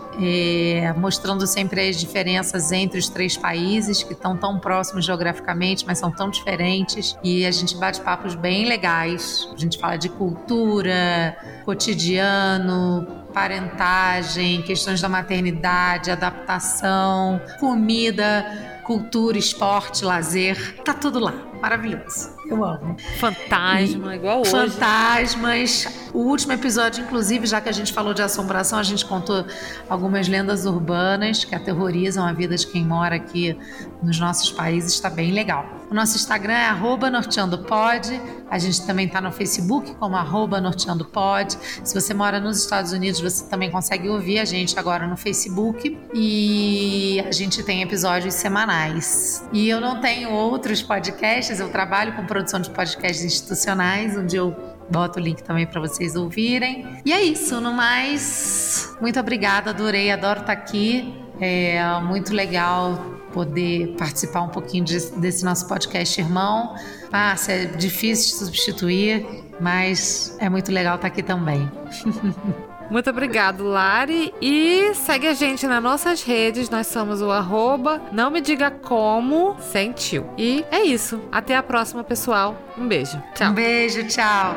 mostrando 0.97 1.45
sempre 1.45 1.89
as 1.89 1.97
diferenças 1.97 2.71
entre 2.71 2.97
os 2.97 3.09
três 3.09 3.37
países 3.37 4.01
que 4.01 4.13
estão 4.13 4.35
tão 4.37 4.59
próximos 4.59 5.05
geograficamente, 5.05 5.85
mas 5.85 5.99
são 5.99 6.11
tão 6.11 6.29
diferentes. 6.29 7.17
E 7.23 7.45
a 7.45 7.51
gente 7.51 7.75
bate 7.77 8.01
papos 8.01 8.33
bem 8.33 8.65
legais. 8.65 9.47
A 9.53 9.57
gente 9.57 9.77
fala 9.77 9.97
de 9.97 10.09
cultura, 10.09 11.37
cotidiano, 11.65 13.22
parentagem, 13.33 14.61
questões 14.61 15.01
da 15.01 15.09
maternidade, 15.09 16.11
adaptação, 16.11 17.41
comida, 17.59 18.79
cultura, 18.83 19.37
esporte, 19.37 20.05
lazer. 20.05 20.75
Tá 20.83 20.93
tudo 20.93 21.19
lá. 21.19 21.33
Maravilhoso. 21.61 22.29
Eu 22.45 22.63
amo. 22.63 22.97
Fantasma, 23.19 24.15
igual 24.15 24.41
hoje. 24.41 24.51
Fantasmas. 24.51 26.09
O 26.13 26.19
último 26.19 26.53
episódio, 26.53 27.03
inclusive, 27.03 27.47
já 27.47 27.61
que 27.61 27.69
a 27.69 27.71
gente 27.71 27.93
falou 27.93 28.13
de 28.13 28.21
assombração, 28.21 28.77
a 28.77 28.83
gente 28.83 29.05
contou 29.05 29.45
algumas 29.89 30.27
lendas 30.27 30.65
urbanas 30.65 31.45
que 31.45 31.55
aterrorizam 31.55 32.25
a 32.25 32.33
vida 32.33 32.55
de 32.55 32.67
quem 32.67 32.85
mora 32.85 33.15
aqui 33.15 33.57
nos 34.01 34.19
nossos 34.19 34.51
países. 34.51 34.93
Está 34.93 35.09
bem 35.09 35.31
legal. 35.31 35.65
O 35.93 35.95
nosso 35.95 36.15
Instagram 36.15 36.55
é 36.55 36.65
norteandopod. 37.11 38.19
A 38.49 38.57
gente 38.57 38.83
também 38.83 39.05
está 39.05 39.21
no 39.21 39.31
Facebook 39.31 39.93
como 39.97 40.17
norteandopod. 40.59 41.55
Se 41.83 41.93
você 41.93 42.15
mora 42.15 42.39
nos 42.39 42.57
Estados 42.57 42.91
Unidos, 42.91 43.21
você 43.21 43.47
também 43.47 43.69
consegue 43.69 44.09
ouvir 44.09 44.39
a 44.39 44.45
gente 44.45 44.79
agora 44.79 45.05
no 45.05 45.15
Facebook. 45.15 45.95
E 46.11 47.23
a 47.27 47.31
gente 47.31 47.61
tem 47.61 47.83
episódios 47.83 48.33
semanais. 48.33 49.47
E 49.53 49.69
eu 49.69 49.79
não 49.79 50.01
tenho 50.01 50.31
outros 50.31 50.81
podcasts, 50.81 51.59
eu 51.59 51.69
trabalho 51.69 52.13
com 52.13 52.25
produção 52.25 52.59
de 52.59 52.71
podcasts 52.71 53.23
institucionais, 53.23 54.17
onde 54.17 54.35
eu 54.35 54.55
boto 54.89 55.19
o 55.19 55.21
link 55.21 55.43
também 55.43 55.67
para 55.67 55.79
vocês 55.79 56.15
ouvirem. 56.15 56.87
E 57.05 57.13
é 57.13 57.21
isso, 57.21 57.61
no 57.61 57.71
mais, 57.71 58.97
muito 58.99 59.19
obrigada, 59.19 59.69
adorei, 59.69 60.09
adoro 60.09 60.39
estar 60.39 60.53
aqui. 60.53 61.13
É 61.39 61.99
muito 62.01 62.33
legal 62.33 63.13
poder 63.33 63.95
participar 63.97 64.41
um 64.41 64.49
pouquinho 64.49 64.85
de, 64.85 64.99
desse 65.17 65.43
nosso 65.43 65.67
podcast 65.67 66.21
irmão. 66.21 66.75
Ah, 67.11 67.35
é 67.47 67.65
difícil 67.65 68.31
de 68.31 68.45
substituir, 68.45 69.25
mas 69.59 70.35
é 70.39 70.49
muito 70.49 70.71
legal 70.71 70.95
estar 70.95 71.07
aqui 71.07 71.23
também. 71.23 71.69
Muito 72.89 73.09
obrigado, 73.09 73.63
Lari. 73.63 74.31
E 74.39 74.93
segue 74.93 75.25
a 75.25 75.33
gente 75.33 75.65
nas 75.65 75.81
nossas 75.81 76.21
redes. 76.21 76.69
Nós 76.69 76.85
somos 76.85 77.23
o 77.23 77.31
arroba 77.31 77.99
não 78.11 78.29
me 78.29 78.39
diga 78.39 78.69
como 78.69 79.55
sentiu. 79.59 80.29
E 80.37 80.63
é 80.69 80.83
isso. 80.83 81.19
Até 81.31 81.55
a 81.55 81.63
próxima, 81.63 82.03
pessoal. 82.03 82.55
Um 82.77 82.87
beijo. 82.87 83.19
Tchau. 83.33 83.49
Um 83.49 83.53
beijo, 83.53 84.07
tchau. 84.07 84.53